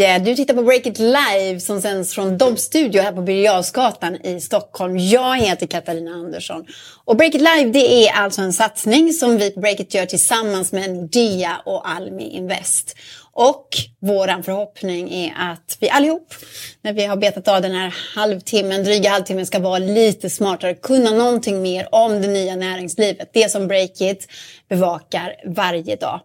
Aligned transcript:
Eh, 0.00 0.22
du 0.22 0.34
tittar 0.34 0.54
på 0.54 0.62
Break 0.62 0.86
It 0.86 0.98
Live 0.98 1.60
som 1.60 1.82
sänds 1.82 2.14
från 2.14 2.38
Dobb 2.38 2.58
Studio 2.58 3.02
här 3.02 3.12
på 3.12 3.22
Birger 3.22 4.26
i 4.26 4.40
Stockholm. 4.40 4.98
Jag 4.98 5.38
heter 5.38 5.66
Katarina 5.66 6.10
Andersson. 6.10 6.66
Och 7.04 7.16
Break 7.16 7.34
It 7.34 7.40
Live 7.40 7.70
det 7.70 8.08
är 8.08 8.12
alltså 8.12 8.42
en 8.42 8.52
satsning 8.52 9.12
som 9.12 9.36
vi 9.36 9.50
på 9.50 9.60
Break 9.60 9.80
It 9.80 9.94
gör 9.94 10.06
tillsammans 10.06 10.72
med 10.72 10.90
Nordea 10.90 11.60
och 11.64 11.88
Almi 11.88 12.30
Invest. 12.30 12.96
Och 13.32 13.68
vår 14.00 14.42
förhoppning 14.42 15.12
är 15.12 15.34
att 15.36 15.76
vi 15.80 15.90
allihop, 15.90 16.34
när 16.82 16.92
vi 16.92 17.04
har 17.04 17.16
betat 17.16 17.48
av 17.48 17.62
den 17.62 17.72
här 17.72 17.94
halvtimmen, 18.14 18.84
dryga 18.84 19.10
halvtimmen, 19.10 19.46
ska 19.46 19.58
vara 19.58 19.78
lite 19.78 20.30
smartare, 20.30 20.74
kunna 20.74 21.10
någonting 21.10 21.62
mer 21.62 21.88
om 21.92 22.22
det 22.22 22.28
nya 22.28 22.56
näringslivet. 22.56 23.30
Det 23.32 23.50
som 23.50 23.68
Breakit 23.68 24.28
bevakar 24.68 25.34
varje 25.46 25.96
dag. 25.96 26.20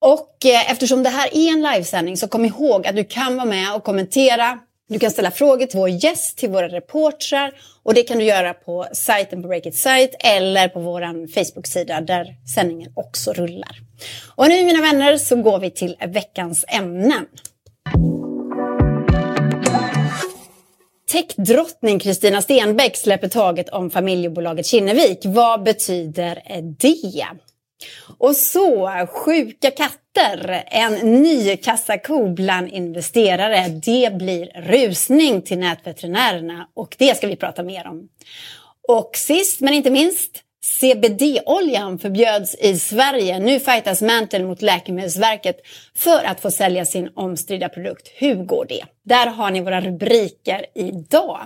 Och 0.00 0.46
eh, 0.46 0.70
eftersom 0.70 1.02
det 1.02 1.08
här 1.08 1.36
är 1.36 1.52
en 1.52 1.62
livesändning 1.62 2.16
så 2.16 2.28
kom 2.28 2.44
ihåg 2.44 2.86
att 2.86 2.96
du 2.96 3.04
kan 3.04 3.36
vara 3.36 3.46
med 3.46 3.74
och 3.74 3.84
kommentera. 3.84 4.58
Du 4.88 4.98
kan 4.98 5.10
ställa 5.10 5.30
frågor 5.30 5.66
till 5.66 5.78
vår 5.78 5.88
gäst, 5.88 6.38
till 6.38 6.50
våra 6.50 6.68
reportrar 6.68 7.52
och 7.82 7.94
det 7.94 8.02
kan 8.02 8.18
du 8.18 8.24
göra 8.24 8.54
på 8.54 8.86
sajten 8.92 9.42
på 9.42 9.48
Breakit 9.48 9.76
Site 9.76 10.16
eller 10.20 10.68
på 10.68 10.80
vår 10.80 11.26
Facebook-sida 11.26 12.00
där 12.00 12.26
sändningen 12.54 12.92
också 12.96 13.32
rullar. 13.32 13.78
Och 14.36 14.48
nu 14.48 14.64
mina 14.64 14.80
vänner 14.80 15.16
så 15.16 15.36
går 15.36 15.58
vi 15.58 15.70
till 15.70 15.96
veckans 16.08 16.64
ämnen. 16.68 17.26
Techdrottning 21.12 21.98
Kristina 21.98 22.42
Stenbeck 22.42 22.96
släpper 22.96 23.28
taget 23.28 23.68
om 23.68 23.90
familjebolaget 23.90 24.66
Kinnevik. 24.66 25.18
Vad 25.24 25.62
betyder 25.62 26.42
det? 26.78 27.26
Och 28.18 28.36
så, 28.36 28.90
sjuka 29.10 29.70
katter, 29.70 30.64
en 30.66 31.22
ny 31.22 31.56
kassako 31.56 32.28
bland 32.28 32.68
investerare. 32.68 33.68
Det 33.68 34.14
blir 34.14 34.46
rusning 34.54 35.42
till 35.42 35.58
nätveterinärerna 35.58 36.68
och 36.74 36.96
det 36.98 37.16
ska 37.16 37.26
vi 37.26 37.36
prata 37.36 37.62
mer 37.62 37.86
om. 37.86 38.08
Och 38.88 39.10
sist 39.16 39.60
men 39.60 39.74
inte 39.74 39.90
minst, 39.90 40.42
CBD-oljan 40.62 41.98
förbjöds 41.98 42.54
i 42.54 42.78
Sverige. 42.78 43.38
Nu 43.38 43.60
fightas 43.60 44.02
Mantle 44.02 44.44
mot 44.44 44.62
Läkemedelsverket 44.62 45.56
för 45.96 46.24
att 46.24 46.40
få 46.40 46.50
sälja 46.50 46.84
sin 46.84 47.10
omstridda 47.14 47.68
produkt. 47.68 48.08
Hur 48.14 48.34
går 48.34 48.66
det? 48.68 48.84
Där 49.04 49.26
har 49.26 49.50
ni 49.50 49.60
våra 49.60 49.80
rubriker 49.80 50.66
idag. 50.74 51.40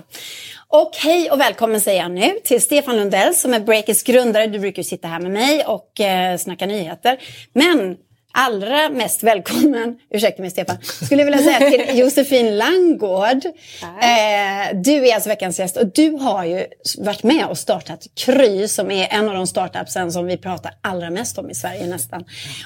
Och 0.67 0.91
hej 0.97 1.31
och 1.31 1.39
välkommen 1.39 1.81
säger 1.81 2.01
jag 2.01 2.11
nu 2.11 2.39
till 2.43 2.61
Stefan 2.61 2.95
Lundell 2.95 3.35
som 3.35 3.53
är 3.53 3.59
Breakers 3.59 4.03
grundare. 4.03 4.47
Du 4.47 4.59
brukar 4.59 4.79
ju 4.79 4.83
sitta 4.83 5.07
här 5.07 5.19
med 5.19 5.31
mig 5.31 5.65
och 5.65 6.01
eh, 6.01 6.37
snacka 6.37 6.65
nyheter. 6.65 7.17
Men 7.53 7.97
allra 8.35 8.89
mest 8.89 9.23
välkommen, 9.23 9.97
ursäkta 10.09 10.41
mig 10.41 10.51
Stefan, 10.51 10.77
skulle 10.81 11.21
jag 11.21 11.25
vilja 11.25 11.53
säga 11.53 11.71
till 11.71 11.97
Josefin 11.99 12.57
Langgård. 12.57 13.45
Eh, 13.81 14.81
du 14.83 15.07
är 15.07 15.13
alltså 15.13 15.29
veckans 15.29 15.59
gäst 15.59 15.77
och 15.77 15.87
du 15.87 16.11
har 16.11 16.45
ju 16.45 16.65
varit 16.97 17.23
med 17.23 17.45
och 17.45 17.57
startat 17.57 18.07
Kry 18.15 18.67
som 18.67 18.91
är 18.91 19.07
en 19.11 19.29
av 19.29 19.35
de 19.35 19.47
startupsen 19.47 20.11
som 20.11 20.25
vi 20.25 20.37
pratar 20.37 20.71
allra 20.81 21.09
mest 21.09 21.37
om 21.37 21.49
i 21.49 21.55
Sverige 21.55 21.87
nästan. 21.87 22.23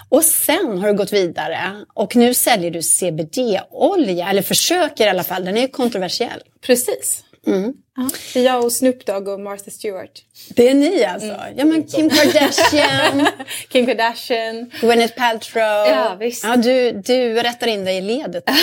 Och 0.09 0.23
sen 0.23 0.79
har 0.79 0.87
du 0.87 0.93
gått 0.93 1.13
vidare 1.13 1.59
och 1.93 2.15
nu 2.15 2.33
säljer 2.33 2.71
du 2.71 2.81
CBD-olja, 2.81 4.29
eller 4.29 4.41
försöker 4.41 5.05
i 5.05 5.09
alla 5.09 5.23
fall, 5.23 5.45
den 5.45 5.57
är 5.57 5.61
ju 5.61 5.67
kontroversiell. 5.67 6.41
Precis. 6.65 7.23
Mm. 7.49 7.73
Det 8.33 8.39
är 8.39 8.43
jag 8.43 8.65
och 8.65 8.71
Snoop 8.71 9.05
Dogg 9.05 9.27
och 9.27 9.39
Martha 9.39 9.71
Stewart. 9.71 10.23
Det 10.49 10.69
är 10.69 10.73
ni 10.73 11.03
alltså? 11.03 11.27
Mm. 11.27 11.57
Ja 11.57 11.65
men 11.65 11.83
Kim 11.83 12.09
Kardashian. 12.09 13.27
Kim 13.69 13.85
Kardashian. 13.85 14.71
Gwyneth 14.81 15.15
Paltrow. 15.17 15.87
Ja 15.87 16.17
visst. 16.19 16.43
Ja, 16.43 16.55
du, 16.55 16.91
du 16.91 17.33
rättar 17.33 17.67
in 17.67 17.85
dig 17.85 17.97
i 17.97 18.01
ledet. 18.01 18.43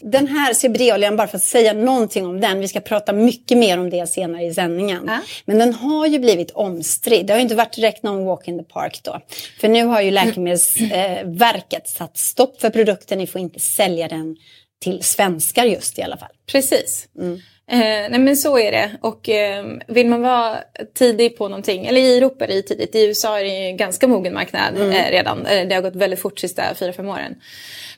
Den 0.00 0.26
här 0.26 0.54
CBD-oljan, 0.54 1.16
bara 1.16 1.28
för 1.28 1.36
att 1.36 1.44
säga 1.44 1.72
någonting 1.72 2.26
om 2.26 2.40
den, 2.40 2.60
vi 2.60 2.68
ska 2.68 2.80
prata 2.80 3.12
mycket 3.12 3.58
mer 3.58 3.78
om 3.78 3.90
det 3.90 4.06
senare 4.06 4.44
i 4.44 4.54
sändningen. 4.54 5.04
Ja. 5.06 5.18
Men 5.44 5.58
den 5.58 5.74
har 5.74 6.06
ju 6.06 6.18
blivit 6.18 6.50
omstridd. 6.50 7.26
Det 7.26 7.32
har 7.32 7.38
ju 7.38 7.42
inte 7.42 7.54
varit 7.54 7.74
direkt 7.74 8.02
någon 8.02 8.24
walk 8.24 8.48
in 8.48 8.58
the 8.58 8.64
park 8.64 9.00
då. 9.02 9.20
För 9.60 9.68
nu 9.68 9.84
har 9.84 10.00
ju 10.00 10.10
Läkemedelsverket 10.10 11.88
satt 11.88 12.16
stopp 12.16 12.60
för 12.60 12.70
produkten, 12.70 13.18
ni 13.18 13.26
får 13.26 13.40
inte 13.40 13.60
sälja 13.60 14.08
den 14.08 14.36
till 14.82 15.02
svenskar 15.02 15.64
just 15.64 15.98
i 15.98 16.02
alla 16.02 16.16
fall. 16.16 16.32
Precis. 16.46 17.08
Mm. 17.18 17.40
Eh, 17.70 18.10
nej 18.10 18.18
men 18.18 18.36
så 18.36 18.58
är 18.58 18.72
det. 18.72 18.90
Och 19.00 19.28
eh, 19.28 19.64
vill 19.86 20.06
man 20.06 20.22
vara 20.22 20.58
tidig 20.94 21.38
på 21.38 21.48
någonting, 21.48 21.86
eller 21.86 22.00
i 22.00 22.16
Europa 22.16 22.44
är 22.44 22.48
det 22.48 22.62
tidigt, 22.62 22.94
i 22.94 23.06
USA 23.06 23.38
är 23.38 23.44
det 23.44 23.50
en 23.50 23.76
ganska 23.76 24.08
mogen 24.08 24.34
marknad 24.34 24.76
mm. 24.76 24.90
eh, 24.90 25.10
redan. 25.10 25.46
Eh, 25.46 25.68
det 25.68 25.74
har 25.74 25.82
gått 25.82 25.96
väldigt 25.96 26.20
fort 26.20 26.38
sista 26.38 26.74
fyra 26.74 26.92
fem 26.92 27.08
åren. 27.08 27.34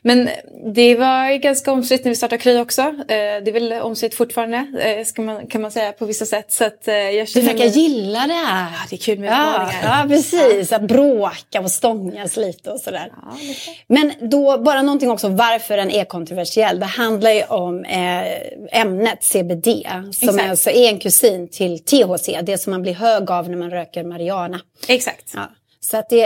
Men 0.02 0.28
det 0.74 0.94
var 0.94 1.38
ganska 1.38 1.72
omstritt 1.72 2.04
när 2.04 2.10
vi 2.10 2.16
startade 2.16 2.42
Kry 2.42 2.58
också. 2.58 2.82
Eh, 2.82 2.94
det 3.08 3.48
är 3.48 3.52
väl 3.52 3.72
omstritt 3.72 4.14
fortfarande 4.14 4.56
eh, 5.16 5.24
man, 5.24 5.46
kan 5.46 5.62
man 5.62 5.70
säga 5.70 5.92
på 5.92 6.06
vissa 6.06 6.26
sätt. 6.26 6.52
Så 6.52 6.64
att, 6.64 6.82
jag 6.86 7.28
du 7.34 7.40
verkar 7.40 7.64
gilla 7.64 8.26
det. 8.26 8.32
Ja, 8.32 8.66
det 8.90 8.96
är 8.96 9.00
kul 9.00 9.18
med 9.18 9.30
ja, 9.30 9.70
ja, 9.82 10.04
precis. 10.08 10.72
Att 10.72 10.82
bråka 10.82 11.60
och 11.60 11.70
stångas 11.70 12.36
lite 12.36 12.70
och 12.70 12.80
sådär. 12.80 13.12
Ja, 13.16 13.36
Men 13.86 14.12
då 14.30 14.58
bara 14.58 14.82
någonting 14.82 15.10
också 15.10 15.28
varför 15.28 15.76
den 15.76 15.90
är 15.90 16.04
kontroversiell. 16.04 16.80
Det 16.80 16.86
handlar 16.86 17.30
ju 17.30 17.42
om 17.42 17.84
eh, 17.84 18.80
ämnet 18.80 19.24
CBD 19.24 19.68
som 20.12 20.28
Exakt. 20.28 20.50
alltså 20.50 20.70
är 20.70 20.88
en 20.88 20.98
kusin 20.98 21.48
till 21.48 21.78
THC. 21.78 22.28
Det 22.42 22.58
som 22.58 22.70
man 22.70 22.82
blir 22.82 22.94
hög 22.94 23.30
av 23.30 23.50
när 23.50 23.56
man 23.56 23.70
röker 23.70 24.04
marijuana. 24.04 24.60
Exakt. 24.88 25.32
Ja. 25.34 25.48
Så 25.80 25.96
att 25.96 26.08
det, 26.08 26.24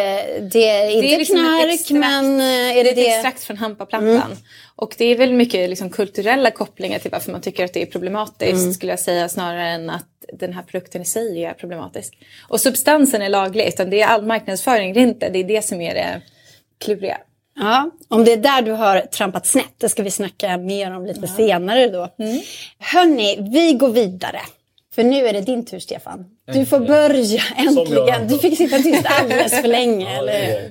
det 0.52 0.68
är 0.68 0.90
inte 0.90 1.00
det 1.00 1.14
är 1.14 1.18
liksom 1.18 1.36
knark 1.36 1.74
extrakt, 1.74 2.00
men 2.00 2.40
eh, 2.40 2.78
är 2.78 2.84
det 2.84 2.92
det? 2.92 3.08
är 3.08 3.10
ett 3.10 3.14
extrakt 3.14 3.44
från 3.44 3.56
hampaplantan. 3.56 4.32
Mm. 4.32 4.38
Och 4.76 4.94
det 4.98 5.04
är 5.04 5.16
väl 5.16 5.32
mycket 5.32 5.70
liksom 5.70 5.90
kulturella 5.90 6.50
kopplingar 6.50 6.98
till 6.98 7.10
varför 7.10 7.32
man 7.32 7.40
tycker 7.40 7.64
att 7.64 7.72
det 7.72 7.82
är 7.82 7.86
problematiskt 7.86 8.62
mm. 8.62 8.74
skulle 8.74 8.92
jag 8.92 9.00
säga 9.00 9.28
snarare 9.28 9.68
än 9.68 9.90
att 9.90 10.06
den 10.32 10.52
här 10.52 10.62
produkten 10.62 11.02
i 11.02 11.04
sig 11.04 11.44
är 11.44 11.52
problematisk. 11.52 12.18
Och 12.48 12.60
substansen 12.60 13.22
är 13.22 13.28
laglig 13.28 13.68
utan 13.68 13.90
det 13.90 14.00
är 14.00 14.06
all 14.06 14.26
marknadsföring 14.26 14.92
det 14.92 15.00
är 15.00 15.02
inte. 15.02 15.28
Det 15.28 15.38
är 15.38 15.44
det 15.44 15.64
som 15.64 15.80
är 15.80 15.94
det 15.94 16.22
kluriga. 16.78 17.18
Ja, 17.54 17.90
om 18.08 18.24
det 18.24 18.32
är 18.32 18.36
där 18.36 18.62
du 18.62 18.72
har 18.72 19.00
trampat 19.00 19.46
snett, 19.46 19.74
det 19.78 19.88
ska 19.88 20.02
vi 20.02 20.10
snacka 20.10 20.56
mer 20.58 20.96
om 20.96 21.06
lite 21.06 21.20
ja. 21.20 21.36
senare 21.36 21.88
då. 21.88 22.14
Mm. 22.18 22.40
Hörni, 22.78 23.48
vi 23.52 23.72
går 23.72 23.88
vidare. 23.88 24.40
För 24.94 25.04
nu 25.04 25.26
är 25.26 25.32
det 25.32 25.40
din 25.40 25.64
tur 25.64 25.78
Stefan. 25.78 26.24
Du 26.52 26.66
får 26.66 26.80
börja 26.80 27.42
äntligen. 27.56 28.28
Du 28.28 28.38
fick 28.38 28.56
sitta 28.56 28.78
tyst 28.78 29.06
alldeles 29.06 29.60
för 29.60 29.68
länge, 29.68 30.16
eller 30.18 30.70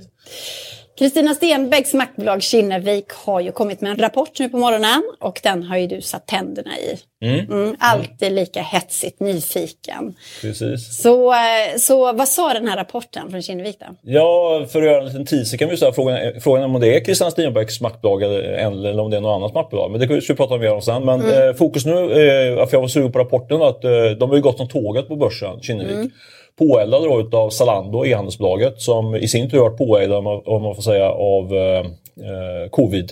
Kristina 1.02 1.34
Stenbecks 1.34 1.94
maktbolag 1.94 2.44
Kinnevik 2.44 3.12
har 3.12 3.40
ju 3.40 3.52
kommit 3.52 3.82
med 3.82 3.92
en 3.92 3.98
rapport 3.98 4.40
nu 4.40 4.50
på 4.50 4.58
morgonen 4.58 5.04
och 5.20 5.40
den 5.44 5.64
har 5.64 5.78
ju 5.78 5.88
du 5.88 6.02
satt 6.02 6.28
tänderna 6.28 6.72
i. 6.78 6.98
Mm. 7.26 7.52
Mm, 7.52 7.76
alltid 7.80 8.32
lika 8.32 8.62
hetsigt 8.62 9.20
nyfiken. 9.20 10.16
Precis. 10.42 11.02
Så, 11.02 11.34
eh, 11.34 11.78
så 11.78 12.14
vad 12.14 12.28
sa 12.28 12.54
den 12.54 12.68
här 12.68 12.78
rapporten 12.78 13.32
från 13.32 13.42
Kinnevik 13.42 13.80
då? 13.80 13.86
Ja, 14.02 14.66
för 14.72 14.80
att 14.80 14.86
göra 14.86 14.98
en 14.98 15.06
liten 15.06 15.26
teaser 15.26 15.58
kan 15.58 15.70
vi 15.70 15.78
säga 15.78 15.94
frågan, 15.94 16.42
frågan 16.42 16.64
om 16.64 16.82
det 16.82 16.96
är 16.96 17.06
Kristina 17.06 17.32
Stenbecks 17.32 17.82
maktbolag 17.82 18.24
eller 18.24 19.00
om 19.00 19.10
det 19.10 19.18
är 19.18 19.22
något 19.22 19.36
annat 19.36 19.54
maktbolag. 19.54 19.92
Men 19.92 20.00
det 20.00 20.22
ska 20.22 20.34
vi 20.34 20.38
prata 20.38 20.58
mer 20.58 20.74
om 20.74 20.82
sen. 20.82 21.06
Men 21.06 21.22
mm. 21.22 21.50
eh, 21.50 21.56
fokus 21.56 21.86
nu, 21.86 21.94
eh, 21.94 22.68
för 22.68 22.70
jag 22.72 22.82
var 22.82 22.88
sugen 22.88 23.12
på 23.12 23.20
rapporten, 23.20 23.62
att 23.62 23.84
eh, 23.84 23.92
de 24.20 24.30
har 24.30 24.36
ju 24.36 24.42
gått 24.42 24.58
som 24.58 24.68
tåget 24.68 25.08
på 25.08 25.16
börsen, 25.16 25.62
Kinnevik. 25.62 26.12
Påeldade 26.60 27.08
då 27.08 27.20
utav 27.20 27.50
Zalando, 27.50 28.06
e-handelsbolaget, 28.06 28.82
som 28.82 29.16
i 29.16 29.28
sin 29.28 29.50
tur 29.50 29.60
varit 29.60 29.78
påeldade, 29.78 30.28
om 30.46 30.64
man 30.64 30.76
får 30.76 30.82
säga, 30.82 31.10
av 31.12 31.56
eh, 31.56 31.80
eh 31.80 32.70
covid 32.70 33.12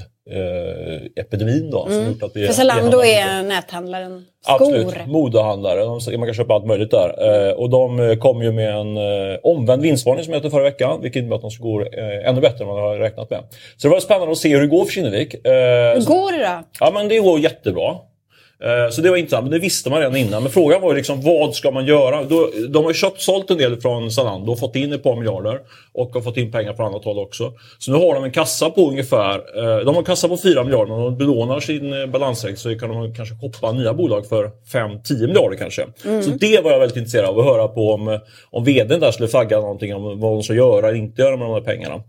epidemin 1.16 1.70
då. 1.72 1.86
Mm. 1.86 2.06
Som 2.06 2.28
att 2.28 2.36
vi 2.36 2.46
För 2.48 2.54
Zalando 2.54 3.04
är 3.04 3.44
näthandlaren 3.44 4.26
skor. 4.42 4.54
Absolut, 4.54 5.08
modehandlare. 5.08 6.18
Man 6.18 6.28
kan 6.28 6.34
köpa 6.34 6.54
allt 6.54 6.66
möjligt 6.66 6.92
där. 6.92 7.48
Eh, 7.48 7.54
och 7.54 7.70
de 7.70 8.00
eh, 8.00 8.16
kom 8.16 8.42
ju 8.42 8.52
med 8.52 8.76
en 8.76 8.98
eh, 8.98 9.38
omvänd 9.44 9.82
vinstvarning 9.82 10.26
som 10.26 10.34
heter 10.34 10.50
förra 10.50 10.64
veckan. 10.64 11.02
Vilket 11.02 11.20
innebär 11.20 11.36
att 11.36 11.42
de 11.42 11.52
ska 11.52 11.64
gå 11.64 11.82
eh, 11.82 12.30
ännu 12.30 12.42
bättre 12.42 12.64
än 12.64 12.68
vad 12.68 12.78
man 12.78 12.86
har 12.86 12.98
räknat 12.98 13.30
med. 13.30 13.40
Så 13.78 13.88
det 13.88 13.94
var 13.94 14.00
spännande 14.00 14.32
att 14.32 14.38
se 14.38 14.50
hur 14.50 14.62
det 14.62 14.68
går 14.68 14.86
för 14.86 14.92
Kinnevik. 14.92 15.34
Eh, 15.34 15.52
hur 15.94 16.06
går 16.06 16.32
det 16.32 16.38
då? 16.38 16.64
Ja 16.80 16.92
men 16.94 17.08
det 17.08 17.20
går 17.20 17.40
jättebra. 17.40 17.96
Eh, 18.64 18.92
så 18.92 19.02
det 19.02 19.10
var 19.10 19.18
intressant, 19.18 19.44
men 19.44 19.52
det 19.52 19.60
visste 19.60 19.90
man 19.90 20.00
redan 20.00 20.16
innan. 20.16 20.44
Men 20.44 20.52
frågan 20.52 20.82
var 20.82 20.90
ju 20.90 20.98
liksom, 20.98 21.22
vad 21.22 21.56
ska 21.56 21.72
man 21.72 21.86
göra? 21.86 22.24
De 22.70 22.84
har 22.84 22.90
ju 22.90 22.94
köpt, 22.94 23.22
sålt 23.22 23.52
en 23.52 23.58
del 23.58 23.82
från 23.82 24.12
Zalando 24.12 24.52
och 24.52 24.60
fått 24.60 24.76
in 24.76 24.94
ett 24.94 25.04
par 25.04 25.16
miljarder. 25.16 25.60
Och 25.94 26.14
har 26.14 26.22
fått 26.22 26.38
in 26.38 26.52
pengar 26.52 26.74
från 26.74 26.86
annat 26.86 27.06
håll 27.06 27.20
också. 27.20 27.54
Så 27.78 27.92
nu 27.92 27.98
har 27.98 28.16
de 28.16 28.24
en 28.24 28.32
kassa 28.32 28.70
på 28.70 28.90
ungefär, 28.90 29.36
eh, 29.36 29.86
de 29.86 29.88
har 29.88 29.98
en 29.98 30.06
kassa 30.06 30.28
på 30.28 30.38
4 30.38 30.64
miljarder. 30.64 30.94
Om 30.94 31.04
de 31.04 31.18
belånar 31.18 31.60
sin 31.60 32.02
eh, 32.02 32.08
balansräkning 32.08 32.58
så 32.58 32.80
kan 32.80 32.90
de 32.90 33.16
kanske 33.16 33.36
shoppa 33.36 33.72
nya 33.72 33.94
bolag 33.94 34.26
för 34.26 34.52
5-10 34.74 35.28
miljarder 35.28 35.58
kanske. 35.58 35.86
Mm. 36.06 36.24
Så 36.24 36.32
det 36.32 36.64
var 36.64 36.72
jag 36.72 36.80
väldigt 36.80 36.98
intresserad 36.98 37.26
av 37.26 37.40
att 37.40 37.46
höra 37.46 37.68
på 37.68 37.94
om, 37.94 38.20
om 38.52 38.64
vdn 38.64 39.00
där 39.00 39.12
skulle 39.12 39.30
flagga 39.30 39.60
någonting 39.60 39.96
om 39.96 40.20
vad 40.20 40.32
de 40.34 40.44
ska 40.44 40.54
göra 40.54 40.88
eller 40.88 40.98
inte 40.98 41.22
göra 41.22 41.38
med 41.38 41.48
de 41.48 41.54
här 41.54 41.62
pengarna. 41.62 42.04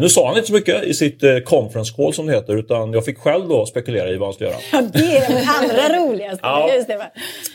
Nu 0.00 0.08
sa 0.08 0.28
han 0.28 0.36
inte 0.36 0.46
så 0.46 0.54
mycket 0.54 0.84
i 0.84 0.94
sitt 0.94 1.44
conference 1.44 1.92
call 1.96 2.14
som 2.14 2.26
det 2.26 2.32
heter 2.32 2.56
utan 2.56 2.92
jag 2.92 3.04
fick 3.04 3.18
själv 3.18 3.48
då 3.48 3.66
spekulera 3.66 4.10
i 4.10 4.16
vad 4.16 4.26
han 4.26 4.34
skulle 4.34 4.50
göra. 4.50 4.60
Ja, 4.72 4.82
det 4.92 5.16
är 5.16 5.28
den 5.28 5.48
andra 5.62 5.81
allra 5.84 5.98
roligaste. 5.98 6.38
Ja. 6.42 6.70
Just 6.74 6.88
det, 6.88 6.96
va? 6.96 7.04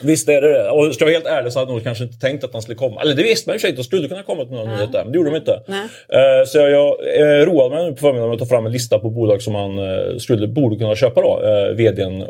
Visst 0.02 0.30
är 0.30 0.42
det 0.42 0.54
det. 0.54 0.70
Och 0.70 0.94
ska 0.96 1.04
jag 1.06 1.08
vara 1.12 1.18
helt 1.20 1.40
ärlig 1.40 1.54
så 1.54 1.60
hade 1.60 1.72
jag 1.72 1.76
nog 1.76 1.84
kanske 1.84 2.04
inte 2.04 2.20
tänkt 2.20 2.44
att 2.44 2.54
han 2.54 2.62
skulle 2.62 2.76
komma. 2.76 3.02
Eller 3.02 3.16
det 3.16 3.24
visste 3.24 3.50
man 3.50 3.56
i 3.56 3.58
och 3.58 3.62
för 3.62 3.68
sig, 3.68 3.76
de 3.78 3.84
skulle 3.84 4.08
kunna 4.08 4.24
komma 4.24 4.44
till 4.46 4.54
någon 4.54 4.70
nyhet 4.70 4.92
där, 4.92 5.04
men 5.04 5.12
det 5.12 5.18
gjorde 5.18 5.30
de 5.30 5.36
inte. 5.38 5.54
Eh, 5.54 6.46
Så 6.48 6.58
jag, 6.58 6.72
jag 6.72 6.88
eh, 7.20 7.46
roade 7.46 7.76
mig 7.76 7.86
nu 7.86 7.92
på 7.92 7.98
förmiddagen 7.98 8.30
med 8.30 8.36
att 8.36 8.50
ta 8.50 8.56
fram 8.56 8.66
en 8.66 8.72
lista 8.72 9.00
på 9.00 9.10
bolag 9.10 9.42
som 9.42 9.54
man 9.54 9.80
eh, 9.80 10.18
skulle, 10.18 10.48
borde 10.48 10.76
kunna 10.76 10.96
köpa 10.96 11.22
då. 11.22 11.40
VDn, 11.74 12.22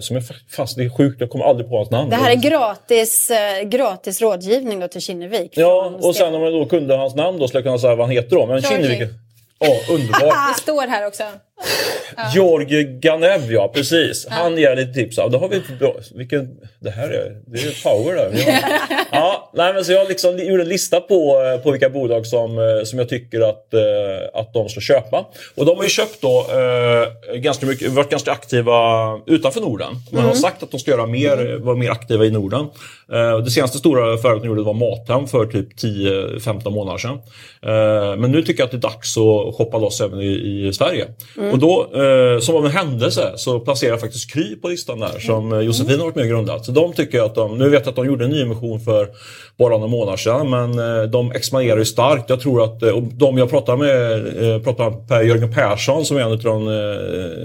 som 0.00 0.16
är 0.16 0.20
fa- 0.20 0.34
fast 0.56 0.76
det 0.76 0.84
är 0.84 0.96
sjukt, 0.96 1.20
jag 1.20 1.30
kommer 1.30 1.44
aldrig 1.44 1.68
på 1.68 1.76
hans 1.76 1.90
namn. 1.90 2.10
Det 2.10 2.16
här 2.16 2.30
är 2.30 2.34
gratis, 2.36 3.30
gratis 3.64 4.20
rådgivning 4.20 4.80
då 4.80 4.88
till 4.88 5.00
Kinnevik. 5.00 5.52
Ja, 5.56 5.92
och 6.02 6.16
sen 6.16 6.34
om 6.34 6.42
jag 6.42 6.52
då 6.52 6.66
kunde 6.66 6.96
hans 6.96 7.14
namn 7.14 7.38
då 7.38 7.48
skulle 7.48 7.58
jag 7.58 7.64
kunna 7.64 7.78
säga 7.78 7.94
vad 7.94 8.06
han 8.06 8.16
heter 8.16 8.36
då. 8.36 8.46
Men. 8.46 8.62
Kinnevik... 8.62 9.00
Ja, 9.58 9.94
underbart. 9.94 10.20
Det 10.56 10.60
står 10.62 10.86
här 10.86 11.06
också. 11.06 11.22
Georgi 12.34 12.84
Ganev, 12.84 13.52
ja 13.52 13.70
precis. 13.74 14.26
Han 14.30 14.58
ger 14.58 14.76
lite 14.76 14.92
tips. 14.92 15.16
Ja, 15.18 15.28
då 15.28 15.38
har 15.38 15.48
vi 15.48 15.56
ett 15.56 15.78
bra, 15.78 15.94
vilken, 16.14 16.48
det 16.80 16.90
här 16.90 17.08
är, 17.08 17.36
det 17.46 17.58
är 17.58 17.82
power 17.82 18.14
där. 18.14 18.30
Ja, 19.12 19.50
nej, 19.54 19.74
men 19.74 19.84
så 19.84 19.92
jag 19.92 20.08
liksom 20.08 20.38
gjorde 20.38 20.62
en 20.62 20.68
lista 20.68 21.00
på, 21.00 21.42
eh, 21.42 21.62
på 21.62 21.70
vilka 21.70 21.90
bolag 21.90 22.26
som, 22.26 22.58
eh, 22.58 22.84
som 22.84 22.98
jag 22.98 23.08
tycker 23.08 23.40
att, 23.40 23.74
eh, 23.74 24.40
att 24.40 24.52
de 24.52 24.68
ska 24.68 24.80
köpa. 24.80 25.26
Och 25.54 25.66
de 25.66 25.76
har 25.76 25.84
ju 25.84 25.88
köpt 25.90 26.20
då 26.20 26.46
eh, 26.50 27.34
ganska 27.36 27.66
mycket, 27.66 27.90
varit 27.90 28.10
ganska 28.10 28.32
aktiva 28.32 28.74
utanför 29.26 29.60
Norden. 29.60 29.94
Man 30.12 30.24
har 30.24 30.34
sagt 30.34 30.62
att 30.62 30.70
de 30.70 30.80
ska 30.80 30.90
göra 30.90 31.06
mer, 31.06 31.58
vara 31.58 31.76
mer 31.76 31.90
aktiva 31.90 32.24
i 32.24 32.30
Norden. 32.30 32.66
Eh, 33.12 33.38
det 33.38 33.50
senaste 33.50 33.78
stora 33.78 34.16
företaget 34.16 34.42
de 34.42 34.48
gjorde 34.48 34.62
var 34.62 34.74
Mathem 34.74 35.26
för 35.26 35.46
typ 35.46 35.68
10-15 35.82 36.70
månader 36.70 36.98
sedan. 36.98 37.18
Eh, 37.62 38.16
men 38.16 38.32
nu 38.32 38.42
tycker 38.42 38.60
jag 38.60 38.64
att 38.64 38.70
det 38.70 38.76
är 38.76 38.90
dags 38.92 39.16
att 39.16 39.54
shoppa 39.56 39.78
loss 39.78 40.00
även 40.00 40.20
i, 40.20 40.66
i 40.68 40.72
Sverige. 40.72 41.06
Och 41.52 41.58
då, 41.58 41.90
eh, 42.02 42.40
som 42.40 42.56
av 42.56 42.66
en 42.66 42.72
händelse, 42.72 43.32
så 43.36 43.60
placerar 43.60 43.90
jag 43.90 44.00
faktiskt 44.00 44.30
Kry 44.32 44.56
på 44.56 44.68
listan 44.68 45.00
där 45.00 45.18
som 45.18 45.52
eh, 45.52 45.60
Josefin 45.60 45.98
har 45.98 46.04
varit 46.04 46.14
med 46.14 46.24
och 46.24 46.30
grundat. 46.30 46.64
Så 46.64 46.72
de 46.72 46.92
tycker 46.92 47.22
att 47.22 47.34
de, 47.34 47.58
nu 47.58 47.68
vet 47.68 47.80
jag 47.80 47.88
att 47.88 47.96
de 47.96 48.06
gjorde 48.06 48.24
en 48.24 48.30
nyemission 48.30 48.80
för 48.80 49.08
bara 49.60 49.74
några 49.74 49.86
månader 49.86 50.16
sedan, 50.16 50.50
men 50.50 50.78
eh, 50.78 51.02
de 51.02 51.32
expanderar 51.32 51.78
ju 51.78 51.84
starkt. 51.84 52.30
Jag 52.30 52.40
tror 52.40 52.64
att, 52.64 52.82
eh, 52.82 52.88
och 52.88 53.02
de 53.02 53.38
jag 53.38 53.50
pratar 53.50 53.76
med, 53.76 54.16
eh, 54.54 54.62
pratar 54.62 54.90
med 54.90 55.08
Per 55.08 55.22
Jörgen 55.22 55.54
Persson 55.54 56.04
som 56.04 56.16
är 56.16 56.20
en 56.20 56.32
av 56.32 56.38
de 56.38 56.64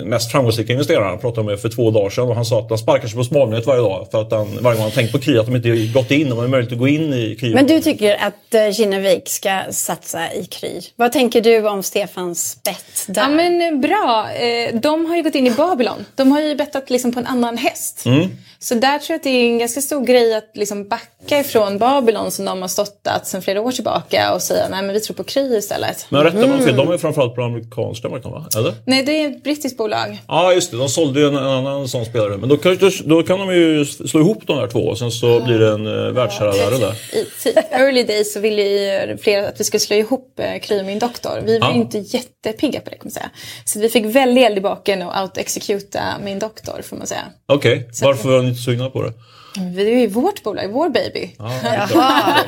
mest 0.05 0.31
framgångsrika 0.31 0.73
investerarna, 0.73 1.09
jag 1.09 1.21
pratade 1.21 1.47
med 1.47 1.59
för 1.59 1.69
två 1.69 1.91
dagar 1.91 2.09
sedan 2.09 2.27
och 2.27 2.35
han 2.35 2.45
sa 2.45 2.59
att 2.59 2.69
han 2.69 2.77
sparkar 2.77 3.07
sig 3.07 3.17
på 3.17 3.23
smalnyhet 3.23 3.67
varje 3.67 3.81
dag 3.81 4.07
för 4.11 4.21
att 4.21 4.31
han 4.31 4.47
varje 4.61 4.75
gång 4.75 4.83
han 4.83 4.91
tänkt 4.91 5.11
på 5.11 5.19
Kry 5.19 5.37
att 5.37 5.45
de 5.45 5.55
inte 5.55 5.93
gått 5.93 6.11
in 6.11 6.31
och 6.31 6.37
har 6.37 6.47
möjlighet 6.47 6.73
att 6.73 6.79
gå 6.79 6.87
in 6.87 7.13
i 7.13 7.35
Kry. 7.39 7.53
Men 7.53 7.67
du 7.67 7.81
tycker 7.81 8.17
att 8.27 8.75
Kinnevik 8.75 9.29
ska 9.29 9.61
satsa 9.69 10.33
i 10.33 10.45
Kry. 10.45 10.81
Vad 10.95 11.11
tänker 11.11 11.41
du 11.41 11.67
om 11.67 11.83
Stefans 11.83 12.57
bett 12.63 13.05
där? 13.07 13.21
Ja 13.21 13.29
men 13.29 13.81
bra. 13.81 14.27
De 14.73 15.05
har 15.05 15.15
ju 15.15 15.23
gått 15.23 15.35
in 15.35 15.47
i 15.47 15.51
Babylon. 15.51 16.05
De 16.15 16.31
har 16.31 16.41
ju 16.41 16.55
bettat 16.55 16.89
liksom 16.89 17.11
på 17.11 17.19
en 17.19 17.27
annan 17.27 17.57
häst. 17.57 18.05
Mm. 18.05 18.29
Så 18.65 18.75
där 18.75 18.99
tror 18.99 19.13
jag 19.13 19.15
att 19.15 19.23
det 19.23 19.29
är 19.29 19.45
en 19.45 19.57
ganska 19.57 19.81
stor 19.81 20.05
grej 20.05 20.35
att 20.35 20.51
liksom 20.53 20.87
backa 20.87 21.39
ifrån 21.39 21.77
Babylon 21.77 22.31
som 22.31 22.45
de 22.45 22.61
har 22.61 22.67
stöttat 22.67 23.27
sedan 23.27 23.41
flera 23.41 23.61
år 23.61 23.71
tillbaka 23.71 24.33
och 24.33 24.41
säga 24.41 24.67
nej 24.69 24.81
men 24.81 24.93
vi 24.93 24.99
tror 24.99 25.15
på 25.15 25.23
Kry 25.23 25.57
istället. 25.57 26.05
Men 26.09 26.23
rätta 26.23 26.37
mig 26.37 26.51
om 26.51 26.59
fel, 26.59 26.75
de 26.75 26.91
är 26.91 26.97
framförallt 26.97 27.35
på 27.35 27.41
den 27.41 27.49
amerikanska 27.49 28.09
marknaden 28.09 28.41
va? 28.41 28.47
Eller? 28.57 28.73
Nej 28.85 29.03
det 29.03 29.21
är 29.21 29.27
ett 29.27 29.43
brittiskt 29.43 29.77
bolag. 29.77 30.17
Ja 30.27 30.53
just 30.53 30.71
det, 30.71 30.77
de 30.77 30.89
sålde 30.89 31.19
ju 31.19 31.27
en, 31.27 31.35
en 31.35 31.43
annan 31.43 31.87
sån 31.87 32.05
spelare. 32.05 32.37
Men 32.37 32.49
då 32.49 32.57
kan, 32.57 32.77
då, 33.05 33.23
kan 33.23 33.39
de 33.39 33.55
ju 33.55 33.85
slå 33.85 34.19
ihop 34.19 34.47
de 34.47 34.57
där 34.57 34.67
två 34.67 34.79
och 34.79 34.97
sen 34.97 35.11
så 35.11 35.39
blir 35.39 35.59
det 35.59 35.71
en 35.71 35.87
uh, 35.87 36.11
världsherravärde 36.11 36.77
där. 36.77 36.95
I 37.13 37.53
early 37.71 38.03
days 38.03 38.33
så 38.33 38.39
ville 38.39 38.61
ju 38.61 39.17
flera 39.17 39.47
att 39.47 39.59
vi 39.59 39.63
skulle 39.63 39.79
slå 39.79 39.95
ihop 39.95 40.39
eh, 40.39 40.59
Kry 40.61 40.81
och 40.81 40.85
min 40.85 40.99
doktor. 40.99 41.41
Vi 41.45 41.59
var 41.59 41.71
ju 41.71 41.77
inte 41.77 41.97
jättepigga 41.97 42.79
på 42.79 42.89
det 42.89 42.95
kan 42.95 43.05
man 43.05 43.11
säga. 43.11 43.29
Så 43.65 43.79
vi 43.79 43.89
fick 43.89 44.05
väldigt 44.05 44.45
eld 44.45 44.57
i 44.57 44.61
baken 44.61 45.01
och 45.01 45.13
out-executa 45.13 46.01
min 46.23 46.39
doktor 46.39 46.81
får 46.83 46.97
man 46.97 47.07
säga. 47.07 47.23
Okej, 47.47 47.89
varför 48.01 48.29
var 48.29 48.41
ni 48.41 48.54
inte 48.55 48.63
sugna 48.63 48.89
på 48.89 49.01
det? 49.01 49.13
Det 49.75 49.81
är 49.81 49.99
ju 49.99 50.07
vårt 50.07 50.43
bolag, 50.43 50.69
vår 50.71 50.89
baby. 50.89 51.35
Jaha. 51.37 52.39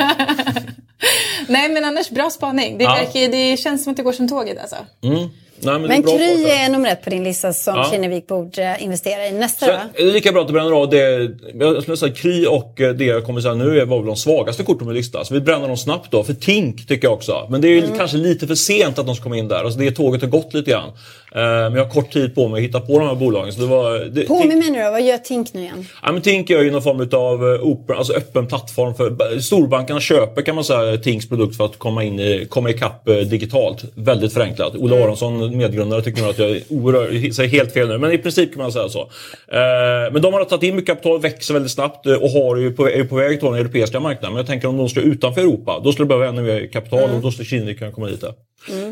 Nej 1.48 1.70
men 1.70 1.86
annars 1.86 2.10
bra 2.10 2.30
spaning. 2.30 2.78
Det, 2.78 2.86
verkar, 2.86 3.32
det 3.32 3.58
känns 3.58 3.84
som 3.84 3.92
att 3.92 3.98
det 3.98 4.04
går 4.04 4.14
som 4.14 4.28
tåget 4.28 4.58
alltså. 4.60 4.76
Mm. 5.04 5.30
Nej, 5.60 5.74
men 5.80 5.84
är 5.84 5.88
Men 5.88 6.04
Kry 6.04 6.44
är 6.50 6.70
nummer 6.70 6.90
ett 6.92 7.04
på 7.04 7.10
din 7.10 7.24
lista 7.24 7.54
som 7.54 7.76
Ja. 7.76 7.88
Kinnevik 7.92 8.28
borde 8.28 8.78
investera 8.80 9.28
i. 9.28 9.32
Nästa 9.32 9.66
Så 9.66 9.72
då? 9.72 9.78
är 10.02 10.06
det 10.06 10.12
lika 10.12 10.32
bra 10.32 10.42
att 10.42 10.48
du 10.48 10.54
bränner 10.54 10.72
av 10.72 10.90
det. 10.90 11.32
Jag 11.60 11.82
skulle 11.82 11.98
säga 11.98 12.14
Kry 12.14 12.46
och 12.46 12.82
eh, 12.82 12.94
det 12.94 13.06
jag 13.06 13.26
kommer 13.26 13.42
säga 13.42 13.54
nu 13.54 13.80
är 13.82 13.86
var 13.86 13.98
väl 13.98 14.06
de 14.08 14.16
svagaste 14.16 14.64
korten 14.64 14.80
på 14.80 14.86
min 14.86 14.96
lista. 14.96 15.26
Så 15.26 15.34
vi 15.34 15.40
bränner 15.40 15.68
dem 15.68 15.78
snabbt 15.78 16.12
då. 16.12 16.24
För 16.24 16.34
Tink 16.34 16.88
tycker 16.88 17.08
jag 17.08 17.14
också. 17.14 17.48
Men 17.50 17.62
det 17.62 17.68
är 17.68 17.84
Mm. 17.84 17.98
kanske 17.98 18.18
lite 18.18 18.48
för 18.48 18.56
sent 18.56 19.00
att 19.00 19.06
de 19.06 19.16
ska 19.16 19.24
komma 19.24 19.38
in 19.38 19.48
där. 19.48 19.64
Alltså 19.64 19.80
det 19.80 19.92
tåget 19.92 20.22
har 20.22 20.30
gått 20.30 20.54
lite 20.54 20.72
grann. 20.72 20.90
Eh, 21.36 21.42
Men 21.42 21.74
jag 21.76 21.84
har 21.86 21.90
kort 21.92 22.14
tid 22.14 22.36
på 22.36 22.48
mig 22.48 22.58
att 22.64 22.70
hitta 22.70 22.80
på 22.80 23.00
de 23.00 23.08
här 23.08 23.16
bolagen. 23.16 23.54
Så 23.54 23.62
det 23.62 23.68
var, 23.68 24.00
det, 24.00 24.22
Påminn 24.28 24.60
mig 24.60 24.70
nu 24.72 24.84
då, 24.84 24.92
vad 24.92 25.02
gör 25.02 25.18
Tink 25.18 25.54
nu 25.54 25.62
igen? 25.62 25.88
Ja, 26.04 26.12
men 26.12 26.22
Tink 26.22 26.50
är 26.50 26.62
ju 26.62 26.72
någon 26.72 26.82
form 26.82 27.10
av 27.14 27.44
open, 27.64 27.98
alltså 27.98 28.14
öppen 28.14 28.48
plattform. 28.48 28.96
för 28.96 29.40
Storbankerna 29.40 30.00
köper 30.00 30.42
kan 30.42 30.56
man 30.56 30.64
säga 30.64 30.98
Tinks 30.98 31.30
produkt 31.30 31.58
för 31.58 31.66
att 31.66 31.78
komma, 31.80 32.04
in 32.04 32.20
i, 32.20 32.46
komma 32.50 32.70
ikapp 32.70 33.08
eh, 33.10 33.16
digitalt. 33.16 33.84
Väldigt 33.96 34.34
förenklat. 34.34 34.76
Ola 34.76 34.96
Mm. 34.96 35.08
Aronsson, 35.08 35.47
medgrundare, 35.56 36.02
tycker 36.02 36.22
nog 36.22 36.30
att 36.30 36.40
jag 36.40 36.50
är 36.50 36.62
oerhört, 36.70 37.36
säger 37.36 37.50
helt 37.50 37.74
fel 37.74 37.88
nu. 37.88 37.98
Men 37.98 38.12
i 38.12 38.18
princip 38.18 38.54
kan 38.54 38.62
man 38.62 38.72
säga 38.72 38.90
så. 38.90 39.02
Eh, 39.02 40.12
men 40.12 40.22
de 40.22 40.34
har 40.34 40.46
tagit 40.46 40.64
in 40.64 40.76
mycket 40.76 40.88
kapital, 40.90 41.22
växer 41.22 41.54
väldigt 41.54 41.72
snabbt 41.72 42.06
eh, 42.06 42.14
och 42.14 42.30
har 42.30 42.56
ju 42.58 42.72
på, 42.72 42.90
är 42.90 43.04
på 43.04 43.16
väg 43.16 43.40
till 43.40 43.50
den 43.50 43.58
europeiska 43.60 44.00
marknaden. 44.00 44.34
Men 44.34 44.38
jag 44.38 44.48
tänker 44.48 44.68
om 44.68 44.78
de 44.78 44.90
ska 44.90 45.00
utanför 45.02 45.42
Europa, 45.42 45.82
då 45.84 45.92
skulle 45.92 46.06
det 46.06 46.08
behöva 46.08 46.28
ännu 46.28 46.42
mer 46.42 46.68
kapital 46.68 47.00
Mm. 47.00 47.16
och 47.16 47.22
då 47.22 47.32
skulle 47.32 47.46
Kinnevik 47.46 47.80
kunna 47.80 47.92
komma 47.92 48.08
dit. 48.08 48.22
där. 48.22 48.34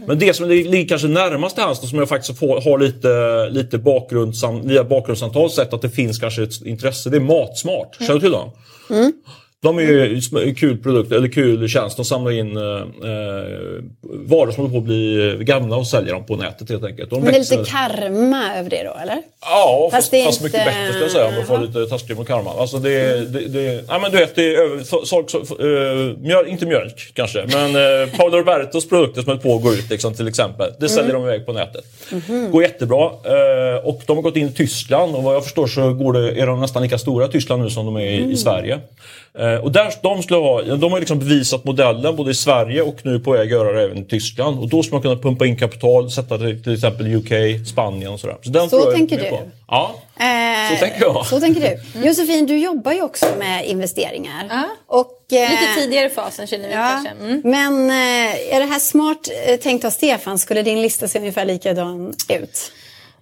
Men 0.08 0.20
det 0.20 0.34
som 0.34 0.50
ligger 0.50 0.88
kanske 0.88 1.08
närmast 1.08 1.56
till 1.56 1.64
hands 1.64 1.90
som 1.90 2.00
jag 2.00 2.10
faktiskt 2.10 2.40
får, 2.40 2.62
har 2.62 2.80
lite, 2.80 3.50
lite 3.50 3.78
bakgrundssam, 3.78 4.68
via 4.68 4.84
bakgrundssamtal 4.84 5.50
sett 5.50 5.74
att 5.74 5.82
det 5.82 5.90
finns 5.90 6.20
kanske 6.20 6.44
ett 6.44 6.66
intresse. 6.66 7.10
Det 7.10 7.18
är 7.18 7.22
Matsmart. 7.22 7.96
Känner 8.00 8.14
du 8.14 8.20
till 8.20 8.32
dem? 8.32 8.52
De 9.64 9.78
är 9.78 9.82
ju 9.82 10.56
kul 10.56 10.78
produkt, 10.78 11.12
eller 11.12 11.28
kul 11.28 11.68
tjänst. 11.70 11.96
De 11.98 12.06
samlar 12.06 12.32
in 12.32 12.58
eh, 12.58 12.64
eh, 12.64 13.84
varor 14.04 14.52
som 14.52 14.62
håller 14.64 14.72
på 14.74 14.78
att 14.78 14.84
bli 14.84 15.38
gamla 15.42 15.76
och 15.76 15.88
säljer 15.88 16.14
dem 16.14 16.26
på 16.26 16.36
nätet 16.36 16.70
helt 16.70 16.84
enkelt. 16.84 17.10
De 17.10 17.16
Men 17.22 17.32
det 17.34 17.38
är 17.38 17.58
lite 17.58 17.72
karma 17.72 18.56
över 18.58 18.70
det 18.70 18.84
då, 18.84 18.98
eller? 19.02 19.18
Ja, 19.42 19.90
fast, 19.92 19.96
Fast 19.96 20.12
det 20.12 20.22
är 20.22 20.26
fast 20.26 20.42
mycket 20.44 20.60
inte- 20.60 20.72
bättre 20.72 20.88
skulle 20.88 21.04
jag 21.04 21.12
säga 21.12 21.28
om 21.28 21.34
jag 21.34 21.48
får 21.48 21.58
lite 21.60 21.86
taskig 21.86 22.18
mot 22.18 22.28
karma. 22.28 22.52
Alltså 22.52 22.78
det, 22.78 23.26
det, 23.34 23.40
det, 23.48 23.84
ja, 23.88 24.00
men 24.00 24.12
du 24.12 24.18
vet, 24.18 24.36
det 24.36 24.56
är 24.56 24.62
över, 24.62 24.84
så- 24.84 25.64
uh, 25.66 26.18
mjöl, 26.18 26.48
inte 26.48 26.66
mjölk 26.66 27.12
kanske, 27.14 27.46
men 27.54 27.76
uh, 27.76 28.10
Paolo 28.18 28.38
Robertos 28.38 28.90
produkter 28.90 29.22
som 29.22 29.30
höll 29.30 29.40
på 29.40 29.56
att 29.56 29.64
gå 29.64 29.74
ut 29.74 29.90
liksom, 29.90 30.14
till 30.14 30.28
exempel. 30.28 30.72
Det 30.80 30.90
säljer 30.90 31.14
de 31.14 31.24
iväg 31.24 31.46
på 31.46 31.54
nätet. 31.54 31.86
Går 32.52 32.64
jättebra. 32.64 33.04
eh, 33.06 33.86
och 33.86 34.02
de 34.06 34.18
har 34.18 34.24
gått 34.24 34.36
in 34.36 34.48
i 34.48 34.52
Tyskland 34.52 35.16
och 35.16 35.24
vad 35.24 35.36
jag 35.36 35.44
förstår 35.44 35.68
så 35.68 35.94
går 35.94 36.14
det, 36.14 36.32
är 36.42 36.48
de 36.48 36.62
nästan 36.62 36.84
lika 36.84 36.98
stora 36.98 37.26
i 37.26 37.30
Tyskland 37.30 37.64
nu 37.64 37.70
som 37.70 37.86
de 37.86 37.96
är 37.98 38.02
i, 38.02 38.32
i 38.32 38.38
Sverige. 38.38 38.80
Eh, 39.40 39.56
och 39.64 39.72
där, 39.72 39.94
de, 40.02 40.24
skulle 40.24 40.40
ha, 40.40 40.62
de 40.62 40.92
har 40.92 41.00
liksom 41.00 41.20
bevisat 41.20 41.64
modellen 41.66 42.16
både 42.16 42.32
i 42.32 42.34
Sverige 42.34 42.82
och 42.82 42.96
nu 43.04 43.20
på 43.20 43.32
väg 43.32 43.42
att 43.42 43.48
göra 43.50 43.72
det 43.72 43.84
även 43.84 43.98
i 43.98 44.06
Tyskland. 44.06 44.60
Och 44.60 44.70
då 44.70 44.84
ska 44.84 44.96
man 44.96 45.02
kunna 45.02 45.16
pumpa 45.16 45.46
in 45.46 45.58
kapital, 45.58 46.12
sätta 46.12 46.38
det 46.38 46.60
till 46.64 46.74
exempel 46.74 47.16
UK, 47.16 47.68
Spanien 47.68 48.12
och 48.14 48.20
sådär. 48.20 48.38
Så, 48.44 48.50
den 48.50 48.70
Så 48.70 48.92
tänker 48.92 49.18
du? 49.24 49.30
På. 49.30 49.40
Ja. 49.68 49.96
Eh, 50.20 50.74
Så 50.80 50.86
tänker 50.86 51.02
jag. 51.02 51.26
Så 51.26 51.40
tänker 51.40 51.62
du. 51.62 52.08
Josefin, 52.08 52.46
du 52.46 52.58
jobbar 52.58 52.92
ju 52.92 53.02
också 53.02 53.26
med 53.40 53.66
investeringar. 53.66 54.46
Ja. 54.50 54.64
Och, 54.88 55.34
eh, 55.34 55.50
Lite 55.52 55.76
tidigare 55.82 56.10
fasen 56.10 56.48
känner 56.48 56.68
vi 56.68 56.74
Ja, 56.74 57.02
kanske. 57.04 57.10
Mm. 57.26 57.42
men 57.44 57.90
eh, 57.90 58.56
är 58.56 58.60
det 58.60 58.66
här 58.66 58.80
smart 58.80 59.30
eh, 59.48 59.56
tänkt 59.60 59.86
av 59.86 59.90
Stefan? 59.90 60.40
Skulle 60.40 60.62
din 60.62 60.82
lista 60.82 61.08
se 61.08 61.20
ungefär 61.20 61.46
likadan 61.46 62.14
ut? 62.30 62.72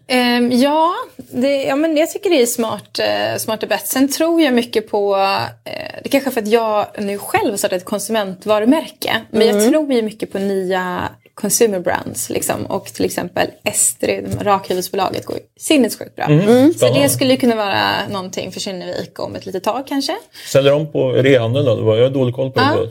Ehm, 0.07 0.51
ja, 0.51 0.93
det, 1.17 1.63
ja, 1.63 1.75
men 1.75 1.98
jag 1.98 2.10
tycker 2.12 2.29
det 2.29 2.41
är 2.41 2.45
smart, 2.45 3.00
uh, 3.00 3.38
smarta 3.38 3.67
bett. 3.67 3.88
Sen 3.88 4.07
tror 4.07 4.41
jag 4.41 4.53
mycket 4.53 4.89
på, 4.89 5.15
eh, 5.65 5.95
det 6.03 6.10
kanske 6.10 6.29
är 6.29 6.31
för 6.31 6.41
att 6.41 6.48
jag 6.48 6.86
nu 6.98 7.17
själv 7.17 7.50
har 7.50 7.57
startat 7.57 7.77
ett 7.77 7.86
konsumentvarumärke. 7.86 9.22
Men 9.31 9.48
jag 9.48 9.69
tror 9.69 9.93
ju 9.93 10.01
mycket 10.01 10.31
på 10.31 10.39
nya 10.39 11.10
consumer 11.33 11.79
brands. 11.79 12.29
Liksom. 12.29 12.65
Och 12.65 12.86
till 12.86 13.05
exempel 13.05 13.48
Estrid, 13.63 14.38
rakhyvelsbolaget, 14.41 15.25
går 15.25 15.38
ju 15.38 15.43
sinnessjukt 15.60 16.15
bra. 16.15 16.25
Så 16.25 16.33
Spännande. 16.74 17.01
det 17.01 17.10
skulle 17.10 17.38
kunna 17.38 17.55
vara 17.55 18.07
någonting 18.12 18.51
för 18.51 18.60
Kinnevik 18.60 19.19
om 19.19 19.36
ett 19.36 19.45
litet 19.45 19.63
tag 19.63 19.88
kanske. 19.88 20.15
Säljer 20.48 20.72
de 20.72 20.91
på 20.91 21.17
e-handeln 21.17 21.65
då? 21.65 21.98
Jag 21.98 22.03
har 22.03 22.10
dålig 22.10 22.36
koll 22.36 22.51
på 22.51 22.60
det. 22.60 22.65
Ja, 22.65 22.83
eh, 22.83 22.89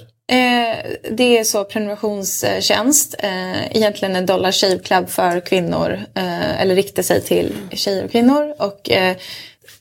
det 1.11 1.38
är 1.38 1.45
så 1.45 1.64
prenumerationstjänst. 1.64 3.14
Eh, 3.19 3.76
egentligen 3.76 4.17
en 4.17 4.26
Dollar 4.26 4.52
Shave 4.52 4.79
Club 4.79 5.09
för 5.09 5.41
kvinnor. 5.41 6.00
Eh, 6.14 6.61
eller 6.62 6.75
riktar 6.75 7.02
sig 7.02 7.23
till 7.23 7.52
tjejer 7.73 8.05
och 8.05 8.11
kvinnor. 8.11 8.55
Och 8.59 8.91
eh, 8.91 9.17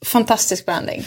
fantastisk 0.05 0.65
branding. 0.65 1.03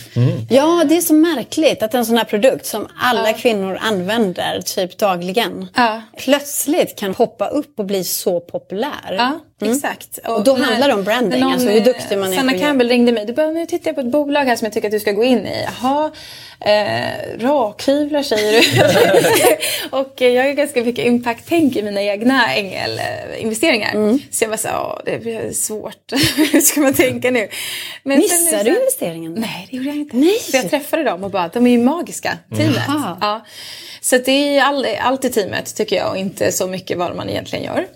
Ja, 0.51 0.85
det 0.89 0.97
är 0.97 1.01
så 1.01 1.15
märkligt 1.15 1.83
att 1.83 1.95
en 1.95 2.07
sån 2.07 2.17
här 2.17 2.25
produkt 2.25 2.67
som 2.67 2.89
alla 3.01 3.33
kvinnor 3.33 3.79
använder 3.81 4.61
typ 4.61 4.99
dagligen 4.99 5.67
Ja. 5.77 6.03
plötsligt 6.19 6.99
kan 6.99 7.15
hoppa 7.15 7.49
upp 7.49 7.79
och 7.79 7.85
bli 7.85 8.05
så 8.05 8.41
populär. 8.41 9.15
Ja, 9.19 9.41
exakt. 9.63 10.19
Mm. 10.25 10.37
Och 10.37 10.45
då 10.45 10.53
när- 10.57 10.65
handlar 10.65 10.89
det 10.89 10.95
om 10.95 11.05
branding, 11.05 11.41
när 11.41 11.53
alltså 11.53 11.69
hur 11.69 11.81
duktig 11.81 12.19
man 12.19 12.33
är 12.33 12.37
Sanna 12.37 12.59
Campbell 12.59 12.89
ringde 12.89 13.13
mig. 13.13 13.27
Du 13.27 13.33
bara, 13.33 13.51
nu 13.51 13.67
tittar 13.67 13.89
jag 13.89 13.95
på 13.95 14.01
ett 14.01 14.11
bolag 14.13 14.45
här 14.45 14.57
som 14.57 14.67
jag 14.67 14.73
tycker 14.73 14.89
att 14.89 14.93
du 14.93 15.01
ska 15.01 15.13
gå 15.13 15.25
in 15.25 15.47
i. 15.47 15.67
Jaha, 15.83 16.11
eh, 16.61 17.39
rakhyvlar 17.41 18.23
säger 18.23 18.53
du. 18.53 18.85
och 19.97 20.23
eh, 20.23 20.29
jag 20.29 20.45
har 20.45 20.53
ganska 20.53 20.85
mycket 20.85 21.07
impact-tänk 21.07 21.77
i 21.77 21.83
mina 21.83 22.03
egna 22.03 22.55
ängelinvesteringar. 22.55 23.95
Mm. 23.95 24.19
Så 24.31 24.45
jag 24.45 24.49
var 24.51 24.57
så 24.57 24.69
ja 24.69 25.03
det 25.05 25.19
blir 25.19 25.53
svårt. 25.53 26.13
Hur 26.53 26.61
ska 26.61 26.81
man 26.81 26.95
tänka 26.95 27.31
nu? 27.31 27.49
Men 28.03 28.23
sen 28.23 28.43
Missar 28.45 28.59
är 28.59 28.65
det 28.65 28.71
du 28.71 28.77
investeringen? 28.79 29.35
Nej, 29.35 29.69
det 29.71 29.77
gjorde 29.77 29.89
jag 29.89 29.97
inte. 29.97 30.17
Nej. 30.17 30.39
För 30.51 30.57
jag 30.59 30.71
träffade 30.71 31.05
dem 31.05 31.25
och 31.25 31.31
bara, 31.31 31.49
de 31.49 31.67
är 31.67 31.71
ju 31.71 31.79
magiska, 31.79 32.39
teamet. 32.57 32.83
Jaha. 32.89 33.19
Ja. 33.21 33.45
Så 34.05 34.19
det 34.19 34.59
är 34.59 34.63
all, 34.63 34.87
alltid 35.01 35.33
teamet 35.33 35.77
tycker 35.77 35.97
jag 35.97 36.11
och 36.11 36.17
inte 36.17 36.53
så 36.53 36.67
mycket 36.67 36.99
vad 36.99 37.17
man 37.17 37.29
egentligen 37.29 37.65
gör. 37.65 37.87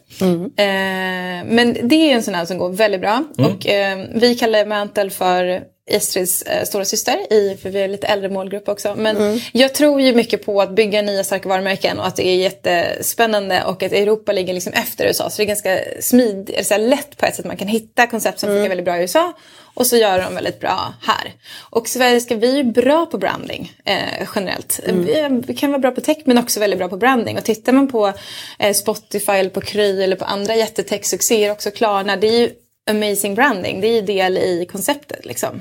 Eh, 0.57 1.45
men 1.45 1.77
det 1.89 1.95
är 1.95 2.15
en 2.15 2.23
sån 2.23 2.35
här 2.35 2.45
som 2.45 2.59
går 2.59 2.71
väldigt 2.71 3.01
bra. 3.01 3.25
Och 3.39 3.67
eh, 3.67 3.99
vi 4.15 4.35
kallar 4.35 4.67
Mantle 4.67 5.11
för 5.11 5.63
Estrids 5.89 6.43
eh, 6.43 6.65
stora 6.65 6.85
syster 6.85 7.33
i, 7.33 7.57
för 7.63 7.71
vi 7.71 7.81
är 7.81 7.89
lite 7.89 8.07
äldre 8.07 8.29
målgrupp 8.29 8.69
också. 8.69 8.95
Men 8.97 9.41
jag 9.53 9.75
tror 9.75 10.01
ju 10.01 10.15
mycket 10.15 10.47
på 10.47 10.61
att 10.61 10.71
bygga 10.71 11.03
nya 11.03 11.25
starka 11.25 11.49
varumärken 11.49 11.99
och 11.99 12.07
att 12.07 12.17
det 12.17 12.27
är 12.27 12.37
jättespännande 12.37 13.65
och 13.65 13.83
att 13.83 13.93
Europa 13.93 14.33
ligger 14.33 14.55
liksom 14.55 14.73
efter 14.73 15.07
USA. 15.07 15.31
Så 15.31 15.37
det 15.37 15.43
är 15.43 15.47
ganska 15.47 15.79
smidigt, 16.01 16.51
eller 16.51 16.63
så 16.63 16.75
här 16.75 16.81
lätt 16.81 17.17
på 17.17 17.27
ett 17.27 17.35
sätt. 17.35 17.45
Man 17.45 17.57
kan 17.57 17.69
hitta 17.69 18.07
koncept 18.07 18.39
som 18.39 18.49
funkar 18.49 18.69
väldigt 18.69 18.85
bra 18.85 18.97
i 18.97 19.01
USA 19.01 19.33
och 19.79 19.87
så 19.87 19.97
gör 19.97 20.23
de 20.23 20.35
väldigt 20.35 20.61
bra 20.61 20.95
här. 21.03 21.33
Och 21.71 21.89
svenska, 21.89 22.35
vi 22.37 22.61
är 22.61 22.65
bra 22.65 23.07
på 23.07 23.19
branding 23.19 23.73
eh, 23.85 24.29
generellt. 24.35 24.81
Vi, 24.87 25.43
vi 25.47 25.55
kan 25.55 25.71
vara 25.71 25.81
bra 25.81 25.91
på 25.91 26.01
tech 26.01 26.19
men 26.25 26.39
också 26.39 26.61
väldigt 26.61 26.79
bra 26.79 26.89
på 26.89 26.97
branding. 26.97 27.39
Och 27.39 27.45
tittar 27.45 27.73
man 27.73 27.89
på 27.89 28.13
eh, 28.59 28.73
Spotify 28.73 29.33
eller 29.33 29.51
på 29.51 29.61
Kry 29.61 30.03
eller 30.03 30.17
på 30.17 30.25
andra 30.25 30.55
jättetech-succéer, 30.55 31.53
också 31.53 31.71
Klarna, 31.71 32.17
det 32.17 32.27
är 32.27 32.41
ju 32.41 32.51
amazing 32.89 33.35
branding. 33.35 33.81
Det 33.81 33.87
är 33.89 33.95
ju 33.95 34.03
del 34.03 34.39
i 34.39 34.67
konceptet 34.73 35.27
liksom. 35.27 35.61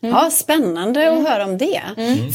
Ja, 0.00 0.30
spännande 0.32 1.02
Mm. 1.02 1.18
att 1.22 1.28
höra 1.30 1.44
om 1.44 1.58
det. 1.58 1.80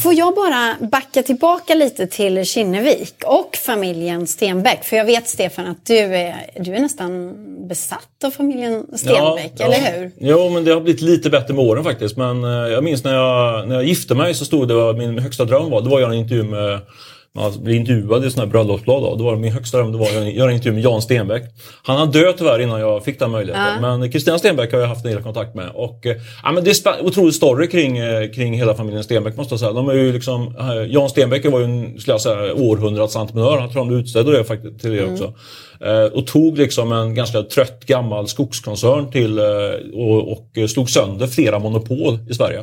Får 0.02 0.14
jag 0.14 0.34
bara 0.34 0.76
backa 0.80 1.22
tillbaka 1.22 1.74
lite 1.74 2.06
till 2.06 2.44
Kinnevik 2.44 3.14
och 3.26 3.56
familjen 3.56 4.26
Stenbeck? 4.26 4.84
För 4.84 4.96
jag 4.96 5.04
vet 5.04 5.28
Stefan 5.28 5.66
att 5.66 5.86
du 5.86 5.96
är, 5.98 6.50
du 6.58 6.74
är 6.74 6.80
nästan 6.80 7.34
besatt 7.68 8.24
av 8.24 8.30
familjen 8.30 8.86
Stenbeck, 8.96 9.60
eller 9.60 9.98
hur? 9.98 10.10
Jo, 10.20 10.48
men 10.48 10.64
det 10.64 10.72
har 10.72 10.80
blivit 10.80 11.02
lite 11.02 11.30
bättre 11.30 11.54
med 11.54 11.64
åren 11.64 11.84
faktiskt. 11.84 12.16
Men 12.16 12.44
eh, 12.44 12.50
jag 12.50 12.84
minns 12.84 13.04
när 13.04 13.14
jag, 13.14 13.68
när 13.68 13.74
jag 13.74 13.84
gifte 13.84 14.14
mig 14.14 14.34
så 14.34 14.44
stod 14.44 14.68
det 14.68 14.74
vad 14.74 14.98
min 14.98 15.18
högsta 15.18 15.44
dröm 15.44 15.70
var. 15.70 15.80
Det 15.82 15.88
var 15.88 15.96
att 15.96 16.02
göra 16.02 16.12
en 16.12 16.18
intervju 16.18 16.42
med 16.42 16.78
man 17.34 17.52
blev 17.62 17.76
intervjuad 17.76 18.24
i 18.24 18.30
sådana 18.30 18.46
här 18.46 18.52
bröllopsblad. 18.52 19.02
Då. 19.02 19.16
Det 19.16 19.22
var 19.22 19.36
min 19.36 19.52
högsta 19.52 19.78
dröm 19.78 19.92
det 19.92 19.98
var 19.98 20.06
att 20.06 20.34
göra 20.34 20.50
en 20.50 20.56
intervju 20.56 20.72
med 20.74 20.84
Jan 20.84 21.02
Stenbeck. 21.02 21.42
Han 21.82 21.96
har 21.96 22.06
dött 22.06 22.38
tyvärr 22.38 22.58
innan 22.60 22.80
jag 22.80 23.04
fick 23.04 23.18
den 23.18 23.30
möjligheten. 23.30 23.64
Men 23.80 24.12
Kristina 24.12 24.38
Stenbeck 24.38 24.72
har 24.72 24.80
jag 24.80 24.86
haft 24.88 25.04
en 25.04 25.10
del 25.12 25.22
kontakt 25.22 25.54
med. 25.54 25.70
Och, 25.74 26.06
eh, 26.06 26.16
ja, 26.44 26.52
men 26.52 26.64
det 26.64 26.70
är 26.70 26.74
spä- 26.74 27.00
otroligt 27.06 27.34
story 27.34 27.68
kring, 27.68 27.98
eh, 27.98 28.30
kring 28.30 28.54
hela 28.54 28.74
familjen 28.74 29.04
Stenbeck 29.04 29.36
måste 29.36 29.52
jag 29.52 29.60
säga. 29.60 29.72
De 29.72 29.88
är 29.88 29.94
ju 29.94 30.12
liksom, 30.12 30.56
eh, 30.58 30.92
Jan 30.92 31.08
Stenbeck 31.08 31.46
var 31.46 31.58
ju 31.58 31.64
en 31.64 31.98
skulle 31.98 32.14
jag 32.14 32.20
säga, 32.20 32.54
århundradets 32.54 33.16
entreprenör. 33.16 33.60
Jag 33.60 33.72
tror 33.72 33.84
han 33.84 34.32
det 34.32 34.44
faktiskt 34.44 34.80
till 34.80 34.90
det 34.90 35.04
också. 35.04 35.24
Eh, 35.24 35.30
och 36.12 36.26
tog 36.26 36.58
liksom 36.58 36.92
en 36.92 37.14
ganska 37.14 37.42
trött 37.42 37.86
gammal 37.86 38.28
skogskoncern 38.28 39.10
till 39.10 39.38
eh, 39.38 39.44
och, 39.94 40.32
och 40.32 40.70
slog 40.70 40.90
sönder 40.90 41.26
flera 41.26 41.58
monopol 41.58 42.18
i 42.30 42.34
Sverige. 42.34 42.58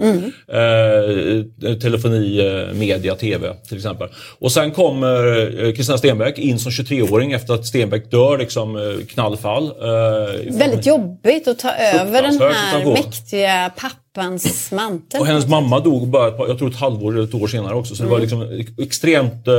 Eh, 0.48 1.74
telefoni, 1.76 2.40
eh, 2.40 2.74
media, 2.76 3.16
tv 3.16 3.54
till 3.68 3.78
exempel. 3.78 4.08
Och 4.40 4.52
sen 4.52 4.72
kommer 4.72 5.26
eh, 5.66 5.74
Kristina 5.74 5.98
Stenbeck 5.98 6.38
in 6.40 6.60
som 6.60 6.72
23-åring 6.72 7.32
efter 7.32 7.54
att 7.54 7.66
Stenbeck 7.66 8.12
dör 8.12 8.38
liksom 8.38 8.76
eh, 8.76 9.06
knallfall. 9.06 9.66
Eh, 9.66 10.58
Väldigt 10.58 10.86
jobbigt 10.86 11.48
att 11.48 11.60
ta 11.60 11.72
över 11.72 12.22
den 12.22 12.40
här 12.42 12.86
mäktiga 12.86 13.72
pappans 14.13 14.72
mantel. 14.72 15.22
Och 15.22 15.28
hennes 15.28 15.48
mamma 15.48 15.80
dog 15.80 16.08
bara, 16.08 16.32
par- 16.32 16.48
jag 16.48 16.58
tror 16.58 16.70
ett 16.70 16.75
halvår 16.75 17.12
eller 17.12 17.24
ett 17.24 17.34
år 17.34 17.48
senare 17.48 17.75
också. 17.75 17.96
Så 17.96 18.04
det 18.04 18.10
var 18.10 18.20
liksom 18.20 18.63
extremt 18.78 19.48
eh, 19.48 19.54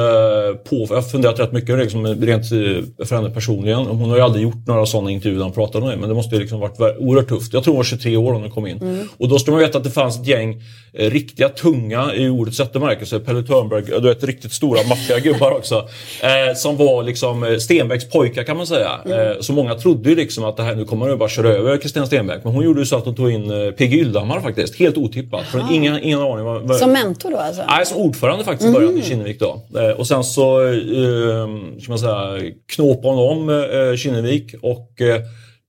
på. 0.68 0.86
Jag 0.88 0.94
har 0.94 1.02
funderat 1.02 1.40
rätt 1.40 1.52
mycket 1.52 1.78
liksom, 1.78 2.06
rent 2.06 2.52
eh, 2.52 3.06
för 3.06 3.16
henne 3.16 3.30
personligen. 3.30 3.78
Hon 3.78 4.10
har 4.10 4.16
ju 4.16 4.22
aldrig 4.22 4.42
gjort 4.42 4.66
några 4.66 4.86
sådana 4.86 5.10
intervjuer 5.10 5.38
där 5.38 5.44
hon 5.44 5.52
pratade 5.54 5.84
om 5.84 5.90
det. 5.90 5.96
Men 5.96 6.08
det 6.08 6.14
måste 6.14 6.34
ju 6.34 6.40
liksom 6.40 6.60
varit 6.60 6.80
oerhört 6.98 7.28
tufft. 7.28 7.52
Jag 7.52 7.64
tror 7.64 7.72
hon 7.74 7.78
var 7.78 7.84
23 7.84 8.16
år 8.16 8.32
när 8.32 8.40
hon 8.40 8.50
kom 8.50 8.66
in. 8.66 9.08
Och 9.18 9.28
då 9.28 9.38
ska 9.38 9.50
man 9.50 9.60
veta 9.60 9.78
att 9.78 9.84
det 9.84 9.90
fanns 9.90 10.20
ett 10.20 10.26
gäng 10.26 10.62
eh, 10.92 11.10
riktiga 11.10 11.48
tunga 11.48 12.14
i 12.14 12.28
ordets 12.28 12.60
rätta 12.60 12.78
bemärkelse. 12.78 13.20
Pelle 13.20 13.42
Törnberg, 13.42 13.82
du 13.82 14.00
vet 14.00 14.24
riktigt 14.24 14.52
stora 14.52 14.88
maffiga 14.88 15.18
gubbar 15.18 15.50
också. 15.50 15.88
Eh, 16.22 16.54
som 16.56 16.76
var 16.76 17.02
liksom 17.02 17.44
eh, 17.44 17.56
Stenbecks 17.56 18.10
pojkar 18.10 18.42
kan 18.42 18.56
man 18.56 18.66
säga. 18.66 18.90
Eh, 19.06 19.40
så 19.40 19.52
många 19.52 19.74
trodde 19.74 20.10
ju 20.10 20.16
liksom 20.16 20.44
att 20.44 20.56
det 20.56 20.62
här, 20.62 20.74
nu 20.74 20.84
kommer 20.84 21.08
de 21.08 21.18
bara 21.18 21.28
köra 21.28 21.48
över 21.48 21.76
Kristina 21.76 22.06
Stenbeck. 22.06 22.44
Men 22.44 22.52
hon 22.52 22.64
gjorde 22.64 22.80
ju 22.80 22.86
så 22.86 22.96
att 22.96 23.04
hon 23.04 23.14
tog 23.14 23.30
in 23.30 23.50
eh, 23.50 23.70
P.G. 23.70 24.04
Ylhammar 24.40 24.54
faktiskt. 24.54 24.78
Helt 24.78 24.96
otippat. 24.96 25.46
För 25.46 25.72
ingen, 25.72 26.02
ingen 26.02 26.20
aning. 26.20 26.44
Vad, 26.44 26.62
vad, 26.62 26.76
Som 26.76 26.92
mentor 26.92 27.30
då 27.30 27.36
alltså? 27.36 27.62
Nej, 27.68 27.86
som 27.86 27.96
ordförande 27.96 28.44
faktiskt 28.44 28.70
i 28.70 28.72
början 28.72 28.98
i 28.98 29.02
Kinnevik 29.02 29.40
då. 29.40 29.62
Eh, 29.78 29.90
och 29.90 30.06
sen 30.06 30.24
så 30.24 30.62
eh, 30.66 31.46
ska 31.80 31.92
man 31.92 31.98
säga, 31.98 32.52
knåpade 32.68 33.14
hon 33.14 33.38
om 33.38 33.48
eh, 33.50 33.96
Kinnevik 33.96 34.54
och 34.62 35.00
eh, 35.00 35.22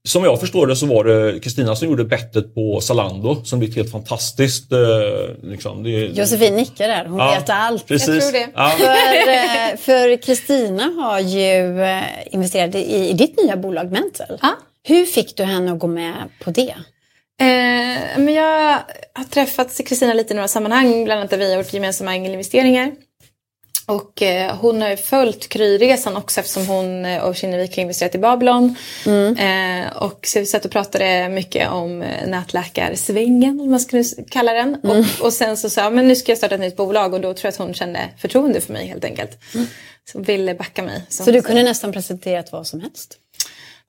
som 0.04 0.24
jag 0.24 0.40
förstår 0.40 0.66
det 0.66 0.76
så 0.76 0.86
var 0.86 1.04
det 1.04 1.40
Kristina 1.40 1.76
som 1.76 1.88
gjorde 1.88 2.04
bettet 2.04 2.54
på 2.54 2.80
Zalando 2.80 3.44
som 3.44 3.58
blivit 3.58 3.76
helt 3.76 3.90
fantastiskt. 3.90 4.72
Eh, 4.72 4.78
liksom. 5.42 5.82
det, 5.82 5.90
Josefin 5.90 6.56
nickar 6.56 6.88
där, 6.88 7.04
hon 7.04 7.18
Ja, 7.18 7.30
vet 7.38 7.50
allt. 7.50 7.86
Precis. 7.86 8.08
Jag 8.08 8.22
tror 8.22 8.32
det. 8.32 8.48
Ja. 8.54 9.76
För, 9.78 10.10
eh, 10.10 10.16
Kristina 10.16 10.82
har 10.82 11.20
ju 11.20 11.82
eh, 11.82 12.02
investerat 12.30 12.74
i, 12.74 13.08
i 13.08 13.12
ditt 13.12 13.42
nya 13.44 13.56
bolag 13.56 13.90
Mental. 13.90 14.38
Ja. 14.42 14.54
Hur 14.84 15.06
fick 15.06 15.36
du 15.36 15.44
henne 15.44 15.72
att 15.72 15.78
gå 15.78 15.86
med 15.86 16.14
på 16.44 16.50
det? 16.50 16.74
Eh, 17.42 18.18
men 18.18 18.34
jag 18.34 18.78
har 19.14 19.24
träffat 19.30 19.80
Kristina 19.86 20.14
lite 20.14 20.32
i 20.32 20.36
några 20.36 20.48
sammanhang, 20.48 21.04
bland 21.04 21.18
annat 21.20 21.30
där 21.30 21.38
vi 21.38 21.50
har 21.50 21.58
gjort 21.62 21.72
gemensamma 21.72 22.14
ängelinvesteringar. 22.14 22.92
Och 23.86 24.22
eh, 24.22 24.56
hon 24.56 24.82
har 24.82 24.90
ju 24.90 24.96
följt 24.96 25.48
Kry-resan 25.48 26.16
också 26.16 26.40
eftersom 26.40 26.66
hon 26.66 27.04
eh, 27.04 27.22
och 27.22 27.36
Kinnevik 27.36 27.76
har 27.76 27.82
investerat 27.82 28.14
i 28.14 28.18
Babylon. 28.18 28.74
Eh, 29.38 29.96
och 29.96 30.26
så 30.26 30.38
vi 30.38 30.46
satt 30.46 30.64
och 30.64 30.70
pratade 30.70 31.28
mycket 31.28 31.70
om 31.70 32.02
eh, 32.02 32.26
nätläkarsvängen, 32.28 33.60
om 33.60 33.70
man 33.70 33.80
skulle 33.80 34.00
s- 34.00 34.14
kalla 34.30 34.52
den. 34.52 34.74
Och, 34.82 35.24
och 35.26 35.32
sen 35.32 35.56
så 35.56 35.70
sa 35.70 35.80
jag, 35.80 35.92
men 35.92 36.08
nu 36.08 36.16
ska 36.16 36.32
jag 36.32 36.38
starta 36.38 36.54
ett 36.54 36.60
nytt 36.60 36.76
bolag 36.76 37.14
och 37.14 37.20
då 37.20 37.34
tror 37.34 37.44
jag 37.46 37.48
att 37.52 37.58
hon 37.58 37.74
kände 37.74 38.00
förtroende 38.18 38.60
för 38.60 38.72
mig 38.72 38.86
helt 38.86 39.04
enkelt. 39.04 39.38
Så 40.12 40.20
ville 40.20 40.54
backa 40.54 40.82
mig. 40.82 41.02
som 41.08 41.24
Så 41.26 41.32
du 41.32 41.42
kunde 41.42 41.62
nästan 41.62 41.92
presenterat 41.92 42.52
vad 42.52 42.66
som 42.66 42.80
helst? 42.80 43.18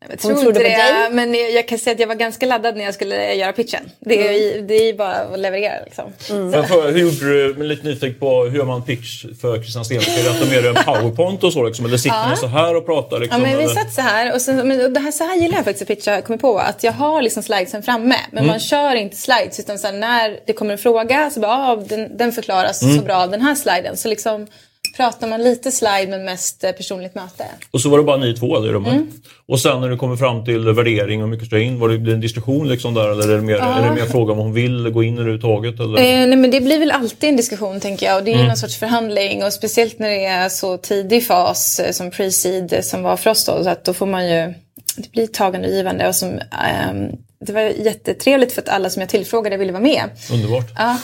Jag 0.09 0.17
Hon 0.21 0.31
tror 0.31 0.43
trodde 0.43 0.59
inte 0.59 0.69
det, 0.69 0.93
dig? 0.99 1.09
men 1.11 1.33
jag, 1.35 1.51
jag 1.51 1.67
kan 1.67 1.77
säga 1.77 1.93
att 1.93 1.99
jag 1.99 2.07
var 2.07 2.15
ganska 2.15 2.45
laddad 2.45 2.77
när 2.77 2.85
jag 2.85 2.93
skulle 2.93 3.33
göra 3.33 3.53
pitchen. 3.53 3.91
Det 3.99 4.27
är, 4.27 4.31
ju- 4.33 4.61
det 4.61 4.73
är 4.75 4.85
ju 4.85 4.93
bara 4.93 5.13
att 5.15 5.39
leverera 5.39 5.83
liksom. 5.85 6.13
Men 6.29 6.67
för, 6.67 6.91
hur 6.91 6.99
gjorde 6.99 7.53
du, 7.53 7.63
lite 7.63 7.87
nyfiken 7.87 8.19
på 8.19 8.43
hur 8.45 8.63
man 8.63 8.83
pitch 8.83 9.25
för? 9.41 9.55
Är 9.55 10.23
det 10.23 10.29
att 10.29 10.49
de 10.49 10.55
gör 10.55 10.69
en 10.77 10.83
powerpoint 10.85 11.43
och 11.43 11.53
så 11.53 11.63
liksom? 11.63 11.85
Eller 11.85 11.97
sitter 11.97 12.29
ni 12.29 12.37
så 12.37 12.47
här 12.47 12.75
och 12.75 12.85
pratar? 12.85 13.15
Ja, 13.17 13.19
Liksom, 13.21 13.41
men 13.41 13.57
vi 13.57 13.63
eller? 13.63 13.73
satt 13.75 13.93
så 13.93 14.01
här 14.01 14.33
och, 14.33 14.41
sen, 14.41 14.67
men, 14.67 14.85
och 14.85 14.91
det 14.91 14.99
här, 14.99 15.11
så 15.11 15.23
här 15.23 15.35
gillar 15.35 15.55
jag 15.57 15.65
faktiskt 15.65 15.81
att 15.91 15.97
pitcha, 15.97 16.11
jag 16.11 16.23
kommer 16.23 16.39
på. 16.39 16.57
Att 16.59 16.83
jag 16.83 16.91
har 16.91 17.21
liksom 17.21 17.43
slidesen 17.43 17.83
framme. 17.83 18.15
Men 18.31 18.47
man 18.47 18.59
kör 18.59 18.95
inte 18.95 19.15
slides 19.15 19.59
utan 19.59 19.79
så 19.79 19.87
här, 19.87 19.93
när 19.93 20.39
det 20.45 20.53
kommer 20.53 20.71
en 20.71 20.77
fråga 20.77 21.29
så 21.29 21.39
bara, 21.39 21.51
ah, 21.51 21.75
den, 21.75 22.17
den 22.17 22.31
förklaras 22.31 22.79
så 22.79 23.01
bra 23.01 23.15
av 23.15 23.31
den 23.31 23.41
här 23.41 23.55
sliden. 23.55 23.97
Så 23.97 24.07
liksom 24.07 24.47
pratar 24.97 25.27
man 25.27 25.43
lite 25.43 25.71
slide 25.71 26.07
men 26.09 26.25
mest 26.25 26.63
eh, 26.63 26.71
personligt 26.71 27.15
möte. 27.15 27.45
Och 27.71 27.81
så 27.81 27.89
var 27.89 27.97
det 27.97 28.03
bara 28.03 28.17
ni 28.17 28.35
två 28.35 28.65
i 28.65 28.69
rummet. 28.69 28.93
Mm. 28.93 29.11
Och 29.45 29.59
sen 29.59 29.81
när 29.81 29.89
du 29.89 29.97
kommer 29.97 30.15
fram 30.15 30.45
till 30.45 30.69
värdering 30.69 31.23
och 31.23 31.29
mycket 31.29 31.47
ska 31.47 31.59
in, 31.59 31.79
var 31.79 31.89
det 31.89 32.11
en 32.11 32.21
diskussion 32.21 32.67
liksom 32.67 32.93
där 32.93 33.09
eller 33.09 33.29
är 33.29 33.35
det 33.35 33.41
mer, 33.41 33.55
är 33.55 33.89
det 33.89 33.95
mer 33.95 34.05
fråga 34.05 34.33
om 34.33 34.39
hon 34.39 34.53
vill 34.53 34.89
gå 34.89 35.03
in 35.03 35.17
överhuvudtaget? 35.17 35.79
Eller? 35.79 35.99
Eh, 35.99 36.27
nej 36.27 36.35
men 36.35 36.51
det 36.51 36.61
blir 36.61 36.79
väl 36.79 36.91
alltid 36.91 37.29
en 37.29 37.37
diskussion 37.37 37.79
tänker 37.79 38.05
jag 38.05 38.17
och 38.17 38.23
det 38.23 38.33
är 38.33 38.37
ju 38.37 38.47
någon 38.47 38.57
sorts 38.57 38.77
förhandling 38.77 39.43
och 39.43 39.53
speciellt 39.53 39.99
när 39.99 40.09
det 40.09 40.25
är 40.25 40.49
så 40.49 40.77
tidig 40.77 41.27
fas 41.27 41.79
eh, 41.79 41.91
som 41.91 42.11
pre-seed 42.11 42.73
eh, 42.73 42.81
som 42.81 43.03
var 43.03 43.17
för 43.17 43.29
oss 43.29 43.45
då 43.45 43.63
så 43.63 43.69
att 43.69 43.85
då 43.85 43.93
får 43.93 44.05
man 44.05 44.29
ju, 44.29 44.53
det 44.97 45.11
blir 45.11 45.27
tagande 45.27 45.67
och 45.67 45.73
givande 45.73 46.07
och 46.07 46.15
som, 46.15 46.29
ehm, 46.29 47.11
det 47.45 47.53
var 47.53 47.61
jättetrevligt 47.61 48.53
för 48.53 48.61
att 48.61 48.69
alla 48.69 48.89
som 48.89 48.99
jag 48.99 49.09
tillfrågade 49.09 49.57
ville 49.57 49.71
vara 49.71 49.83
med. 49.83 50.03
Underbart. 50.31 50.65
Ja, 50.77 50.97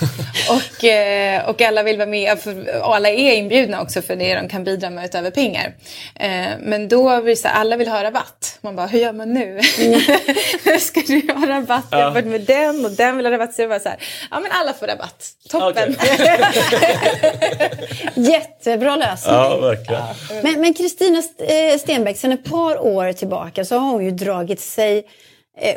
och, 0.50 0.84
eh, 0.84 1.50
och 1.50 1.62
alla 1.62 1.84
vill 1.84 1.98
vara 1.98 2.10
med 2.10 2.40
för, 2.40 2.82
och 2.82 2.96
alla 2.96 3.10
är 3.10 3.36
inbjudna 3.36 3.82
också 3.82 4.02
för 4.02 4.16
det 4.16 4.36
de 4.36 4.50
kan 4.50 4.64
bidra 4.64 4.90
med 4.90 5.06
utöver 5.06 5.32
pengar. 5.32 5.74
Eh, 6.16 6.30
men 6.60 6.88
då 6.88 7.22
vill 7.22 7.38
så 7.42 7.48
här, 7.48 7.56
alla 7.56 7.78
vill 7.78 7.88
ha 7.88 8.04
rabatt. 8.04 8.58
Man 8.62 8.76
bara, 8.76 8.88
hur 8.88 9.00
gör 9.00 9.14
man 9.14 9.34
nu? 9.34 9.60
Ska 10.80 11.02
du 11.08 11.34
ha 11.34 11.48
rabatt 11.48 11.86
jämfört 11.92 12.26
med 12.26 12.42
den 12.42 12.86
och 12.86 12.92
den 12.92 13.18
vill 13.18 13.26
ha 13.26 13.34
rabatt? 13.34 13.54
Så 13.54 13.62
det 13.62 13.68
var 13.68 13.80
så 13.80 13.90
här, 13.90 13.98
ja 14.32 14.40
men 14.40 14.52
alla 14.52 14.74
får 14.74 14.88
rabatt. 14.88 15.30
Toppen! 15.50 15.96
Jättebra 18.16 18.96
lösning. 18.96 19.36
Ja, 19.36 19.58
verkligen. 19.58 20.04
Men 20.44 20.62
men 20.62 20.74
Kristina 20.74 21.20
St- 21.20 21.72
eh, 21.72 21.78
Stenbeck, 21.80 22.18
sedan 22.18 22.32
ett 22.32 22.44
par 22.46 22.80
år 22.86 23.14
tillbaka 23.14 23.66
så 23.66 23.78
har 23.78 23.92
hon 23.92 24.06
ju 24.06 24.12
dragit 24.12 24.60
sig 24.62 25.04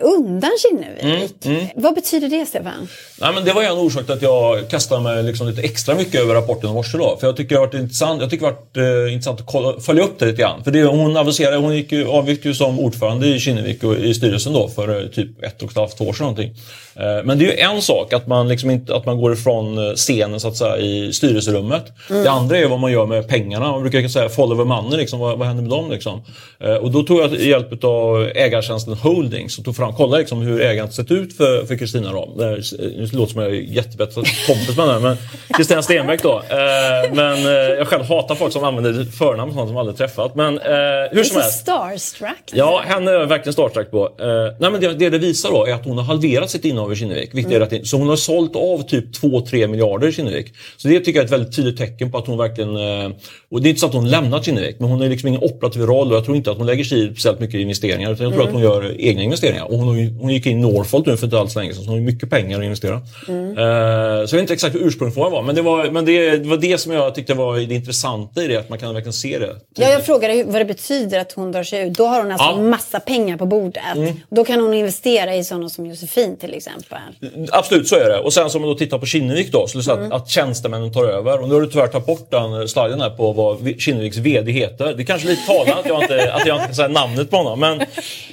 undan 0.03 0.51
Kinnevik. 0.63 1.35
Mm, 1.45 1.67
Vad 1.75 1.95
betyder 1.95 2.29
det 2.29 2.47
Stefan? 2.47 2.89
Nej, 3.21 3.35
men 3.35 3.45
det 3.45 3.53
var 3.53 3.63
en 3.63 3.79
orsak 3.79 4.05
till 4.05 4.15
att 4.15 4.23
jag 4.23 4.69
kastade 4.69 5.01
mig 5.03 5.23
liksom 5.23 5.49
lite 5.49 5.63
extra 5.63 5.95
mycket 5.95 6.21
över 6.21 6.35
rapporten 6.35 6.69
om 6.69 6.75
morse. 6.75 6.99
Då. 6.99 7.17
För 7.21 7.27
jag 7.27 7.37
tycker 7.37 7.55
det 7.55 7.61
har 7.61 7.67
varit 7.67 7.75
intressant, 7.75 8.21
jag 8.21 8.31
tycker 8.31 8.47
det 8.47 8.53
varit, 8.53 9.07
eh, 9.07 9.13
intressant 9.13 9.41
att 9.41 9.47
kolla, 9.47 9.81
följa 9.81 10.05
upp 10.05 10.19
det 10.19 10.27
lite 10.27 10.43
grann. 10.43 10.65
För 10.65 10.71
det, 10.71 10.85
hon 10.85 11.17
aviserade, 11.17 11.57
hon 11.57 11.77
gick 11.77 11.93
avgick 11.93 12.45
ju 12.45 12.55
som 12.55 12.81
ordförande 12.81 13.27
i 13.27 13.39
Kinnevik 13.41 13.85
och 13.85 13.97
i 13.97 14.15
styrelsen 14.15 14.53
då 14.53 14.69
för 14.69 15.03
eh, 15.03 15.07
typ 15.09 15.43
ett 15.43 15.63
och 15.63 15.71
ett 15.71 15.77
halvt 15.77 16.01
år 16.01 16.13
sedan 16.13 16.25
någonting. 16.27 16.55
Eh, 16.97 17.25
men 17.25 17.39
det 17.39 17.45
är 17.45 17.47
ju 17.47 17.59
en 17.77 17.83
sak 17.83 18.13
att 18.13 18.27
man, 18.27 18.49
liksom 18.49 18.71
inte, 18.71 18.97
att 18.97 19.07
man 19.07 19.21
går 19.21 19.33
ifrån 19.33 19.79
eh, 19.79 19.95
scenen 19.95 20.41
så 20.41 20.49
att 20.49 20.57
säga 20.57 20.77
i 20.79 21.13
styrelserummet. 21.13 21.85
Det 22.09 22.31
andra 22.31 22.59
är 22.59 22.67
vad 22.69 22.79
man 22.79 22.93
gör 22.93 23.07
med 23.07 23.29
pengarna. 23.29 23.71
Man 23.71 23.83
brukar 23.83 24.09
säga 24.09 24.29
follow 24.29 24.59
the 24.59 24.65
money, 24.65 24.99
liksom, 24.99 25.19
vad, 25.21 25.39
vad 25.39 25.47
händer 25.47 25.63
med 25.63 25.71
dem? 25.71 25.91
Liksom? 25.91 26.23
Eh, 26.61 26.75
och 26.75 26.91
då 26.91 27.03
tog 27.03 27.21
jag 27.21 27.41
hjälp 27.41 27.85
av 27.85 28.31
ägartjänsten 28.35 28.95
Holdings 28.95 29.59
och 29.59 29.65
tog 29.73 29.77
fram, 29.77 29.95
kollade 29.95 30.19
liksom 30.19 30.43
hur 30.43 30.61
ägandet 30.61 30.95
sett 30.95 31.11
ut 31.11 31.37
för 31.37 31.77
Kristina. 31.79 32.13
Då. 32.13 32.35
Det, 32.39 32.63
nu 32.79 33.09
låter 33.13 33.33
som 33.33 33.43
jag 33.43 33.51
är 33.51 33.55
jättebättre 33.55 34.15
kompis 34.47 34.77
med 34.77 34.87
henne, 34.87 34.99
men 35.01 35.17
Kristina 35.57 35.83
Stenbeck 35.83 36.23
då. 36.23 36.43
Eh, 36.49 37.15
men 37.15 37.47
eh, 37.47 37.53
jag 37.53 37.87
själv 37.87 38.05
hatar 38.05 38.35
folk 38.35 38.53
som 38.53 38.65
använder 38.65 39.05
förnamn 39.05 39.53
som 39.53 39.67
de 39.67 39.77
aldrig 39.77 39.97
träffat. 39.97 40.35
Men 40.35 40.59
eh, 40.59 40.73
hur 41.11 41.25
som 41.25 41.41
helst. 41.41 41.59
starstruck. 41.59 42.51
Ja, 42.53 42.83
henne 42.87 43.11
är 43.11 43.15
jag 43.15 43.27
verkligen 43.27 43.53
starstruck 43.53 43.91
på. 43.91 44.05
Eh, 44.05 44.27
nej, 44.61 44.71
men 44.71 44.81
det, 44.81 44.95
det 44.95 45.11
det 45.11 45.19
visar 45.19 45.51
då 45.51 45.67
är 45.67 45.73
att 45.73 45.85
hon 45.85 45.99
har 45.99 46.05
halverat 46.05 46.51
sitt 46.51 46.65
innehav 46.65 46.93
i 46.93 46.97
Kinnevik. 46.97 47.35
Mm. 47.35 47.85
Så 47.85 47.97
hon 47.97 48.09
har 48.09 48.17
sålt 48.17 48.57
av 48.57 48.83
typ 48.83 49.05
2-3 49.23 49.67
miljarder 49.67 50.09
i 50.09 50.13
Kinnevik. 50.13 50.55
Så 50.77 50.89
det 50.89 51.01
tycker 51.01 51.13
jag 51.13 51.23
är 51.23 51.25
ett 51.25 51.33
väldigt 51.33 51.57
tydligt 51.57 51.79
tecken 51.79 52.13
på 52.13 52.19
att 52.19 52.27
hon 52.27 52.39
verkligen... 52.39 52.77
Eh, 52.77 53.11
och 53.51 53.63
det 53.63 53.69
är 53.69 53.71
inte 53.71 53.81
så 53.81 53.87
att 53.87 53.95
hon 53.95 54.11
lämnat 54.11 54.45
Kinnevik, 54.45 54.77
men 54.79 54.89
hon 54.89 55.01
har 55.01 55.09
liksom 55.09 55.29
ingen 55.29 55.43
operativ 55.43 55.83
roll 55.83 56.11
och 56.11 56.17
jag 56.17 56.25
tror 56.25 56.37
inte 56.37 56.51
att 56.51 56.57
hon 56.57 56.67
lägger 56.67 56.85
sig 56.85 57.05
i 57.05 57.11
speciellt 57.11 57.41
mycket 57.41 57.61
investeringar. 57.61 58.13
Utan 58.13 58.25
jag 58.25 58.35
tror 58.35 58.43
mm. 58.43 58.47
att 58.47 58.63
hon 58.63 58.63
gör 58.63 59.01
egna 59.01 59.23
investeringar. 59.23 59.62
Och 59.65 59.79
hon, 59.79 60.19
hon 60.21 60.31
gick 60.31 60.47
in 60.47 60.59
i 60.59 60.61
Northvolt 60.61 61.07
nu 61.07 61.17
för 61.17 61.27
inte 61.27 61.39
alls 61.39 61.57
länge 61.57 61.75
sedan, 61.75 61.85
så 61.85 61.91
hon 61.91 61.99
har 61.99 62.07
mycket 62.07 62.31
pengar 62.31 62.59
att 62.59 62.65
investera. 62.65 63.01
Mm. 63.29 63.51
Eh, 63.51 64.27
så 64.27 64.37
jag 64.37 64.39
vet 64.39 64.41
inte 64.41 64.53
exakt 64.53 64.75
hur 64.75 64.81
ursprungsfrågan 64.81 65.33
var, 65.33 65.43
men, 65.43 65.55
det 65.55 65.63
var, 65.63 65.91
men 65.91 66.05
det, 66.05 66.37
det, 66.37 66.49
var 66.49 66.57
det 66.57 66.79
som 66.79 66.93
jag 66.93 67.15
tyckte 67.15 67.35
var 67.35 67.57
det 67.57 67.75
intressanta 67.75 68.43
i 68.43 68.49
det, 68.49 68.57
att 68.57 68.69
man 68.69 68.79
kan 68.79 68.95
verkligen 68.95 69.13
se 69.13 69.39
det. 69.39 69.57
Ja, 69.75 69.89
jag 69.89 70.07
frågade 70.07 70.45
vad 70.45 70.61
det 70.61 70.65
betyder 70.65 71.19
att 71.19 71.33
hon 71.33 71.53
drar 71.53 71.63
sig 71.63 71.89
ut. 71.89 71.93
Då 71.93 72.07
har 72.07 72.23
hon 72.23 72.33
alltså 72.33 72.47
ja. 72.47 72.63
massa 72.63 73.01
pengar 73.01 73.37
på 73.37 73.47
bordet. 73.47 73.97
Mm. 73.97 74.15
Då 74.31 74.45
kan 74.45 74.61
hon 74.61 74.75
investera 74.75 75.35
i 75.35 75.45
sådana 75.45 75.69
som 75.69 75.87
Josefin 75.87 76.37
till 76.37 76.55
exempel. 76.55 76.99
Absolut, 77.51 77.89
så 77.89 77.97
är 77.97 78.09
det. 78.09 78.19
Och 78.19 78.33
sen 78.33 78.51
som 78.51 78.61
man 78.61 78.71
då 78.71 78.77
tittar 78.77 78.99
på 78.99 79.07
Kinnevik 79.07 79.53
då, 79.53 79.67
så 79.67 79.79
det 79.79 79.85
så 79.85 79.93
mm. 79.93 80.07
att, 80.07 80.23
att 80.23 80.29
tjänstemännen 80.29 80.93
tar 80.93 81.05
över. 81.05 81.41
Och 81.41 81.49
nu 81.49 81.55
har 81.55 81.61
du 81.61 81.67
tyvärr 81.67 81.87
tagit 81.87 82.07
bort 82.07 82.31
den 82.31 82.69
sliden 82.69 83.01
här 83.01 83.11
på 83.11 83.33
vad 83.33 83.81
Kinneviks 83.81 84.17
VD 84.17 84.53
heter. 84.53 84.95
Det 84.95 85.03
är 85.03 85.07
kanske 85.07 85.29
lite 85.29 85.47
talande 85.47 85.75
att 85.75 85.87
jag 85.87 86.03
inte, 86.03 86.33
att 86.33 86.47
jag 86.47 86.57
inte 86.57 86.67
kan 86.67 86.75
säga 86.75 86.89
namnet 86.89 87.31
på 87.31 87.37
honom. 87.37 87.61
Men 87.61 87.79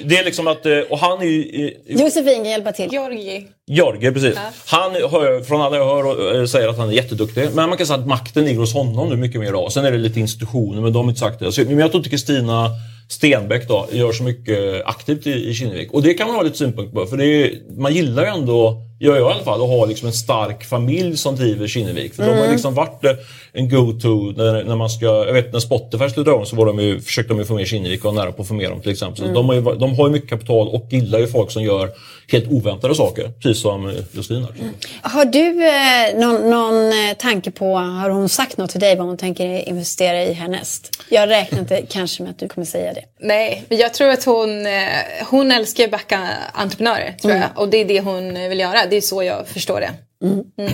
det 0.04 0.18
är 0.18 0.26
liksom 0.26 0.48
att, 0.48 0.66
eh, 0.66 0.80
och 0.90 1.00
han 1.00 1.09
är 1.18 1.26
ju... 1.26 1.78
Josefin 1.86 2.36
kan 2.36 2.46
hjälpa 2.46 2.72
till. 2.72 2.92
Georgi. 2.92 3.48
Georgi, 3.72 4.12
precis. 4.12 4.36
Ja. 4.36 4.52
Han 4.66 4.92
hör, 4.92 5.44
från 5.44 5.62
alla 5.62 5.78
jag 5.78 5.86
hör 5.86 6.40
eh, 6.40 6.46
säger 6.46 6.68
att 6.68 6.78
han 6.78 6.90
är 6.90 6.94
jätteduktig. 6.94 7.50
Men 7.54 7.70
man 7.70 7.78
kan 7.78 7.88
säga 7.88 8.00
att 8.00 8.08
makten 8.08 8.46
ligger 8.46 8.60
hos 8.60 8.74
honom 8.74 9.10
nu 9.10 9.16
mycket 9.16 9.42
mer 9.42 9.48
idag. 9.48 9.72
Sen 9.72 9.86
är 9.86 9.92
det 9.92 9.98
lite 9.98 10.20
institutioner, 10.20 10.82
men 10.82 10.94
de 10.94 11.06
har 11.06 11.10
inte 11.10 11.20
sagt 11.20 11.40
det. 11.40 11.52
Så, 11.52 11.62
men 11.62 11.80
jag 11.80 11.92
tror 11.92 12.00
inte 12.00 12.10
Kristina 12.10 12.70
Stenbeck 13.10 13.68
då, 13.68 13.88
gör 13.92 14.12
så 14.12 14.24
mycket 14.24 14.86
aktivt 14.86 15.28
i, 15.28 15.50
i 15.50 15.54
Kinnevik. 15.54 15.94
Och 15.94 16.02
det 16.02 16.14
kan 16.14 16.28
man 16.28 16.36
ha 16.36 16.44
lite 16.44 16.58
synpunkt 16.58 16.94
på. 16.94 17.06
För 17.06 17.18
det 17.18 17.26
är, 17.26 17.52
man 17.78 17.94
gillar 17.94 18.24
ju 18.24 18.30
ändå 18.30 18.86
gör 19.00 19.16
jag 19.16 19.32
i 19.32 19.34
alla 19.34 19.44
fall, 19.44 19.62
att 19.62 19.68
ha 19.68 19.86
liksom 19.86 20.08
en 20.08 20.14
stark 20.14 20.64
familj 20.64 21.18
som 21.18 21.36
driver 21.36 21.68
Kinnevik. 21.68 22.14
För 22.14 22.24
mm. 22.24 22.34
de 22.34 22.40
har 22.40 22.46
mm. 22.46 22.56
liksom 22.56 22.74
varit 22.74 23.06
eh, 23.06 23.12
en 23.54 23.70
go-to 23.70 24.34
när, 24.38 24.64
när 24.64 24.76
man 24.76 24.90
ska... 24.90 25.06
Jag 25.06 25.34
vet 25.34 25.54
när 25.54 25.60
Spotify 25.60 26.10
slutade 26.10 26.38
om 26.38 26.46
så 26.46 26.56
var 26.56 26.66
de 26.66 26.80
ju, 26.80 27.02
försökte 27.02 27.34
de 27.34 27.40
ju 27.40 27.46
få 27.46 27.54
med 27.54 27.68
Kinnevik 27.68 28.06
och 28.06 28.16
nära 28.16 28.32
på 28.32 28.42
att 28.42 28.48
få 28.48 28.54
med 28.54 28.70
dem 28.70 28.82
till 28.82 28.92
exempel. 28.92 29.24
Mm. 29.24 29.36
de, 29.36 29.46
har 29.50 29.56
ju, 29.56 29.62
de 29.62 29.96
har 29.96 30.08
ju 30.08 30.14
mycket 30.14 30.30
kapital 30.30 30.68
och 30.68 30.88
gillar 30.90 31.20
ju 31.20 31.28
folk 31.28 31.52
som 31.52 31.64
gör 31.64 31.90
helt 32.32 32.48
oväntade 32.48 32.96
saker. 32.96 33.32
Precis 33.42 33.59
som 33.62 34.04
Josefin 34.12 34.44
har. 34.44 34.52
Mm. 34.52 34.74
Har 35.02 35.26
du 35.26 35.68
eh, 35.68 36.20
någon, 36.20 36.50
någon 36.50 36.92
eh, 36.92 37.14
tanke 37.18 37.52
på, 37.52 37.76
har 37.76 38.10
hon 38.10 38.30
sagt 38.30 38.58
något 38.58 38.70
till 38.70 38.80
dig 38.80 38.96
vad 38.96 39.08
hon 39.08 39.18
tänker 39.18 39.70
investera 39.70 40.24
i 40.24 40.34
härnäst? 40.34 41.04
Jag 41.10 41.30
räknar 41.30 41.60
inte 41.60 41.82
kanske 41.90 42.24
med 42.24 42.30
att 42.30 42.40
du 42.40 42.48
kommer 42.48 42.66
säga 42.66 42.94
det. 42.94 43.04
Nej, 43.20 43.66
men 43.70 43.78
jag 43.78 43.94
tror 43.94 44.10
att 44.10 44.26
hon, 44.26 44.66
eh, 44.66 44.84
hon 45.30 45.52
älskar 45.52 45.84
att 45.84 45.92
backa 45.92 46.30
entreprenörer. 46.54 47.16
Tror 47.22 47.32
mm. 47.32 47.44
jag. 47.44 47.64
Och 47.64 47.70
det 47.70 47.78
är 47.78 47.86
det 47.86 48.02
hon 48.02 48.50
vill 48.50 48.60
göra. 48.60 48.86
Det 48.90 48.98
är 48.98 49.02
så 49.02 49.24
jag 49.24 49.48
förstår 49.48 49.80
det. 49.80 49.92
Mm. 50.24 50.44
Mm. 50.58 50.74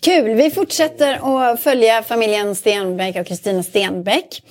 Kul! 0.00 0.34
Vi 0.34 0.50
fortsätter 0.50 1.20
att 1.52 1.60
följa 1.60 2.02
familjen 2.02 2.54
Stenbeck 2.54 3.16
och 3.16 3.26
Kristina 3.26 3.62
Stenbeck. 3.62 4.42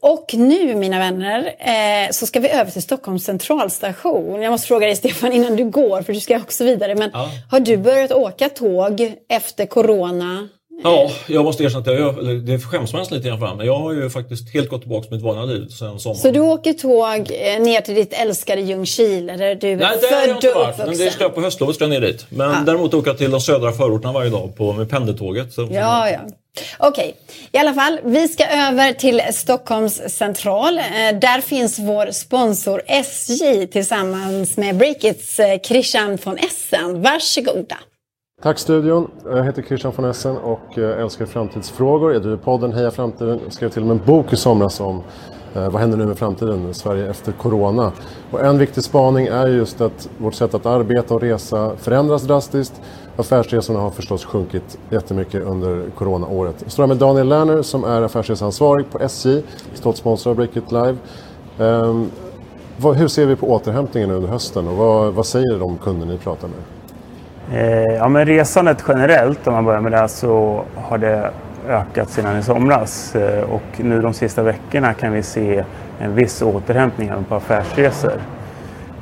Och 0.00 0.34
nu 0.34 0.74
mina 0.74 0.98
vänner 0.98 1.54
eh, 1.58 2.10
så 2.10 2.26
ska 2.26 2.40
vi 2.40 2.48
över 2.48 2.70
till 2.70 2.82
Stockholms 2.82 3.24
centralstation. 3.24 4.42
Jag 4.42 4.50
måste 4.50 4.66
fråga 4.66 4.86
dig 4.86 4.96
Stefan 4.96 5.32
innan 5.32 5.56
du 5.56 5.64
går 5.64 6.02
för 6.02 6.12
du 6.12 6.20
ska 6.20 6.36
också 6.36 6.64
vidare. 6.64 6.94
Men 6.94 7.10
ja. 7.12 7.30
har 7.50 7.60
du 7.60 7.76
börjat 7.76 8.12
åka 8.12 8.48
tåg 8.48 9.12
efter 9.28 9.66
corona? 9.66 10.48
Ja, 10.82 11.10
jag 11.26 11.44
måste 11.44 11.64
erkänna 11.64 11.80
att 11.80 12.00
jag, 12.00 12.24
det 12.40 12.92
man 12.92 13.04
lite 13.10 13.28
grann. 13.28 13.56
Men 13.56 13.66
jag 13.66 13.78
har 13.78 13.92
ju 13.92 14.10
faktiskt 14.10 14.54
helt 14.54 14.68
gått 14.68 14.80
tillbaka 14.80 15.02
till 15.02 15.14
mitt 15.14 15.24
vanliga 15.24 15.44
liv 15.44 15.68
sen 15.68 15.98
sommaren. 15.98 16.20
Så 16.20 16.30
du 16.30 16.40
åker 16.40 16.72
tåg 16.72 17.30
eh, 17.30 17.62
ner 17.62 17.80
till 17.80 17.94
ditt 17.94 18.12
älskade 18.12 18.60
Ljungskile 18.60 19.36
där 19.36 19.54
du 19.54 19.76
Nej, 19.76 19.86
är 19.86 20.26
född 20.26 20.36
och 20.36 20.44
uppvuxen? 20.44 20.86
Nej, 20.88 20.96
det 20.96 21.10
ska 21.10 21.24
jag 21.24 21.34
på 21.34 21.40
höstlovet 21.40 21.74
ska 21.74 21.84
jag 21.84 21.90
ner 21.90 22.00
dit. 22.00 22.26
Men 22.28 22.50
ja. 22.50 22.62
däremot 22.66 22.94
åka 22.94 23.14
till 23.14 23.30
de 23.30 23.40
södra 23.40 23.72
förorterna 23.72 24.12
varje 24.12 24.30
dag 24.30 24.56
på, 24.56 24.72
med 24.72 24.90
pendeltåget. 24.90 25.52
Så, 25.52 25.68
ja, 25.70 26.10
ja. 26.10 26.20
Okej, 26.78 26.88
okay. 26.88 27.12
i 27.52 27.58
alla 27.58 27.74
fall. 27.74 28.00
Vi 28.04 28.28
ska 28.28 28.44
över 28.44 28.92
till 28.92 29.22
Stockholms 29.32 30.16
central. 30.16 30.78
Eh, 30.78 30.84
där 31.20 31.40
finns 31.40 31.78
vår 31.78 32.10
sponsor 32.10 32.82
SJ 32.86 33.66
tillsammans 33.66 34.56
med 34.56 34.76
Breakits 34.76 35.38
eh, 35.38 35.60
Christian 35.60 36.18
von 36.24 36.38
Essen. 36.38 37.02
Varsågoda. 37.02 37.76
Tack 38.42 38.58
studion. 38.58 39.10
Jag 39.24 39.44
heter 39.44 39.62
Christian 39.62 39.92
von 39.96 40.04
Essen 40.04 40.36
och 40.36 40.78
eh, 40.78 41.00
älskar 41.00 41.26
framtidsfrågor. 41.26 42.12
Jag 42.12 42.22
driver 42.22 42.36
podden 42.36 42.72
Heja 42.72 42.90
Framtiden. 42.90 43.40
Jag 43.44 43.52
skrev 43.52 43.68
till 43.68 43.82
och 43.82 43.88
med 43.88 43.98
en 44.00 44.06
bok 44.06 44.32
i 44.32 44.36
somras 44.36 44.80
om 44.80 45.02
eh, 45.54 45.70
vad 45.70 45.80
händer 45.80 45.98
nu 45.98 46.06
med 46.06 46.18
framtiden, 46.18 46.74
Sverige 46.74 47.10
efter 47.10 47.32
Corona. 47.32 47.92
Och 48.30 48.44
en 48.44 48.58
viktig 48.58 48.84
spaning 48.84 49.26
är 49.26 49.46
just 49.46 49.80
att 49.80 50.08
vårt 50.18 50.34
sätt 50.34 50.54
att 50.54 50.66
arbeta 50.66 51.14
och 51.14 51.20
resa 51.20 51.76
förändras 51.76 52.22
drastiskt. 52.22 52.80
Affärsresorna 53.18 53.80
har 53.80 53.90
förstås 53.90 54.24
sjunkit 54.24 54.78
jättemycket 54.90 55.42
under 55.42 55.90
coronaåret. 55.90 56.54
Jag 56.62 56.72
står 56.72 56.82
här 56.82 56.88
med 56.88 56.96
Daniel 56.96 57.28
Lerner 57.28 57.62
som 57.62 57.84
är 57.84 58.02
affärsresansvarig 58.02 58.90
på 58.90 58.98
SJ, 58.98 59.42
stolt 59.74 59.96
sponsor 59.96 60.30
av 60.30 60.36
Breakit 60.36 60.72
Live. 60.72 60.96
Um, 61.58 62.10
vad, 62.76 62.96
hur 62.96 63.08
ser 63.08 63.26
vi 63.26 63.36
på 63.36 63.50
återhämtningen 63.50 64.10
under 64.10 64.28
hösten 64.28 64.68
och 64.68 64.76
vad, 64.76 65.14
vad 65.14 65.26
säger 65.26 65.58
de 65.58 65.78
kunder 65.78 66.06
ni 66.06 66.18
pratar 66.18 66.48
med? 66.48 66.58
Eh, 67.52 67.96
ja, 67.96 68.08
men 68.08 68.26
resandet 68.26 68.84
generellt, 68.88 69.46
om 69.46 69.52
man 69.52 69.64
börjar 69.64 69.80
med 69.80 69.92
det, 69.92 70.08
så 70.08 70.64
har 70.74 70.98
det 70.98 71.30
ökat 71.68 72.10
sedan 72.10 72.38
i 72.38 72.42
somras. 72.42 73.16
Eh, 73.16 73.50
och 73.50 73.62
nu 73.76 74.02
de 74.02 74.14
sista 74.14 74.42
veckorna 74.42 74.94
kan 74.94 75.12
vi 75.12 75.22
se 75.22 75.64
en 75.98 76.14
viss 76.14 76.42
återhämtning 76.42 77.12
på 77.28 77.34
affärsresor. 77.34 78.20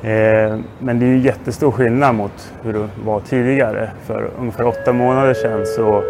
Eh, 0.02 0.58
men 0.78 0.98
det 0.98 1.06
är 1.06 1.08
ju 1.08 1.18
jättestor 1.18 1.70
skillnad 1.70 2.14
mot 2.14 2.52
hur 2.62 2.72
det 2.72 2.88
var 3.04 3.20
tidigare. 3.20 3.90
För 4.06 4.30
ungefär 4.38 4.66
åtta 4.66 4.92
månader 4.92 5.34
sedan 5.34 5.66
så, 5.66 6.02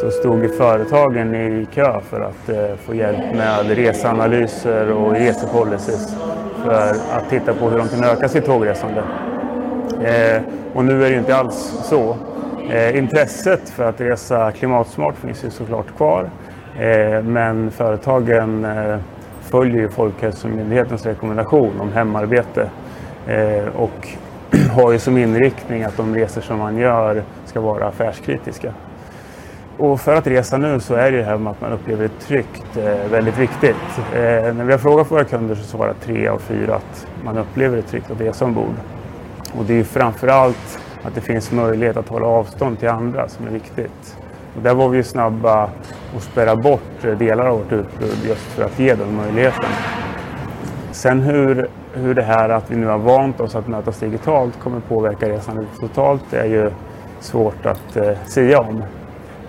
så 0.00 0.10
stod 0.10 0.54
företagen 0.54 1.34
i 1.34 1.66
kö 1.74 2.00
för 2.00 2.20
att 2.20 2.48
eh, 2.48 2.76
få 2.86 2.94
hjälp 2.94 3.34
med 3.34 3.70
reseanalyser 3.70 4.92
och 4.92 5.12
resepolicies 5.12 6.16
för 6.64 6.90
att 6.90 7.30
titta 7.30 7.54
på 7.54 7.68
hur 7.68 7.78
de 7.78 7.88
kan 7.88 8.04
öka 8.04 8.28
sitt 8.28 8.44
tågresande. 8.44 9.02
Eh, 10.02 10.42
och 10.74 10.84
nu 10.84 11.04
är 11.04 11.08
det 11.08 11.12
ju 11.12 11.18
inte 11.18 11.36
alls 11.36 11.80
så. 11.84 12.16
Intresset 12.94 13.68
för 13.68 13.88
att 13.88 14.00
resa 14.00 14.52
klimatsmart 14.52 15.16
finns 15.16 15.44
ju 15.44 15.50
såklart 15.50 15.96
kvar. 15.96 16.30
Men 17.22 17.70
företagen 17.70 18.66
följer 19.40 19.80
ju 19.80 19.88
Folkhälsomyndighetens 19.88 21.06
rekommendation 21.06 21.80
om 21.80 21.92
hemarbete 21.92 22.70
Eh, 23.28 23.68
och 23.76 24.08
har 24.70 24.92
ju 24.92 24.98
som 24.98 25.18
inriktning 25.18 25.82
att 25.82 25.96
de 25.96 26.14
resor 26.14 26.40
som 26.40 26.58
man 26.58 26.76
gör 26.76 27.22
ska 27.46 27.60
vara 27.60 27.86
affärskritiska. 27.86 28.72
Och 29.78 30.00
för 30.00 30.14
att 30.14 30.26
resa 30.26 30.56
nu 30.56 30.80
så 30.80 30.94
är 30.94 31.12
det 31.12 31.22
här 31.22 31.38
med 31.38 31.50
att 31.50 31.60
man 31.60 31.72
upplever 31.72 32.02
det 32.02 32.26
tryggt 32.26 32.76
eh, 32.76 33.10
väldigt 33.10 33.38
viktigt. 33.38 33.76
Eh, 34.12 34.54
när 34.54 34.64
vi 34.64 34.72
har 34.72 34.78
frågat 34.78 35.10
våra 35.10 35.24
kunder 35.24 35.54
så 35.54 35.62
svarar 35.62 35.94
tre 36.04 36.28
av 36.28 36.38
fyra 36.38 36.74
att 36.74 37.06
man 37.24 37.38
upplever 37.38 37.76
det 37.76 37.82
tryggt 37.82 38.10
att 38.10 38.20
resa 38.20 38.44
ombord. 38.44 38.74
Och 39.58 39.64
det 39.64 39.74
är 39.74 39.84
framförallt 39.84 40.78
att 41.02 41.14
det 41.14 41.20
finns 41.20 41.52
möjlighet 41.52 41.96
att 41.96 42.08
hålla 42.08 42.26
avstånd 42.26 42.78
till 42.78 42.88
andra 42.88 43.28
som 43.28 43.46
är 43.46 43.50
viktigt. 43.50 44.16
Och 44.56 44.62
där 44.62 44.74
var 44.74 44.88
vi 44.88 45.02
snabba 45.02 45.62
att 46.16 46.22
spärra 46.22 46.56
bort 46.56 47.04
eh, 47.04 47.18
delar 47.18 47.46
av 47.46 47.58
vårt 47.58 47.72
utbud 47.72 48.18
just 48.28 48.46
för 48.46 48.64
att 48.64 48.78
ge 48.78 48.94
den 48.94 49.16
möjligheten. 49.16 49.70
Sen 50.98 51.20
hur, 51.20 51.68
hur 51.92 52.14
det 52.14 52.22
här 52.22 52.48
att 52.48 52.70
vi 52.70 52.76
nu 52.76 52.86
har 52.86 52.98
vant 52.98 53.40
oss 53.40 53.54
att 53.54 53.68
mötas 53.68 53.98
digitalt 53.98 54.60
kommer 54.60 54.80
påverka 54.80 55.28
resan 55.28 55.66
totalt 55.80 56.32
är 56.32 56.44
ju 56.44 56.70
svårt 57.20 57.66
att 57.66 57.96
eh, 57.96 58.12
säga 58.26 58.60
om. 58.60 58.82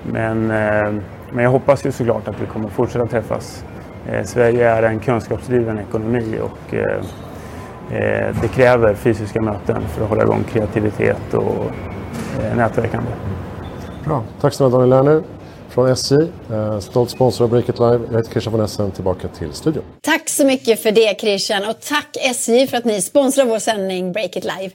Men, 0.04 0.52
eh, 0.52 0.94
men 1.32 1.44
jag 1.44 1.52
hoppas 1.52 1.86
ju 1.86 1.92
såklart 1.92 2.28
att 2.28 2.42
vi 2.42 2.46
kommer 2.46 2.70
fortsätta 2.70 3.06
träffas. 3.06 3.66
Eh, 4.08 4.24
Sverige 4.24 4.70
är 4.70 4.84
en 4.84 5.00
kunskapsdriven 5.00 5.80
ekonomi 5.80 6.40
och 6.42 6.74
eh, 6.74 7.02
Eh, 7.92 8.36
det 8.42 8.48
kräver 8.48 8.94
fysiska 8.94 9.42
möten 9.42 9.82
för 9.82 10.04
att 10.04 10.10
hålla 10.10 10.24
igång 10.24 10.44
kreativitet 10.44 11.34
och 11.34 11.66
eh, 12.44 12.56
nätverkande. 12.58 13.12
Bra. 14.06 14.24
Tack 14.42 14.54
snälla 14.54 14.70
Daniel 14.70 14.90
Lerner 14.90 15.24
från 15.70 15.90
SJ, 15.90 16.16
eh, 16.52 16.80
stolt 16.80 17.10
sponsor 17.10 17.44
av 17.44 17.50
Break 17.50 17.70
It 17.70 17.80
Live. 17.80 18.00
Jag 18.12 18.18
heter 18.18 18.32
Christian 18.32 18.52
von 18.52 18.62
Essen, 18.62 18.92
tillbaka 18.92 19.28
till 19.28 19.54
studion. 19.54 19.84
Tack 20.02 20.30
så 20.30 20.46
mycket 20.46 20.84
för 20.84 20.92
det 20.92 21.20
Christian 21.20 21.66
och 21.66 21.80
tack 21.82 22.18
SJ 22.20 22.68
för 22.68 22.78
att 22.78 22.86
ni 22.86 23.02
sponsrar 23.02 23.46
vår 23.46 23.60
sändning 23.60 24.12
Break 24.12 24.36
It 24.36 24.44
Live. 24.44 24.72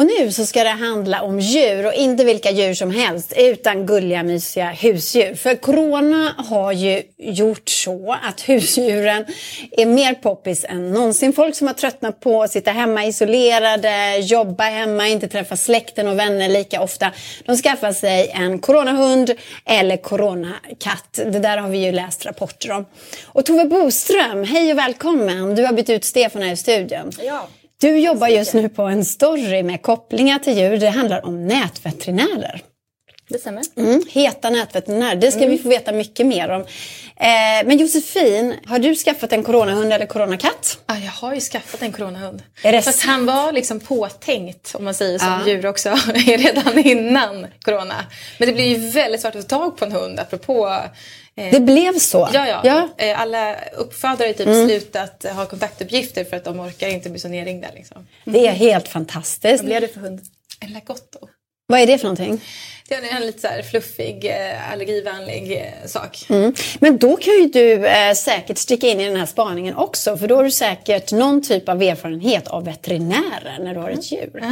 Och 0.00 0.06
nu 0.06 0.32
så 0.32 0.46
ska 0.46 0.64
det 0.64 0.70
handla 0.70 1.22
om 1.22 1.40
djur 1.40 1.86
och 1.86 1.94
inte 1.94 2.24
vilka 2.24 2.50
djur 2.50 2.74
som 2.74 2.90
helst 2.90 3.32
utan 3.36 3.86
gulliga 3.86 4.22
mysiga 4.22 4.70
husdjur. 4.70 5.34
För 5.34 5.54
corona 5.54 6.34
har 6.38 6.72
ju 6.72 7.02
gjort 7.18 7.68
så 7.68 8.16
att 8.22 8.40
husdjuren 8.48 9.24
är 9.70 9.86
mer 9.86 10.14
poppis 10.14 10.64
än 10.64 10.92
någonsin. 10.92 11.32
Folk 11.32 11.54
som 11.54 11.66
har 11.66 11.74
tröttnat 11.74 12.20
på 12.20 12.42
att 12.42 12.50
sitta 12.50 12.70
hemma 12.70 13.04
isolerade, 13.04 14.16
jobba 14.16 14.64
hemma, 14.64 15.08
inte 15.08 15.28
träffa 15.28 15.56
släkten 15.56 16.08
och 16.08 16.18
vänner 16.18 16.48
lika 16.48 16.82
ofta. 16.82 17.12
De 17.44 17.56
skaffar 17.56 17.92
sig 17.92 18.30
en 18.34 18.58
coronahund 18.58 19.30
eller 19.64 19.96
coronakatt. 19.96 21.12
Det 21.12 21.38
där 21.38 21.56
har 21.56 21.68
vi 21.68 21.84
ju 21.84 21.92
läst 21.92 22.26
rapporter 22.26 22.70
om. 22.70 22.86
Och 23.26 23.44
Tove 23.44 23.64
Boström, 23.64 24.44
hej 24.44 24.72
och 24.72 24.78
välkommen. 24.78 25.54
Du 25.54 25.64
har 25.64 25.72
bytt 25.72 25.90
ut 25.90 26.04
Stefan 26.04 26.42
här 26.42 26.52
i 26.52 26.56
studion. 26.56 27.10
Ja. 27.22 27.48
Du 27.80 27.98
jobbar 27.98 28.28
just 28.28 28.54
nu 28.54 28.68
på 28.68 28.82
en 28.82 29.04
story 29.04 29.62
med 29.62 29.82
kopplingar 29.82 30.38
till 30.38 30.58
djur. 30.58 30.76
Det 30.76 30.88
handlar 30.88 31.26
om 31.26 31.46
nätveterinärer. 31.46 32.60
Det 33.28 33.38
stämmer. 33.38 33.62
Mm, 33.76 34.02
heta 34.08 34.50
nätveterinärer, 34.50 35.16
det 35.16 35.32
ska 35.32 35.46
vi 35.46 35.58
få 35.58 35.68
veta 35.68 35.92
mycket 35.92 36.26
mer 36.26 36.48
om. 36.48 36.60
Eh, 36.60 37.66
men 37.66 37.78
Josefin, 37.78 38.54
har 38.66 38.78
du 38.78 38.94
skaffat 38.94 39.32
en 39.32 39.42
coronahund 39.42 39.92
eller 39.92 40.06
coronakatt? 40.06 40.78
Ja, 40.86 40.94
jag 40.98 41.10
har 41.12 41.34
ju 41.34 41.40
skaffat 41.40 41.82
en 41.82 41.92
coronahund. 41.92 42.42
Är 42.62 42.72
det 42.72 42.82
Fast 42.82 43.02
han 43.02 43.26
var 43.26 43.52
liksom 43.52 43.80
påtänkt, 43.80 44.74
om 44.74 44.84
man 44.84 44.94
säger 44.94 45.18
som 45.18 45.28
Ja. 45.28 45.52
djur 45.52 45.66
också, 45.66 45.88
redan 46.14 46.78
innan 46.78 47.46
corona. 47.62 47.94
Men 48.38 48.48
det 48.48 48.54
blir 48.54 48.78
ju 48.78 48.90
väldigt 48.90 49.20
svårt 49.20 49.34
att 49.34 49.42
få 49.42 49.48
tag 49.48 49.76
på 49.76 49.84
en 49.84 49.92
hund, 49.92 50.20
apropå 50.20 50.74
Det 51.52 51.60
blev 51.60 51.98
så? 51.98 52.28
Ja, 52.32 52.46
ja. 52.48 52.60
ja. 52.64 52.88
Eh, 53.06 53.20
Alla 53.20 53.56
uppfödare 53.76 54.26
har 54.26 54.32
typ 54.32 54.46
Mm. 54.46 54.68
slutat 54.68 55.24
ha 55.34 55.46
kontaktuppgifter 55.46 56.24
för 56.24 56.36
att 56.36 56.44
de 56.44 56.60
orkar 56.60 56.88
inte 56.88 57.10
bli 57.10 57.20
så 57.20 57.28
nerringda. 57.28 57.68
Liksom. 57.74 58.06
Det 58.24 58.46
är 58.46 58.52
helt 58.52 58.88
fantastiskt. 58.88 59.56
Vad 59.62 59.64
blev 59.66 59.80
det 59.80 59.88
för 59.88 60.00
hund? 60.00 60.20
En 60.60 60.72
lagotto. 60.72 61.18
Vad 61.66 61.80
är 61.80 61.86
det 61.86 61.98
för 61.98 62.04
någonting? 62.04 62.40
Det 62.88 62.94
är 62.94 63.16
en 63.16 63.26
lite 63.26 63.40
så 63.40 63.46
här 63.48 63.62
fluffig, 63.62 64.24
eh, 64.24 64.72
allergivänlig 64.72 65.52
eh, 65.52 65.86
sak. 65.88 66.26
Mm. 66.30 66.54
Men 66.80 66.98
då 66.98 67.16
kan 67.16 67.34
ju 67.34 67.46
du 67.46 67.86
eh, 67.86 68.12
säkert 68.14 68.58
sticka 68.58 68.86
in 68.88 69.00
i 69.00 69.04
den 69.06 69.16
här 69.16 69.26
spaningen 69.26 69.76
också. 69.76 70.16
För 70.16 70.28
då 70.28 70.36
har 70.36 70.44
du 70.44 70.50
säkert 70.50 71.12
någon 71.12 71.42
typ 71.42 71.68
av 71.68 71.82
erfarenhet 71.82 72.48
av 72.48 72.64
veterinärer 72.64 73.58
när 73.60 73.74
du 73.74 73.80
har 73.80 73.90
ett 73.90 74.12
djur. 74.12 74.42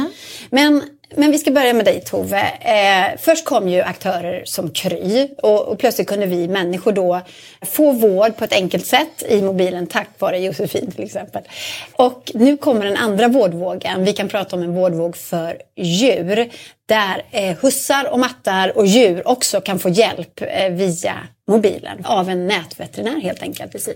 Men, 0.49 0.83
men 1.15 1.31
vi 1.31 1.37
ska 1.37 1.51
börja 1.51 1.73
med 1.73 1.85
dig 1.85 2.01
Tove. 2.01 2.51
Eh, 2.61 3.17
först 3.19 3.45
kom 3.45 3.69
ju 3.69 3.81
aktörer 3.81 4.45
som 4.45 4.71
Kry. 4.71 5.27
Och, 5.37 5.67
och 5.67 5.79
plötsligt 5.79 6.07
kunde 6.07 6.25
vi 6.25 6.47
människor 6.47 6.91
då 6.91 7.21
få 7.61 7.91
vård 7.91 8.37
på 8.37 8.43
ett 8.43 8.53
enkelt 8.53 8.85
sätt 8.85 9.23
i 9.29 9.41
mobilen 9.41 9.87
tack 9.87 10.09
vare 10.17 10.39
Josefin 10.39 10.91
till 10.91 11.03
exempel. 11.03 11.43
Och 11.91 12.31
nu 12.33 12.57
kommer 12.57 12.85
den 12.85 12.97
andra 12.97 13.27
vårdvågen. 13.27 14.05
Vi 14.05 14.13
kan 14.13 14.27
prata 14.27 14.55
om 14.55 14.63
en 14.63 14.75
vårdvåg 14.75 15.17
för 15.17 15.57
djur. 15.75 16.49
Där 16.85 17.23
eh, 17.31 17.57
hussar 17.61 18.11
och 18.11 18.19
mattar 18.19 18.77
och 18.77 18.85
djur 18.85 19.27
också 19.27 19.61
kan 19.61 19.79
få 19.79 19.89
hjälp 19.89 20.41
eh, 20.41 20.69
via 20.69 21.15
mobilen 21.49 22.05
av 22.05 22.29
en 22.29 22.47
nätveterinär 22.47 23.19
helt 23.19 23.41
enkelt. 23.41 23.71
Precis. 23.71 23.95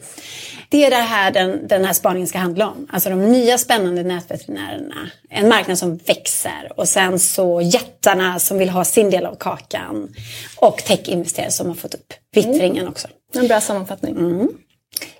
Det 0.69 0.85
är 0.85 0.89
det 0.89 0.95
här 0.95 1.31
den, 1.31 1.67
den 1.67 1.85
här 1.85 1.93
spaningen 1.93 2.27
ska 2.27 2.37
handla 2.37 2.67
om. 2.67 2.87
Alltså 2.89 3.09
de 3.09 3.31
nya 3.31 3.57
spännande 3.57 4.03
nätveterinärerna. 4.03 5.09
En 5.29 5.49
marknad 5.49 5.77
som 5.77 5.97
växer 5.97 6.71
och 6.75 6.87
sen 6.87 7.19
så 7.19 7.61
jättarna 7.61 8.39
som 8.39 8.57
vill 8.57 8.69
ha 8.69 8.85
sin 8.85 9.09
del 9.09 9.25
av 9.25 9.35
kakan. 9.35 10.15
Och 10.55 10.77
techinvesterare 10.77 11.51
som 11.51 11.67
har 11.67 11.75
fått 11.75 11.93
upp 11.93 12.13
vittringen 12.31 12.87
också. 12.87 13.07
En 13.33 13.47
bra 13.47 13.61
sammanfattning. 13.61 14.15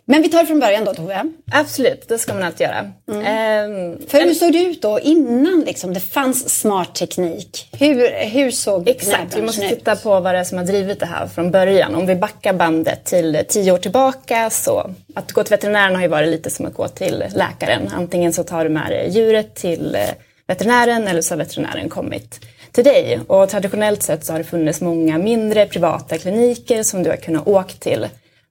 Men 0.06 0.22
vi 0.22 0.30
tar 0.30 0.46
från 0.46 0.60
början 0.60 0.86
då 0.86 0.94
Tove. 0.94 1.24
Absolut, 1.52 2.08
det 2.08 2.18
ska 2.18 2.34
man 2.34 2.44
alltid 2.44 2.68
göra. 2.68 2.92
Ehm, 3.26 3.98
För 4.08 4.26
hur 4.26 4.34
såg 4.34 4.52
det 4.54 4.64
ut 4.64 4.82
då 4.82 5.00
innan 5.00 5.64
liksom, 5.66 5.94
det 5.94 6.00
fanns 6.00 6.60
smart 6.60 6.96
teknik? 6.96 7.70
Hur, 7.80 8.10
hur 8.26 8.52
såg 8.52 8.90
Exakt, 8.90 9.38
vi 9.38 9.42
måste 9.42 9.66
ut? 9.66 9.70
titta 9.70 9.96
på 9.96 10.20
vad 10.20 10.36
det 10.36 10.40
är 10.40 10.44
som 10.44 10.58
har 10.58 10.66
drivit 10.66 11.00
det 11.00 11.06
här 11.06 11.28
från 11.28 11.52
början. 11.52 11.96
Om 11.96 12.06
vi 12.06 12.16
backar 12.16 12.54
bandet 12.54 13.06
till 13.06 13.44
tio 13.48 13.72
år 13.72 13.78
tillbaka 13.78 14.50
så 14.50 14.92
att 15.16 15.32
gå 15.32 15.44
till 15.44 15.52
veterinären 15.52 15.96
har 15.96 16.02
ju 16.02 16.08
varit 16.08 16.30
lite 16.30 16.50
som 16.50 16.66
att 16.66 16.74
gå 16.74 16.88
till 16.88 17.24
läkaren. 17.36 17.82
Antingen 17.96 18.34
så 18.34 18.44
tar 18.44 18.64
du 18.64 18.70
med 18.70 18.90
dig 18.92 19.10
djuret 19.10 19.56
till 19.56 19.96
eh, 19.96 20.02
veterinären 20.48 21.08
eller 21.08 21.22
så 21.22 21.34
har 21.34 21.38
veterinären 21.38 21.90
kommit 21.90 22.40
till 22.72 22.84
dig. 22.84 23.20
Och 23.28 23.50
traditionellt 23.50 24.04
sett 24.04 24.26
så 24.26 24.32
har 24.32 24.38
det 24.40 24.46
funnits 24.46 24.82
många 24.82 25.18
mindre 25.18 25.66
privata 25.66 26.18
kliniker 26.18 26.84
som 26.84 27.04
du 27.04 27.10
har 27.10 27.18
kunnat 27.18 27.48
åka 27.48 27.74
till. 27.80 28.08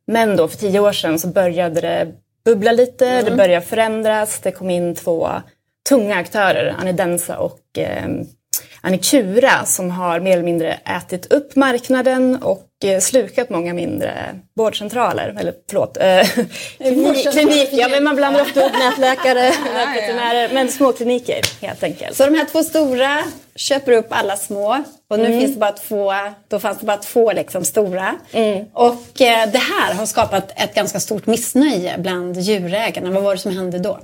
Men 0.06 0.36
då 0.36 0.48
för 0.48 0.58
tio 0.58 0.80
år 0.80 0.92
sedan 0.92 1.18
så 1.18 1.28
började 1.28 1.80
det 1.80 2.12
bubbla 2.44 2.72
lite, 2.72 3.22
det 3.22 3.36
började 3.36 3.66
förändras, 3.66 4.40
det 4.40 4.52
kom 4.52 4.70
in 4.70 4.94
två 4.94 5.28
tunga 5.88 6.16
aktörer, 6.16 6.74
Anidensa 6.80 7.38
och 7.38 7.78
eh, 7.78 8.08
Annikura 8.84 9.64
som 9.64 9.90
har 9.90 10.20
mer 10.20 10.32
eller 10.32 10.42
mindre 10.42 10.78
ätit 10.84 11.32
upp 11.32 11.56
marknaden 11.56 12.42
och 12.42 12.66
eh, 12.84 13.00
slukat 13.00 13.50
många 13.50 13.74
mindre 13.74 14.14
vårdcentraler. 14.56 15.36
Eller 15.40 15.54
förlåt, 15.70 15.96
eh, 15.96 16.26
klinik, 16.78 17.32
klinik, 17.32 17.68
ja 17.72 17.88
men 17.88 18.04
man 18.04 18.16
blandar 18.16 18.40
ofta 18.42 18.66
upp 18.66 18.72
nätläkare, 18.72 19.42
nätveterinärer, 19.74 20.50
men 20.54 20.68
små 20.68 20.92
kliniker 20.92 21.40
helt 21.60 21.82
enkelt. 21.82 22.16
Så 22.16 22.24
de 22.26 22.34
här 22.34 22.44
två 22.44 22.62
stora 22.62 23.18
köper 23.56 23.92
upp 23.92 24.06
alla 24.10 24.36
små 24.36 24.84
och 25.10 25.16
Mm. 25.18 25.30
nu 25.30 25.40
finns 25.40 25.54
det 25.54 25.60
bara 25.60 25.72
två, 25.72 26.12
då 26.48 26.58
fanns 26.60 26.78
det 26.78 26.86
bara 26.86 26.96
två 26.96 27.32
liksom 27.32 27.64
stora. 27.64 28.14
Mm. 28.32 28.64
Och 28.72 29.20
eh, 29.20 29.50
det 29.52 29.58
här 29.58 29.94
har 29.94 30.06
skapat 30.06 30.52
ett 30.56 30.74
ganska 30.74 31.00
stort 31.00 31.26
missnöje 31.26 31.94
bland 31.98 32.36
djurägarna. 32.40 33.10
Vad 33.10 33.22
var 33.22 33.32
det 33.34 33.40
som 33.40 33.56
hände 33.56 33.78
då? 33.78 33.98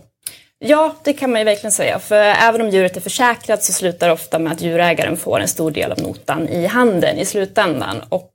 Ja, 0.61 0.95
det 1.05 1.13
kan 1.13 1.31
man 1.31 1.41
ju 1.41 1.45
verkligen 1.45 1.73
säga. 1.73 1.99
För 1.99 2.17
även 2.17 2.61
om 2.61 2.69
djuret 2.69 2.97
är 2.97 3.01
försäkrat 3.01 3.65
så 3.65 3.73
slutar 3.73 4.07
det 4.07 4.13
ofta 4.13 4.39
med 4.39 4.53
att 4.53 4.61
djurägaren 4.61 5.17
får 5.17 5.41
en 5.41 5.49
stor 5.49 5.71
del 5.71 5.93
av 5.93 6.03
notan 6.03 6.49
i 6.49 6.67
handen 6.67 7.19
i 7.19 7.25
slutändan. 7.25 8.03
Och 8.09 8.31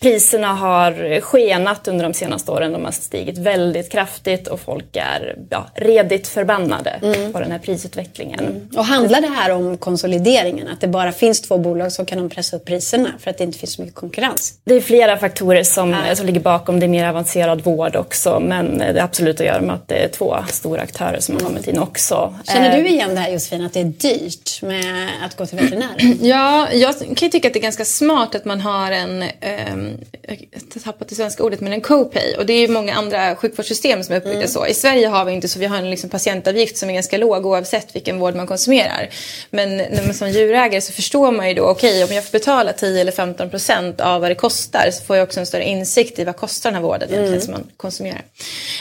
priserna 0.00 0.54
har 0.54 1.20
skenat 1.20 1.88
under 1.88 2.04
de 2.04 2.14
senaste 2.14 2.50
åren. 2.50 2.72
De 2.72 2.84
har 2.84 2.92
stigit 2.92 3.38
väldigt 3.38 3.92
kraftigt 3.92 4.48
och 4.48 4.60
folk 4.60 4.96
är 4.96 5.36
ja, 5.50 5.66
redigt 5.74 6.28
förbannade 6.28 7.00
på 7.32 7.40
den 7.40 7.52
här 7.52 7.58
prisutvecklingen. 7.58 8.68
Och 8.76 8.84
handlar 8.84 9.20
det 9.20 9.28
här 9.28 9.50
om 9.50 9.76
konsolideringen? 9.76 10.68
Att 10.68 10.80
det 10.80 10.88
bara 10.88 11.12
finns 11.12 11.40
två 11.40 11.58
bolag 11.58 11.92
som 11.92 12.06
kan 12.06 12.18
de 12.18 12.28
pressa 12.30 12.56
upp 12.56 12.64
priserna 12.64 13.08
för 13.18 13.30
att 13.30 13.38
det 13.38 13.44
inte 13.44 13.58
finns 13.58 13.72
så 13.72 13.82
mycket 13.82 13.96
konkurrens? 13.96 14.54
Det 14.64 14.74
är 14.74 14.80
flera 14.80 15.16
faktorer 15.16 15.62
som, 15.62 15.96
som 16.14 16.26
ligger 16.26 16.40
bakom. 16.40 16.80
Det 16.80 16.86
är 16.86 16.88
mer 16.88 17.08
avancerad 17.08 17.64
vård 17.64 17.96
också. 17.96 18.40
Men 18.40 18.78
det 18.78 18.84
är 18.84 19.02
absolut 19.02 19.40
att 19.40 19.46
göra 19.46 19.60
med 19.60 19.74
att 19.74 19.88
det 19.88 20.04
är 20.04 20.08
två 20.08 20.36
stora 20.48 20.82
aktörer 20.82 21.20
som 21.20 21.34
har 21.34 21.42
kommit 21.42 21.66
in 21.68 21.78
också. 21.78 22.34
Känner 22.44 22.70
Eh, 22.70 22.76
du 22.76 22.88
igen 22.88 23.14
det 23.14 23.20
här 23.20 23.30
Josefin, 23.30 23.64
att 23.64 23.72
det 23.72 23.80
är 23.80 23.84
dyrt 23.84 24.62
med 24.62 25.08
att 25.24 25.36
gå 25.36 25.46
till 25.46 25.58
veterinären? 25.58 26.18
Ja, 26.20 26.72
jag 26.72 26.98
kan 26.98 27.14
ju 27.14 27.28
tycka 27.28 27.48
att 27.48 27.54
det 27.54 27.58
är 27.60 27.62
ganska 27.62 27.84
smart 27.84 28.34
att 28.34 28.44
man 28.44 28.60
har 28.60 28.90
en, 28.90 29.19
ehm, 29.22 29.96
jag 30.22 30.36
har 30.74 30.80
tappat 30.80 31.08
det 31.08 31.14
svenska 31.14 31.42
ordet, 31.42 31.60
men 31.60 31.72
en 31.72 31.80
co-pay. 31.80 32.36
Och 32.38 32.46
det 32.46 32.52
är 32.52 32.60
ju 32.60 32.68
många 32.68 32.94
andra 32.94 33.36
sjukvårdssystem 33.36 34.04
som 34.04 34.14
är 34.14 34.20
uppbyggda 34.20 34.46
så. 34.46 34.66
I 34.66 34.74
Sverige 34.74 35.06
har 35.06 35.24
vi 35.24 35.32
inte 35.32 35.48
så, 35.48 35.58
vi 35.58 35.66
har 35.66 35.76
en 35.76 35.90
liksom 35.90 36.10
patientavgift 36.10 36.76
som 36.76 36.90
är 36.90 36.94
ganska 36.94 37.18
låg 37.18 37.46
oavsett 37.46 37.96
vilken 37.96 38.18
vård 38.18 38.34
man 38.34 38.46
konsumerar. 38.46 39.08
Men 39.50 39.76
när 39.76 40.04
man 40.04 40.14
som 40.14 40.30
djurägare 40.30 40.80
så 40.80 40.92
förstår 40.92 41.32
man 41.32 41.48
ju 41.48 41.54
då, 41.54 41.64
okej 41.64 42.04
om 42.04 42.14
jag 42.14 42.24
får 42.24 42.32
betala 42.32 42.72
10 42.72 43.00
eller 43.00 43.12
15 43.12 43.50
procent 43.50 44.00
av 44.00 44.20
vad 44.20 44.30
det 44.30 44.34
kostar 44.34 44.90
så 44.92 45.04
får 45.04 45.16
jag 45.16 45.24
också 45.24 45.40
en 45.40 45.46
större 45.46 45.64
insikt 45.64 46.18
i 46.18 46.24
vad 46.24 46.36
kostar 46.36 46.70
den 46.70 46.74
här 46.74 46.82
vården 46.82 47.08
egentligen 47.10 47.42
som 47.42 47.52
man 47.52 47.66
konsumerar. 47.76 48.22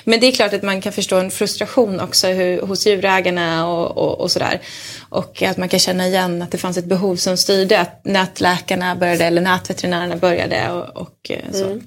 Men 0.03 0.19
det 0.19 0.27
är 0.27 0.31
klart 0.31 0.53
att 0.53 0.63
man 0.63 0.81
kan 0.81 0.93
förstå 0.93 1.15
en 1.15 1.31
frustration 1.31 1.99
också 1.99 2.27
hur, 2.27 2.61
hos 2.61 2.87
djurägarna 2.87 3.67
och, 3.67 3.97
och, 3.97 4.21
och 4.21 4.31
sådär. 4.31 4.61
Och 5.09 5.41
att 5.41 5.57
man 5.57 5.69
kan 5.69 5.79
känna 5.79 6.07
igen 6.07 6.41
att 6.41 6.51
det 6.51 6.57
fanns 6.57 6.77
ett 6.77 6.85
behov 6.85 7.15
som 7.15 7.37
styrde 7.37 7.79
att 7.79 8.05
nätläkarna 8.05 8.95
började 8.95 9.25
eller 9.25 9.41
nätveterinärerna 9.41 10.15
började 10.15 10.28
och, 10.71 11.01
och 11.01 11.31
eh, 11.31 11.51
så. 11.51 11.79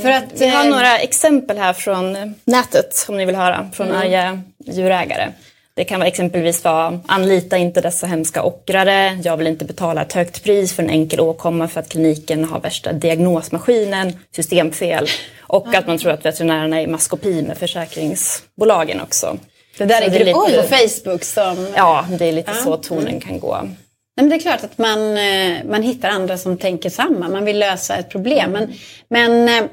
För 0.00 0.10
att, 0.10 0.24
Vi 0.40 0.48
har 0.48 0.64
eh, 0.64 0.70
några 0.70 0.98
exempel 0.98 1.58
här 1.58 1.72
från 1.72 2.34
nätet 2.44 3.06
om 3.08 3.16
ni 3.16 3.24
vill 3.24 3.36
höra, 3.36 3.70
från 3.72 3.92
arga 3.92 4.42
djurägare. 4.66 5.28
Det 5.74 5.84
kan 5.84 6.00
vara 6.00 6.08
exempelvis 6.08 6.64
vara 6.64 7.00
anlita 7.06 7.58
inte 7.58 7.80
dessa 7.80 8.06
hemska 8.06 8.42
ockrare, 8.42 9.18
jag 9.24 9.36
vill 9.36 9.46
inte 9.46 9.64
betala 9.64 10.02
ett 10.02 10.12
högt 10.12 10.44
pris 10.44 10.72
för 10.72 10.82
en 10.82 10.90
enkel 10.90 11.20
åkomma 11.20 11.68
för 11.68 11.80
att 11.80 11.88
kliniken 11.88 12.44
har 12.44 12.60
värsta 12.60 12.92
diagnosmaskinen, 12.92 14.18
systemfel 14.36 15.06
och 15.40 15.74
att 15.74 15.86
man 15.86 15.98
tror 15.98 16.12
att 16.12 16.24
veterinärerna 16.24 16.80
är 16.80 16.84
i 16.84 16.86
maskopi 16.86 17.42
med 17.42 17.58
försäkringsbolagen 17.58 19.00
också. 19.00 19.36
Det 19.78 19.84
där 19.84 19.98
Så 19.98 20.04
är 20.04 20.10
det 20.10 20.16
är 20.16 20.24
grupper 20.24 20.50
lite- 20.50 20.62
på 20.62 20.68
Facebook 20.76 21.24
som... 21.24 21.68
Ja, 21.76 22.06
det 22.18 22.24
är 22.24 22.32
lite 22.32 22.54
så 22.54 22.76
tonen 22.76 23.20
kan 23.20 23.40
gå. 23.40 23.68
Nej, 24.16 24.24
men 24.24 24.28
det 24.28 24.36
är 24.36 24.40
klart 24.40 24.64
att 24.64 24.78
man, 24.78 25.16
eh, 25.16 25.64
man 25.64 25.82
hittar 25.82 26.08
andra 26.08 26.38
som 26.38 26.56
tänker 26.56 26.90
samma. 26.90 27.28
Man 27.28 27.44
vill 27.44 27.58
lösa 27.58 27.96
ett 27.96 28.10
problem. 28.10 28.50
Men, 28.50 28.72
men 29.08 29.48
eh, 29.48 29.70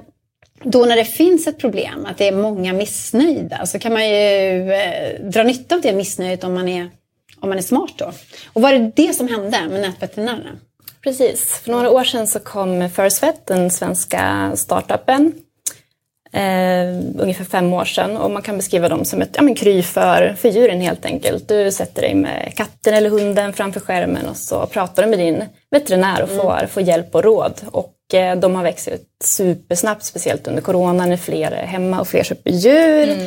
då 0.63 0.85
när 0.85 0.95
det 0.95 1.05
finns 1.05 1.47
ett 1.47 1.57
problem, 1.57 2.05
att 2.05 2.17
det 2.17 2.27
är 2.27 2.31
många 2.31 2.73
missnöjda, 2.73 3.65
så 3.65 3.79
kan 3.79 3.93
man 3.93 4.09
ju 4.09 4.71
eh, 4.71 5.21
dra 5.21 5.43
nytta 5.43 5.75
av 5.75 5.81
det 5.81 5.93
missnöjet 5.93 6.43
om 6.43 6.53
man 6.53 6.67
är, 6.67 6.89
om 7.39 7.49
man 7.49 7.57
är 7.57 7.61
smart 7.61 7.93
då. 7.97 8.11
Och 8.53 8.61
var 8.61 8.73
det 8.73 8.91
det 8.95 9.13
som 9.13 9.27
hände 9.27 9.57
med 9.69 9.81
nätveterinärerna? 9.81 10.49
Precis. 11.03 11.61
För 11.63 11.71
några 11.71 11.89
år 11.89 12.03
sedan 12.03 12.27
så 12.27 12.39
kom 12.39 12.89
Firstvet, 12.89 13.45
den 13.45 13.71
svenska 13.71 14.51
startupen 14.55 15.33
eh, 16.33 17.21
ungefär 17.21 17.45
fem 17.45 17.73
år 17.73 17.85
sedan. 17.85 18.17
Och 18.17 18.31
man 18.31 18.41
kan 18.41 18.57
beskriva 18.57 18.89
dem 18.89 19.05
som 19.05 19.21
ett 19.21 19.29
ja, 19.33 19.41
men 19.41 19.55
kry 19.55 19.83
för, 19.83 20.35
för 20.37 20.49
djuren 20.49 20.81
helt 20.81 21.05
enkelt. 21.05 21.47
Du 21.47 21.71
sätter 21.71 22.01
dig 22.01 22.15
med 22.15 22.53
katten 22.55 22.93
eller 22.93 23.09
hunden 23.09 23.53
framför 23.53 23.79
skärmen 23.79 24.25
och 24.29 24.37
så 24.37 24.65
pratar 24.65 25.03
du 25.03 25.09
med 25.09 25.19
din 25.19 25.43
veterinär 25.71 26.23
och 26.23 26.29
får, 26.29 26.67
får 26.67 26.83
hjälp 26.83 27.15
och 27.15 27.23
råd. 27.23 27.61
Och 27.71 28.13
eh, 28.13 28.35
de 28.39 28.55
har 28.55 28.63
växt 28.63 28.87
ut 28.87 29.07
supersnabbt, 29.23 30.03
speciellt 30.03 30.47
under 30.47 30.61
corona 30.61 31.05
när 31.05 31.17
fler 31.17 31.51
är 31.51 31.65
hemma 31.65 31.99
och 31.99 32.07
fler 32.07 32.23
köper 32.23 32.51
djur. 32.51 33.17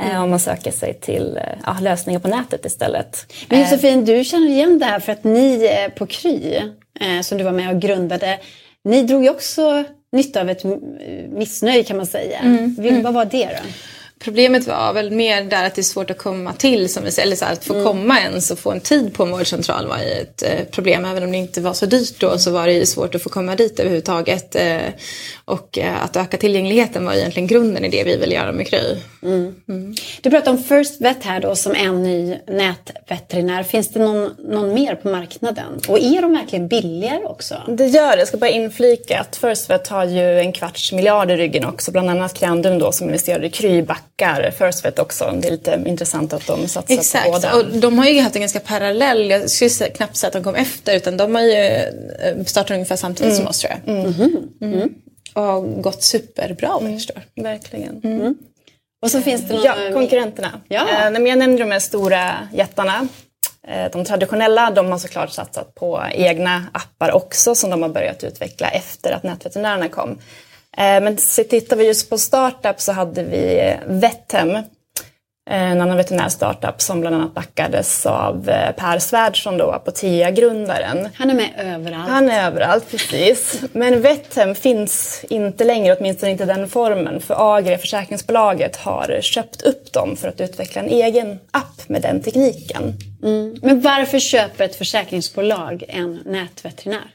Eh, 0.00 0.22
om 0.22 0.30
man 0.30 0.40
söker 0.40 0.70
sig 0.70 1.00
till 1.00 1.36
eh, 1.36 1.42
ja, 1.66 1.76
lösningar 1.80 2.20
på 2.20 2.28
nätet 2.28 2.66
istället. 2.66 3.32
Men 3.48 3.60
Josefin, 3.60 4.04
du 4.04 4.24
känner 4.24 4.48
igen 4.48 4.78
det 4.78 4.84
här 4.84 5.00
för 5.00 5.12
att 5.12 5.24
ni 5.24 5.64
eh, 5.64 5.94
på 5.94 6.06
Kry, 6.06 6.56
eh, 7.00 7.20
som 7.22 7.38
du 7.38 7.44
var 7.44 7.52
med 7.52 7.74
och 7.74 7.80
grundade, 7.80 8.38
ni 8.84 9.02
drog 9.02 9.24
ju 9.24 9.30
också 9.30 9.84
nytta 10.12 10.40
av 10.40 10.50
ett 10.50 10.64
m- 10.64 10.80
missnöje 11.32 11.84
kan 11.84 11.96
man 11.96 12.06
säga. 12.06 12.38
Vil- 12.78 13.02
Vad 13.02 13.14
var 13.14 13.24
det 13.24 13.44
då? 13.46 13.68
Problemet 14.24 14.66
var 14.66 14.92
väl 14.92 15.10
mer 15.10 15.44
där 15.44 15.64
att 15.66 15.74
det 15.74 15.80
är 15.80 15.82
svårt 15.82 16.10
att 16.10 16.18
komma 16.18 16.52
till, 16.52 16.88
som 16.92 17.04
vi 17.04 17.10
säger, 17.10 17.26
eller 17.26 17.36
så 17.36 17.44
här, 17.44 17.52
att 17.52 17.64
få 17.64 17.84
komma 17.84 18.20
ens 18.20 18.50
och 18.50 18.58
få 18.58 18.70
en 18.70 18.80
tid 18.80 19.14
på 19.14 19.22
en 19.22 19.30
vårdcentral 19.30 19.86
var 19.86 19.98
ju 19.98 20.04
ett 20.10 20.42
eh, 20.42 20.64
problem. 20.70 21.04
Även 21.04 21.22
om 21.22 21.32
det 21.32 21.38
inte 21.38 21.60
var 21.60 21.72
så 21.72 21.86
dyrt 21.86 22.20
då 22.20 22.38
så 22.38 22.50
var 22.50 22.66
det 22.66 22.72
ju 22.72 22.86
svårt 22.86 23.14
att 23.14 23.22
få 23.22 23.28
komma 23.28 23.56
dit 23.56 23.80
överhuvudtaget. 23.80 24.56
Eh, 24.56 24.78
och 25.50 25.78
eh, 25.78 26.04
att 26.04 26.16
öka 26.16 26.36
tillgängligheten 26.36 27.04
var 27.04 27.12
egentligen 27.14 27.46
grunden 27.46 27.84
i 27.84 27.88
det 27.88 28.04
vi 28.04 28.16
ville 28.16 28.34
göra 28.34 28.52
med 28.52 28.66
Kry. 28.66 28.96
Du 30.22 30.30
pratade 30.30 30.50
om 30.56 30.62
First 30.62 31.00
Vet 31.00 31.24
här 31.24 31.40
då 31.40 31.56
som 31.56 31.74
en 31.74 32.02
ny 32.02 32.36
nätveterinär. 32.46 33.62
Finns 33.62 33.88
det 33.88 33.98
någon, 34.00 34.30
någon 34.38 34.74
mer 34.74 34.94
på 34.94 35.08
marknaden? 35.08 35.80
Och 35.88 35.98
är 35.98 36.22
de 36.22 36.32
verkligen 36.32 36.68
billigare 36.68 37.24
också? 37.24 37.54
Det 37.68 37.86
gör 37.86 38.10
det. 38.12 38.18
Jag 38.18 38.28
ska 38.28 38.36
bara 38.36 38.50
inflika 38.50 39.20
att 39.20 39.36
First 39.36 39.70
Vet 39.70 39.88
har 39.88 40.04
ju 40.04 40.38
en 40.40 40.52
kvarts 40.52 40.92
miljard 40.92 41.30
i 41.30 41.36
ryggen 41.36 41.64
också. 41.64 41.90
Bland 41.92 42.10
annat 42.10 42.34
Creandum 42.34 42.78
då 42.78 42.92
som 42.92 43.06
investerade 43.06 43.46
i 43.46 43.50
Kry 43.50 43.82
backar 43.82 44.50
First 44.58 44.84
Vet 44.84 44.98
också. 44.98 45.34
Det 45.42 45.48
är 45.48 45.52
lite 45.52 45.82
intressant 45.86 46.32
att 46.32 46.46
de 46.46 46.68
satsar 46.68 46.94
på 46.94 47.00
Exakt, 47.00 47.32
båda. 47.32 47.54
och 47.56 47.64
de 47.78 47.98
har 47.98 48.06
ju 48.06 48.20
haft 48.20 48.34
en 48.36 48.40
ganska 48.42 48.60
parallell, 48.60 49.30
jag 49.30 49.50
skulle 49.50 49.70
säga- 49.70 49.90
knappt 49.90 50.16
säga 50.16 50.28
att 50.28 50.32
de 50.32 50.44
kom 50.44 50.54
efter, 50.54 50.96
utan 50.96 51.16
de 51.16 51.34
har 51.34 51.42
ju 51.42 51.54
eh, 51.54 52.44
startat 52.46 52.70
ungefär 52.70 52.96
samtidigt 52.96 53.36
som 53.36 53.46
oss 53.46 53.58
tror 53.58 53.72
jag. 53.86 53.94
Mm. 55.34 55.48
Och 55.48 55.52
har 55.52 55.82
gått 55.82 56.02
superbra 56.02 56.68
vad 56.68 56.90
jag 56.90 56.94
förstår. 56.94 57.22
Verkligen. 57.34 58.36
Och 59.02 59.10
så 59.10 59.22
finns 59.22 59.48
det 59.48 59.54
någon... 59.54 59.64
Ja, 59.64 59.74
konkurrenterna. 59.92 60.60
Ja. 60.68 60.88
Eh, 60.88 61.22
jag 61.28 61.38
nämnde 61.38 61.64
de 61.64 61.70
här 61.70 61.78
stora 61.78 62.48
jättarna. 62.52 63.08
Eh, 63.68 63.90
de 63.92 64.04
traditionella 64.04 64.70
de 64.70 64.86
har 64.90 64.98
såklart 64.98 65.30
satsat 65.30 65.74
på 65.74 66.02
egna 66.12 66.66
appar 66.72 67.12
också 67.12 67.54
som 67.54 67.70
de 67.70 67.82
har 67.82 67.88
börjat 67.88 68.24
utveckla 68.24 68.68
efter 68.68 69.12
att 69.12 69.22
nätveterinärerna 69.22 69.88
kom. 69.88 70.10
Eh, 70.76 71.00
men 71.00 71.16
tittar 71.16 71.76
vi 71.76 71.86
just 71.86 72.10
på 72.10 72.18
startup 72.18 72.80
så 72.80 72.92
hade 72.92 73.22
vi 73.22 73.74
Vettem, 73.86 74.50
eh, 74.50 74.62
en 75.50 75.80
annan 75.80 75.96
veterinär 75.96 76.28
startup 76.28 76.80
som 76.80 77.00
bland 77.00 77.16
annat 77.16 77.34
backades 77.34 78.06
av 78.06 78.48
eh, 78.48 78.72
Per 78.72 78.98
Svärdson, 78.98 79.58
då, 79.58 79.70
Apotea-grundaren. 79.70 81.08
Han 81.14 81.30
är 81.30 81.34
med 81.34 81.50
överallt. 81.58 82.10
Han 82.10 82.30
är 82.30 82.46
överallt, 82.46 82.90
precis. 82.90 83.60
Men 83.72 84.00
Vettem 84.00 84.54
finns 84.54 85.24
inte 85.30 85.64
längre, 85.64 85.96
åtminstone 85.98 86.32
inte 86.32 86.44
i 86.44 86.46
den 86.46 86.68
formen. 86.68 87.20
För 87.20 87.56
Agria, 87.56 87.78
försäkringsbolaget, 87.78 88.76
har 88.76 89.18
köpt 89.20 89.62
upp 89.62 89.92
dem 89.92 90.16
för 90.16 90.28
att 90.28 90.40
utveckla 90.40 90.82
en 90.82 90.88
egen 90.88 91.38
app 91.50 91.88
med 91.88 92.02
den 92.02 92.22
tekniken. 92.22 92.94
Men 93.62 93.80
varför 93.80 94.18
köper 94.18 94.64
ett 94.64 94.76
försäkringsbolag 94.76 95.84
en 95.88 96.20
nätveterinär? 96.24 97.10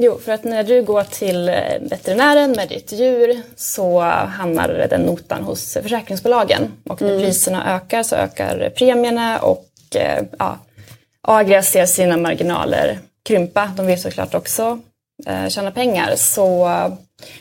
Jo, 0.00 0.18
för 0.18 0.32
att 0.32 0.44
när 0.44 0.64
du 0.64 0.82
går 0.82 1.02
till 1.02 1.48
eh, 1.48 1.54
veterinären 1.80 2.52
med 2.52 2.68
ditt 2.68 2.92
djur 2.92 3.42
så 3.56 4.00
hamnar 4.00 4.86
den 4.90 5.00
notan 5.00 5.42
hos 5.42 5.72
försäkringsbolagen. 5.72 6.72
Och 6.88 7.02
när 7.02 7.18
priserna 7.18 7.74
ökar 7.76 8.02
så 8.02 8.16
ökar 8.16 8.72
premierna 8.76 9.38
och 9.38 9.66
eh, 9.94 10.24
ja, 10.38 10.58
Agria 11.22 11.62
ser 11.62 11.86
sina 11.86 12.16
marginaler 12.16 12.98
krympa. 13.24 13.72
De 13.76 13.86
vill 13.86 14.02
såklart 14.02 14.34
också 14.34 14.78
eh, 15.26 15.48
tjäna 15.48 15.70
pengar. 15.70 16.16
Så 16.16 16.68
eh, 16.68 16.92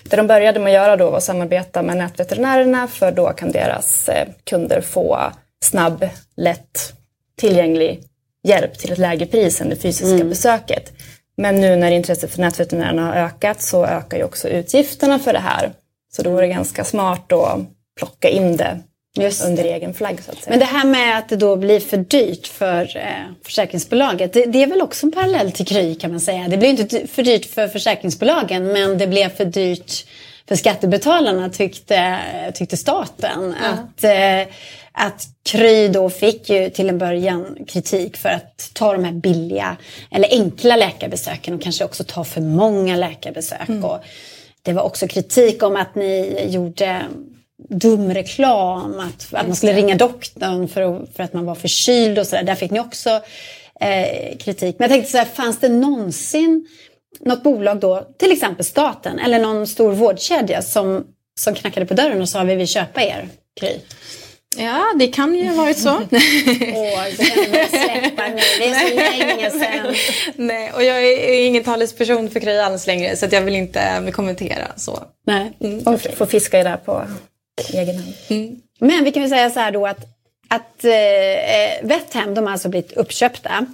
det 0.03 0.15
de 0.15 0.27
började 0.27 0.59
med 0.59 0.69
att 0.69 0.73
göra 0.73 0.97
då 0.97 1.09
var 1.09 1.17
att 1.17 1.23
samarbeta 1.23 1.81
med 1.81 1.97
nätveterinärerna 1.97 2.87
för 2.87 3.11
då 3.11 3.29
kan 3.29 3.51
deras 3.51 4.09
kunder 4.43 4.81
få 4.81 5.19
snabb, 5.63 6.09
lätt, 6.37 6.93
tillgänglig 7.37 8.03
hjälp 8.43 8.77
till 8.79 8.91
ett 8.91 8.97
lägre 8.97 9.25
pris 9.25 9.61
än 9.61 9.69
det 9.69 9.75
fysiska 9.75 10.23
besöket. 10.23 10.94
Men 11.37 11.55
nu 11.55 11.75
när 11.75 11.91
intresset 11.91 12.31
för 12.31 12.41
nätveterinärerna 12.41 13.05
har 13.05 13.15
ökat 13.15 13.61
så 13.61 13.85
ökar 13.85 14.17
ju 14.17 14.23
också 14.23 14.49
utgifterna 14.49 15.19
för 15.19 15.33
det 15.33 15.39
här. 15.39 15.71
Så 16.13 16.23
då 16.23 16.37
är 16.37 16.41
det 16.41 16.47
ganska 16.47 16.83
smart 16.83 17.31
att 17.31 17.59
plocka 17.99 18.29
in 18.29 18.57
det 18.57 18.79
Just 19.17 19.45
under 19.45 19.63
egen 19.63 19.93
flagg 19.93 20.23
så 20.23 20.31
att 20.31 20.37
säga. 20.37 20.49
Men 20.49 20.59
det 20.59 20.65
här 20.65 20.85
med 20.85 21.17
att 21.17 21.29
det 21.29 21.35
då 21.35 21.55
blir 21.55 21.79
för 21.79 21.97
dyrt 21.97 22.47
för 22.47 22.97
eh, 22.97 23.03
försäkringsbolaget, 23.43 24.33
det, 24.33 24.45
det 24.45 24.63
är 24.63 24.67
väl 24.67 24.81
också 24.81 25.05
en 25.05 25.11
parallell 25.11 25.51
till 25.51 25.65
Kry 25.65 25.95
kan 25.95 26.11
man 26.11 26.19
säga. 26.19 26.47
Det 26.47 26.57
blir 26.57 26.69
inte 26.69 27.07
för 27.07 27.23
dyrt 27.23 27.45
för 27.45 27.67
försäkringsbolagen 27.67 28.73
men 28.73 28.97
det 28.97 29.07
blev 29.07 29.29
för 29.29 29.45
dyrt 29.45 30.05
för 30.47 30.55
skattebetalarna 30.55 31.49
tyckte, 31.49 32.19
tyckte 32.53 32.77
staten. 32.77 33.55
Att, 33.63 34.03
eh, 34.03 34.53
att 34.97 35.27
Kry 35.49 35.87
då 35.87 36.09
fick 36.09 36.49
ju 36.49 36.69
till 36.69 36.89
en 36.89 36.97
början 36.97 37.57
kritik 37.67 38.17
för 38.17 38.29
att 38.29 38.69
ta 38.73 38.93
de 38.93 39.03
här 39.03 39.11
billiga 39.11 39.77
eller 40.11 40.29
enkla 40.31 40.75
läkarbesöken 40.75 41.53
och 41.53 41.61
kanske 41.61 41.85
också 41.85 42.03
ta 42.03 42.23
för 42.23 42.41
många 42.41 42.95
läkarbesök. 42.95 43.69
Och 43.83 43.99
det 44.61 44.73
var 44.73 44.83
också 44.83 45.07
kritik 45.07 45.63
om 45.63 45.75
att 45.75 45.95
ni 45.95 46.45
gjorde 46.49 47.01
dum 47.69 48.13
reklam, 48.13 48.99
att, 48.99 49.33
att 49.33 49.47
man 49.47 49.55
skulle 49.55 49.73
ringa 49.73 49.95
doktorn 49.95 50.67
för, 50.67 50.81
att- 50.81 51.09
för 51.15 51.23
att 51.23 51.33
man 51.33 51.45
var 51.45 51.55
förkyld 51.55 52.19
och 52.19 52.27
sådär. 52.27 52.43
Där 52.43 52.55
fick 52.55 52.71
ni 52.71 52.79
också 52.79 53.09
eh, 53.79 54.37
kritik. 54.37 54.75
Men 54.79 54.89
jag 54.89 54.89
tänkte 54.91 55.11
så 55.11 55.17
här, 55.17 55.25
fanns 55.25 55.59
det 55.59 55.69
någonsin 55.69 56.67
något 57.19 57.43
bolag 57.43 57.79
då, 57.79 58.07
till 58.17 58.31
exempel 58.31 58.65
staten 58.65 59.19
eller 59.19 59.39
någon 59.39 59.67
stor 59.67 59.91
vårdkedja 59.91 60.61
som, 60.61 61.03
som 61.39 61.53
knackade 61.55 61.85
på 61.85 61.93
dörren 61.93 62.21
och 62.21 62.29
sa 62.29 62.43
vi 62.43 62.55
vill 62.55 62.67
köpa 62.67 63.03
er, 63.03 63.27
Kry? 63.59 63.79
Ja, 64.57 64.83
det 64.99 65.07
kan 65.07 65.35
ju 65.35 65.47
ha 65.47 65.55
varit 65.55 65.77
så. 65.77 65.89
Åh, 65.89 67.05
vi 67.09 67.15
släppa 67.69 68.27
nu, 68.27 68.41
det 68.59 68.65
är 68.65 68.87
så 68.89 68.95
länge 68.95 69.51
sedan. 69.51 69.95
Nej, 70.35 70.71
och 70.75 70.83
jag 70.83 71.03
är 71.07 71.45
ingen 71.45 71.63
talesperson 71.63 72.29
för 72.29 72.39
Kry 72.39 72.57
alls 72.57 72.87
längre 72.87 73.15
så 73.15 73.27
jag 73.31 73.41
vill 73.41 73.55
inte 73.55 73.79
eh, 73.81 74.07
kommentera 74.11 74.67
så. 74.75 75.03
Nej. 75.27 75.51
Får- 75.83 76.15
Får 76.15 76.25
fiska 76.25 76.59
i 76.59 76.63
det 76.63 76.79
på 76.85 77.01
egen 77.73 77.95
hand. 77.95 78.13
Men 78.79 79.03
vi 79.03 79.11
kan 79.11 79.21
väl 79.23 79.29
säga 79.29 79.49
så 79.49 79.59
här 79.59 79.71
då 79.71 79.87
att, 79.87 79.99
att 80.49 80.85
eh, 80.85 81.87
Vethem, 81.87 82.33
de 82.33 82.45
har 82.45 82.51
alltså 82.51 82.69
blivit 82.69 82.91
uppköpta. 82.91 83.65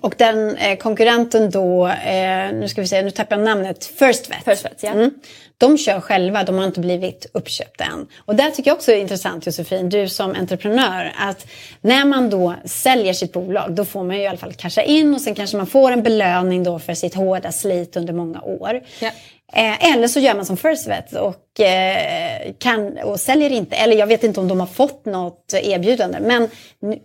Och 0.00 0.14
den 0.18 0.56
eh, 0.56 0.78
konkurrenten 0.78 1.50
då, 1.50 1.86
eh, 1.86 2.52
nu 2.52 2.68
ska 2.68 2.80
vi 2.80 2.86
se, 2.86 3.02
nu 3.02 3.10
tappar 3.10 3.36
jag 3.36 3.44
namnet, 3.44 3.84
First 3.84 4.30
Vet. 4.30 4.44
First 4.44 4.64
Vet, 4.64 4.82
ja. 4.82 4.90
Mm. 4.90 5.10
De 5.58 5.78
kör 5.78 6.00
själva, 6.00 6.44
de 6.44 6.58
har 6.58 6.64
inte 6.64 6.80
blivit 6.80 7.26
uppköpta 7.32 7.84
än. 7.84 8.06
Och 8.18 8.34
där 8.34 8.50
tycker 8.50 8.70
jag 8.70 8.76
också 8.76 8.92
är 8.92 8.96
intressant 8.96 9.46
Josefin, 9.46 9.88
du 9.88 10.08
som 10.08 10.34
entreprenör, 10.34 11.12
att 11.18 11.46
när 11.80 12.04
man 12.04 12.30
då 12.30 12.54
säljer 12.64 13.12
sitt 13.12 13.32
bolag, 13.32 13.74
då 13.74 13.84
får 13.84 14.04
man 14.04 14.16
ju 14.16 14.22
i 14.22 14.26
alla 14.26 14.38
fall 14.38 14.54
casha 14.54 14.82
in 14.82 15.14
och 15.14 15.20
sen 15.20 15.34
kanske 15.34 15.56
man 15.56 15.66
får 15.66 15.92
en 15.92 16.02
belöning 16.02 16.64
då 16.64 16.78
för 16.78 16.94
sitt 16.94 17.14
hårda 17.14 17.52
slit 17.52 17.96
under 17.96 18.12
många 18.12 18.40
år. 18.40 18.80
Ja. 19.00 19.10
Eh, 19.52 19.92
eller 19.92 20.08
så 20.08 20.20
gör 20.20 20.34
man 20.34 20.46
som 20.46 20.56
First 20.56 20.86
Vet 20.86 21.12
och, 21.12 21.60
eh, 21.60 22.52
kan, 22.58 22.98
och 22.98 23.20
säljer 23.20 23.50
inte. 23.52 23.76
Eller 23.76 23.96
jag 23.96 24.06
vet 24.06 24.24
inte 24.24 24.40
om 24.40 24.48
de 24.48 24.60
har 24.60 24.66
fått 24.66 25.04
något 25.04 25.54
erbjudande. 25.54 26.18
Men 26.20 26.48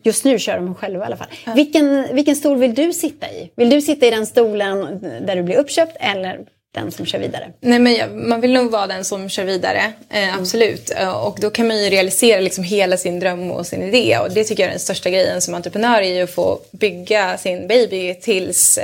just 0.03 0.25
nu 0.25 0.39
kör 0.39 0.55
de 0.55 0.75
själva 0.75 1.03
i 1.03 1.05
alla 1.05 1.17
fall. 1.17 1.27
Vilken, 1.55 2.15
vilken 2.15 2.35
stol 2.35 2.57
vill 2.57 2.73
du 2.75 2.93
sitta 2.93 3.29
i? 3.31 3.51
Vill 3.55 3.69
du 3.69 3.81
sitta 3.81 4.05
i 4.05 4.09
den 4.09 4.25
stolen 4.25 4.99
där 5.25 5.35
du 5.35 5.43
blir 5.43 5.55
uppköpt 5.55 5.97
eller 5.99 6.39
den 6.73 6.91
som 6.91 7.05
kör 7.05 7.19
vidare? 7.19 7.51
Nej, 7.59 7.79
men 7.79 8.27
man 8.29 8.41
vill 8.41 8.53
nog 8.53 8.71
vara 8.71 8.87
den 8.87 9.05
som 9.05 9.29
kör 9.29 9.43
vidare, 9.43 9.93
eh, 10.09 10.37
absolut. 10.37 10.91
Eh, 10.97 11.25
Och 11.25 11.37
då 11.41 11.49
kan 11.49 11.67
man 11.67 11.83
ju 11.83 11.89
realisera 11.89 12.41
liksom 12.41 12.63
hela 12.63 12.97
sin 12.97 13.19
dröm 13.19 13.51
och 13.51 13.67
sin 13.67 13.81
idé. 13.83 14.17
Och 14.21 14.31
det 14.31 14.43
tycker 14.43 14.63
jag 14.63 14.67
är 14.67 14.71
den 14.73 14.79
största 14.79 15.09
grejen 15.09 15.41
som 15.41 15.53
entreprenör 15.53 16.01
är 16.01 16.13
ju 16.13 16.21
att 16.23 16.31
få 16.31 16.59
bygga 16.71 17.37
sin 17.37 17.67
baby 17.67 18.13
tills, 18.15 18.79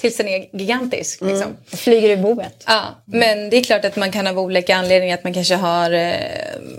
tills 0.00 0.16
den 0.16 0.28
är 0.28 0.48
gigantisk. 0.52 1.20
Liksom. 1.20 1.56
Flyger 1.66 2.10
i 2.10 2.16
boet? 2.16 2.64
Ja, 2.66 2.82
men 3.04 3.50
det 3.50 3.56
är 3.56 3.62
klart 3.62 3.84
att 3.84 3.96
man 3.96 4.12
kan 4.12 4.26
av 4.26 4.38
olika 4.38 4.76
anledningar 4.76 5.14
att 5.14 5.24
man 5.24 5.34
kanske 5.34 5.54
har 5.54 5.90
eh, 5.90 6.14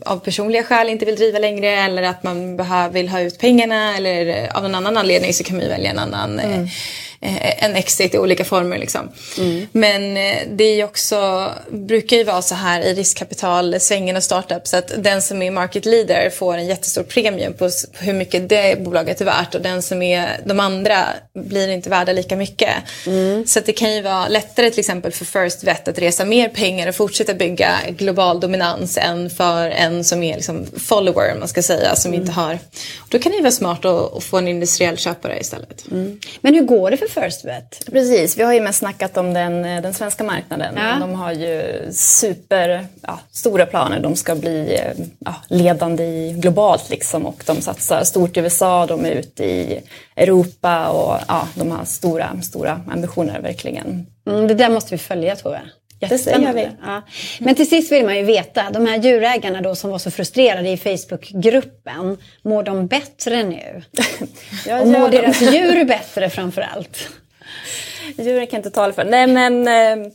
av 0.05 0.19
personliga 0.19 0.63
skäl 0.63 0.89
inte 0.89 1.05
vill 1.05 1.15
driva 1.15 1.39
längre 1.39 1.67
eller 1.67 2.03
att 2.03 2.23
man 2.23 2.57
behöver, 2.57 2.93
vill 2.93 3.09
ha 3.09 3.19
ut 3.19 3.39
pengarna 3.39 3.97
eller 3.97 4.25
eh, 4.25 4.55
av 4.55 4.63
någon 4.63 4.75
annan 4.75 4.97
anledning 4.97 5.33
så 5.33 5.43
kan 5.43 5.55
man 5.55 5.65
ju 5.65 5.69
välja 5.69 5.89
en 5.89 5.99
annan, 5.99 6.39
eh, 6.39 6.59
eh, 6.59 6.67
en 7.21 7.75
exit 7.75 8.13
i 8.13 8.17
olika 8.17 8.45
former. 8.45 8.77
Liksom. 8.77 9.09
Mm. 9.37 9.67
Men 9.71 10.17
eh, 10.17 10.37
det 10.51 10.63
är 10.63 10.83
också, 10.83 11.49
brukar 11.69 12.17
ju 12.17 12.23
vara 12.23 12.41
så 12.41 12.55
här 12.55 12.81
i 12.81 12.93
riskkapitalsvängen 12.93 14.15
och 14.15 14.23
startups 14.23 14.73
att 14.73 14.91
den 14.97 15.21
som 15.21 15.41
är 15.41 15.51
market 15.51 15.85
leader 15.85 16.29
får 16.29 16.57
en 16.57 16.67
jättestor 16.67 17.03
premium 17.03 17.53
på 17.53 17.69
hur 17.93 18.13
mycket 18.13 18.49
det 18.49 18.83
bolaget 18.83 19.21
är 19.21 19.25
värt 19.25 19.55
och 19.55 19.61
den 19.61 19.81
som 19.81 20.01
är 20.01 20.39
de 20.45 20.59
andra 20.59 21.05
blir 21.33 21.67
inte 21.67 21.89
värda 21.89 22.13
lika 22.13 22.35
mycket. 22.35 22.73
Mm. 23.07 23.47
Så 23.47 23.59
det 23.59 23.73
kan 23.73 23.95
ju 23.95 24.01
vara 24.01 24.27
lättare 24.27 24.69
till 24.69 24.79
exempel 24.79 25.11
för 25.11 25.25
First 25.25 25.63
Vet 25.63 25.87
att 25.87 25.99
resa 25.99 26.25
mer 26.25 26.49
pengar 26.49 26.87
och 26.87 26.95
fortsätta 26.95 27.33
bygga 27.33 27.79
global 27.89 28.39
dominans 28.39 28.97
än 28.97 29.29
för 29.29 29.69
en 29.69 30.03
som 30.03 30.23
är 30.23 30.35
liksom 30.35 30.65
follower, 30.77 31.35
man 31.39 31.47
ska 31.47 31.61
säga, 31.61 31.95
som 31.95 32.11
mm. 32.11 32.21
inte 32.21 32.31
har... 32.33 32.59
Då 33.09 33.19
kan 33.19 33.31
det 33.31 33.35
ju 33.35 33.41
vara 33.41 33.51
smart 33.51 33.85
att, 33.85 34.17
att 34.17 34.23
få 34.23 34.37
en 34.37 34.47
industriell 34.47 34.97
köpare 34.97 35.39
istället. 35.39 35.91
Mm. 35.91 36.19
Men 36.41 36.53
hur 36.53 36.63
går 36.63 36.91
det 36.91 36.97
för 36.97 37.08
First 37.09 37.45
Vet? 37.45 37.85
Precis, 37.91 38.37
vi 38.37 38.43
har 38.43 38.53
ju 38.53 38.61
mest 38.61 38.79
snackat 38.79 39.17
om 39.17 39.33
den, 39.33 39.61
den 39.61 39.93
svenska 39.93 40.23
marknaden. 40.23 40.75
Ja. 40.77 40.97
De 40.99 41.15
har 41.15 41.31
ju 41.31 41.81
super 41.91 42.87
ja, 43.01 43.19
stora 43.31 43.65
planer. 43.65 43.99
De 43.99 44.15
ska 44.15 44.35
bli 44.35 44.81
ja, 45.19 45.35
ledande 45.47 46.03
i, 46.03 46.33
globalt 46.33 46.89
liksom 46.89 47.25
och 47.25 47.43
de 47.45 47.61
satsar 47.61 48.03
stort 48.03 48.37
i 48.37 48.39
USA, 48.39 48.85
de 48.85 49.05
är 49.05 49.11
ute 49.11 49.43
i 49.43 49.81
Europa 50.15 50.89
och 50.89 51.19
ja, 51.27 51.47
de 51.55 51.71
har 51.71 51.85
stora, 51.85 52.41
stora 52.41 52.81
ambitioner 52.91 53.41
verkligen. 53.41 54.05
Mm, 54.27 54.47
det 54.47 54.53
där 54.53 54.69
måste 54.69 54.91
vi 54.91 54.97
följa 54.97 55.35
tror 55.35 55.53
jag. 55.53 55.63
Jättespännande. 55.99 56.71
Ja. 56.81 57.01
Men 57.39 57.55
till 57.55 57.69
sist 57.69 57.91
vill 57.91 58.05
man 58.05 58.17
ju 58.17 58.23
veta, 58.23 58.69
de 58.69 58.85
här 58.85 58.97
djurägarna 58.97 59.61
då 59.61 59.75
som 59.75 59.91
var 59.91 59.99
så 59.99 60.11
frustrerade 60.11 60.69
i 60.69 60.77
Facebookgruppen, 60.77 62.17
mår 62.43 62.63
de 62.63 62.87
bättre 62.87 63.43
nu? 63.43 63.83
och 64.81 64.87
mår 64.87 65.09
deras 65.09 65.41
djur 65.41 65.85
bättre 65.85 66.29
framför 66.29 66.61
allt? 66.61 67.09
Djuren 68.17 68.47
kan 68.47 68.57
inte 68.57 68.71
tala 68.71 68.93
för. 68.93 69.03
Nej 69.03 69.27
men 69.27 69.67
Eh, 69.67 70.11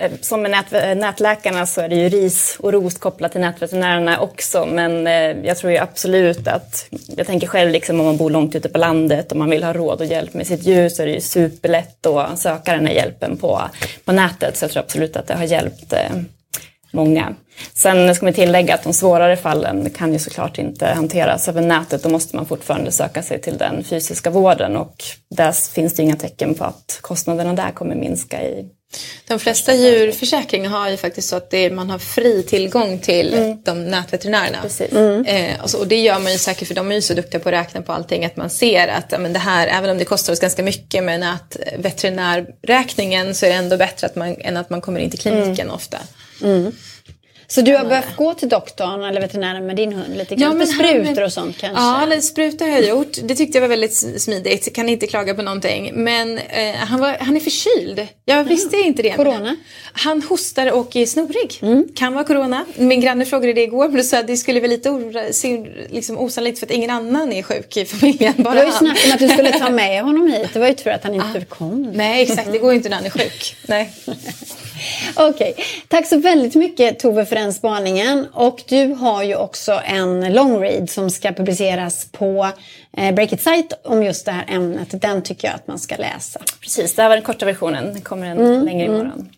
Eh, 0.00 0.10
som 0.20 0.42
med 0.42 0.50
nät, 0.50 0.72
eh, 0.72 0.94
nätläkarna 0.94 1.66
så 1.66 1.80
är 1.80 1.88
det 1.88 1.96
ju 1.96 2.08
ris 2.08 2.56
och 2.60 2.72
ros 2.72 2.98
kopplat 2.98 3.32
till 3.32 3.40
nätveterinärerna 3.40 4.20
också. 4.20 4.66
Men 4.66 5.06
eh, 5.06 5.46
jag 5.46 5.58
tror 5.58 5.72
ju 5.72 5.78
absolut 5.78 6.48
att, 6.48 6.86
jag 7.16 7.26
tänker 7.26 7.46
själv 7.46 7.70
liksom 7.70 8.00
om 8.00 8.06
man 8.06 8.16
bor 8.16 8.30
långt 8.30 8.54
ute 8.54 8.68
på 8.68 8.78
landet 8.78 9.30
och 9.32 9.38
man 9.38 9.50
vill 9.50 9.64
ha 9.64 9.72
råd 9.72 10.00
och 10.00 10.06
hjälp 10.06 10.34
med 10.34 10.46
sitt 10.46 10.66
djur 10.66 10.88
så 10.88 11.02
är 11.02 11.06
det 11.06 11.12
ju 11.12 11.20
superlätt 11.20 12.06
att 12.06 12.38
söka 12.38 12.72
den 12.72 12.86
här 12.86 12.94
hjälpen 12.94 13.36
på, 13.36 13.62
på 14.04 14.12
nätet. 14.12 14.56
Så 14.56 14.64
jag 14.64 14.70
tror 14.70 14.82
absolut 14.82 15.16
att 15.16 15.26
det 15.26 15.34
har 15.34 15.44
hjälpt 15.44 15.92
eh, 15.92 16.16
många. 16.90 17.34
Sen 17.74 18.14
ska 18.14 18.26
vi 18.26 18.32
tillägga 18.32 18.74
att 18.74 18.82
de 18.82 18.92
svårare 18.92 19.36
fallen 19.36 19.90
kan 19.90 20.12
ju 20.12 20.18
såklart 20.18 20.58
inte 20.58 20.86
hanteras 20.86 21.48
över 21.48 21.62
nätet. 21.62 22.02
Då 22.02 22.08
måste 22.08 22.36
man 22.36 22.46
fortfarande 22.46 22.92
söka 22.92 23.22
sig 23.22 23.40
till 23.40 23.58
den 23.58 23.84
fysiska 23.84 24.30
vården 24.30 24.76
och 24.76 25.04
där 25.30 25.72
finns 25.72 25.94
det 25.94 26.02
inga 26.02 26.16
tecken 26.16 26.54
på 26.54 26.64
att 26.64 26.98
kostnaderna 27.00 27.52
där 27.52 27.70
kommer 27.70 27.94
minska 27.94 28.42
i 28.42 28.70
de 29.28 29.38
flesta 29.38 29.74
djurförsäkringar 29.74 30.70
har 30.70 30.88
ju 30.88 30.96
faktiskt 30.96 31.28
så 31.28 31.36
att 31.36 31.54
är, 31.54 31.70
man 31.70 31.90
har 31.90 31.98
fri 31.98 32.42
tillgång 32.42 32.98
till 32.98 33.34
mm. 33.34 33.62
de 33.64 33.84
nätveterinärerna. 33.84 34.58
Mm. 34.90 35.24
Eh, 35.24 35.62
och, 35.62 35.70
så, 35.70 35.78
och, 35.78 35.86
det 35.86 36.00
gör 36.00 36.18
man 36.18 36.32
ju 36.32 36.38
säkert 36.38 36.68
för 36.68 36.74
de 36.74 36.90
är 36.90 36.94
ju 36.94 37.02
så 37.02 37.14
duktiga 37.14 37.40
på 37.40 37.48
att 37.48 37.52
räkna 37.52 37.82
på 37.82 37.92
allting 37.92 38.24
att 38.24 38.36
man 38.36 38.50
ser 38.50 38.88
att 38.88 39.20
men 39.20 39.32
det 39.32 39.38
här, 39.38 39.66
även 39.66 39.90
om 39.90 39.98
det 39.98 40.04
kostar 40.04 40.32
oss 40.32 40.40
ganska 40.40 40.62
mycket 40.62 41.04
med 41.04 41.20
nätveterinärräkningen 41.20 43.34
så 43.34 43.46
är 43.46 43.50
det 43.50 43.56
ändå 43.56 43.76
bättre 43.76 44.06
att 44.06 44.16
man, 44.16 44.36
än 44.40 44.56
att 44.56 44.70
man 44.70 44.80
kommer 44.80 45.00
in 45.00 45.10
till 45.10 45.20
kliniken 45.20 45.66
mm. 45.66 45.74
ofta. 45.74 45.98
Mm. 46.42 46.72
Så 47.50 47.60
du 47.60 47.76
har 47.76 47.84
behövt 47.84 48.16
gå 48.16 48.34
till 48.34 48.48
doktorn 48.48 49.04
eller 49.04 49.20
veterinären 49.20 49.66
med 49.66 49.76
din 49.76 49.92
hund 49.92 50.16
lite 50.16 50.34
grann? 50.36 50.60
Ja, 50.60 50.66
sprutor 50.66 51.22
och 51.22 51.32
sånt 51.32 51.58
kanske? 51.58 51.82
Ja, 51.82 52.06
lite 52.06 52.22
sprutor 52.22 52.64
har 52.64 52.72
jag 52.72 52.88
gjort. 52.88 53.18
Det 53.22 53.34
tyckte 53.34 53.58
jag 53.58 53.60
var 53.60 53.68
väldigt 53.68 54.22
smidigt. 54.22 54.74
Kan 54.74 54.88
inte 54.88 55.06
klaga 55.06 55.34
på 55.34 55.42
någonting. 55.42 55.92
Men 55.94 56.38
eh, 56.38 56.74
han, 56.74 57.00
var, 57.00 57.16
han 57.20 57.36
är 57.36 57.40
förkyld. 57.40 58.06
Jag 58.24 58.44
visste 58.44 58.76
mm. 58.76 58.86
inte 58.86 59.02
det. 59.02 59.12
Corona? 59.12 59.56
Han 59.92 60.22
hostar 60.22 60.72
och 60.72 60.96
är 60.96 61.06
snorig. 61.06 61.58
Mm. 61.62 61.88
Kan 61.94 62.14
vara 62.14 62.24
corona. 62.24 62.64
Min 62.76 63.00
granne 63.00 63.24
frågade 63.24 63.52
det 63.52 63.62
igår 63.62 63.88
men 63.88 64.04
sa 64.04 64.18
att 64.18 64.26
det 64.26 64.36
skulle 64.36 64.60
vara 64.60 64.70
lite 64.70 64.90
liksom 65.90 66.18
osannolikt 66.18 66.58
för 66.58 66.66
att 66.66 66.72
ingen 66.72 66.90
annan 66.90 67.32
är 67.32 67.42
sjuk 67.42 67.76
i 67.76 67.84
familjen. 67.84 68.34
Bara 68.36 68.54
det 68.54 68.60
var 68.60 68.66
ju 68.66 68.72
snack 68.72 68.98
om 69.06 69.12
att 69.12 69.18
du 69.18 69.28
skulle 69.28 69.58
ta 69.58 69.70
med 69.70 70.02
honom 70.02 70.32
hit. 70.32 70.48
Det 70.52 70.58
var 70.58 70.68
ju 70.68 70.74
tur 70.74 70.90
att 70.90 71.04
han 71.04 71.14
inte 71.14 71.26
ah. 71.50 71.54
kom. 71.54 71.82
Nej, 71.82 72.22
exakt. 72.22 72.52
Det 72.52 72.58
går 72.58 72.70
ju 72.70 72.76
inte 72.76 72.88
när 72.88 72.96
han 72.96 73.06
är 73.06 73.10
sjuk. 73.10 73.56
Nej. 73.66 73.92
Okej, 75.16 75.52
okay. 75.52 75.64
tack 75.88 76.06
så 76.06 76.18
väldigt 76.18 76.54
mycket 76.54 76.98
Tove 76.98 77.26
för 77.26 77.36
den 77.36 77.54
spaningen. 77.54 78.26
Och 78.32 78.62
du 78.68 78.86
har 78.94 79.22
ju 79.22 79.36
också 79.36 79.80
en 79.84 80.32
long 80.32 80.60
read 80.60 80.90
som 80.90 81.10
ska 81.10 81.32
publiceras 81.32 82.08
på 82.12 82.50
eh, 82.96 83.14
Breakit 83.14 83.40
Site 83.40 83.76
om 83.84 84.02
just 84.02 84.26
det 84.26 84.32
här 84.32 84.44
ämnet. 84.48 85.02
Den 85.02 85.22
tycker 85.22 85.48
jag 85.48 85.54
att 85.54 85.66
man 85.66 85.78
ska 85.78 85.96
läsa. 85.96 86.40
Precis, 86.60 86.94
det 86.94 87.02
här 87.02 87.08
var 87.08 87.16
den 87.16 87.24
korta 87.24 87.46
versionen. 87.46 87.94
Det 87.94 88.00
kommer 88.00 88.26
en 88.26 88.38
mm, 88.38 88.64
längre 88.64 88.84
mm. 88.86 88.94
imorgon. 88.94 89.20
Mm. 89.20 89.28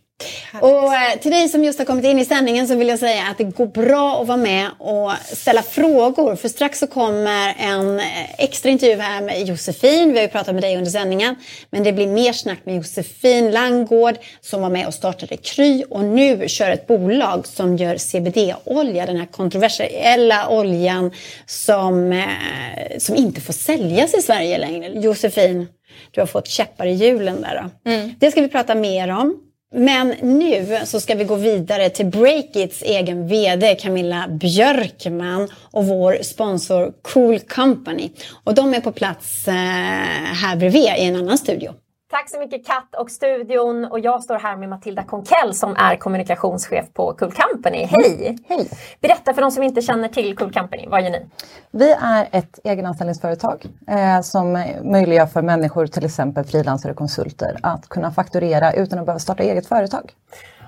Och 0.61 0.95
eh, 0.95 1.19
till 1.21 1.31
dig 1.31 1.49
som 1.49 1.65
just 1.65 1.79
har 1.79 1.87
kommit 1.87 2.05
in 2.05 2.19
i 2.19 2.25
sändningen 2.25 2.69
så 2.69 2.75
vill 2.75 2.89
jag 2.89 2.99
säga 2.99 3.23
att 3.31 3.39
det 3.39 3.45
går 3.45 3.67
bra 3.67 4.21
att 4.23 4.29
vara 4.29 4.39
med 4.39 4.71
och 4.79 5.13
ställa 5.33 5.63
frågor. 5.63 6.37
För 6.37 6.49
strax 6.49 6.79
så 6.79 6.87
kommer 6.87 7.55
en 7.59 8.01
eh, 8.01 8.05
extra 8.39 8.71
intervju 8.71 8.97
här 8.97 9.23
med 9.23 9.49
Josefin. 9.49 10.13
Vi 10.13 10.19
har 10.19 10.23
ju 10.23 10.29
pratat 10.29 10.55
med 10.55 10.63
dig 10.63 10.77
under 10.77 10.91
sändningen. 10.91 11.37
Men 11.71 11.83
det 11.83 11.93
blir 11.93 12.07
mer 12.07 12.33
snack 12.33 12.59
med 12.65 12.77
Josefin 12.77 13.51
Langgård 13.51 14.15
som 14.41 14.63
var 14.63 14.71
med 14.71 14.87
och 14.87 14.95
startade 14.95 15.37
Kry 15.37 15.85
och 15.91 16.05
nu 16.05 16.49
kör 16.49 16.71
ett 16.71 16.87
bolag 16.87 17.47
som 17.47 17.77
gör 17.77 17.97
CBD-olja. 17.97 19.07
Den 19.07 19.17
här 19.17 19.27
kontroversiella 19.27 20.49
oljan 20.49 21.11
som, 21.47 22.13
eh, 22.13 22.99
som 22.99 23.17
inte 23.17 23.41
får 23.41 23.53
säljas 23.53 24.15
i 24.15 24.23
Sverige 24.23 24.59
längre. 24.59 24.89
Josefin, 24.89 25.69
du 26.11 26.21
har 26.21 26.27
fått 26.27 26.49
käppar 26.49 26.87
i 26.87 26.93
hjulen 26.93 27.43
där. 27.43 27.63
Då. 27.63 27.91
Mm. 27.91 28.15
Det 28.19 28.31
ska 28.31 28.41
vi 28.41 28.49
prata 28.49 28.75
mer 28.75 29.09
om. 29.09 29.52
Men 29.75 30.09
nu 30.09 30.79
så 30.85 31.01
ska 31.01 31.15
vi 31.15 31.25
gå 31.25 31.35
vidare 31.35 31.91
till 31.91 32.07
Breakits 32.07 32.83
egen 32.83 33.29
VD 33.29 33.75
Camilla 33.75 34.29
Björkman 34.29 35.49
och 35.71 35.87
vår 35.87 36.19
sponsor 36.23 36.93
Cool 37.03 37.39
Company. 37.41 38.11
Och 38.45 38.55
de 38.55 38.75
är 38.75 38.81
på 38.81 38.93
plats 38.93 39.49
eh, 39.49 39.55
här 39.55 40.57
bredvid 40.57 40.83
i 40.83 41.05
en 41.05 41.17
annan 41.17 41.39
studio. 41.39 41.75
Tack 42.13 42.31
så 42.31 42.39
mycket 42.39 42.67
Kat 42.67 42.95
och 42.99 43.11
studion 43.11 43.85
och 43.85 44.01
jag 44.01 44.23
står 44.23 44.39
här 44.39 44.57
med 44.57 44.69
Matilda 44.69 45.03
Konkell 45.03 45.55
som 45.55 45.77
är 45.77 45.97
kommunikationschef 45.97 46.87
på 46.93 47.15
Cool 47.15 47.33
Company. 47.33 47.85
Hej! 47.85 48.39
Hej! 48.49 48.69
Berätta 49.01 49.35
för 49.35 49.43
de 49.43 49.51
som 49.51 49.63
inte 49.63 49.83
känner 49.83 50.09
till 50.09 50.37
Cool 50.37 50.53
Company, 50.53 50.89
vad 50.89 51.03
gör 51.03 51.11
ni? 51.11 51.27
Vi 51.71 51.93
är 51.93 52.29
ett 52.33 52.59
egenanställningsföretag 52.65 53.67
eh, 53.89 54.21
som 54.21 54.53
möjliggör 54.83 55.27
för 55.27 55.43
människor, 55.43 55.87
till 55.87 56.05
exempel 56.05 56.45
frilansare 56.45 56.93
och 56.93 56.99
konsulter, 56.99 57.57
att 57.63 57.89
kunna 57.89 58.11
fakturera 58.11 58.73
utan 58.73 58.99
att 58.99 59.07
behöva 59.07 59.19
starta 59.19 59.43
eget 59.43 59.67
företag. 59.67 60.13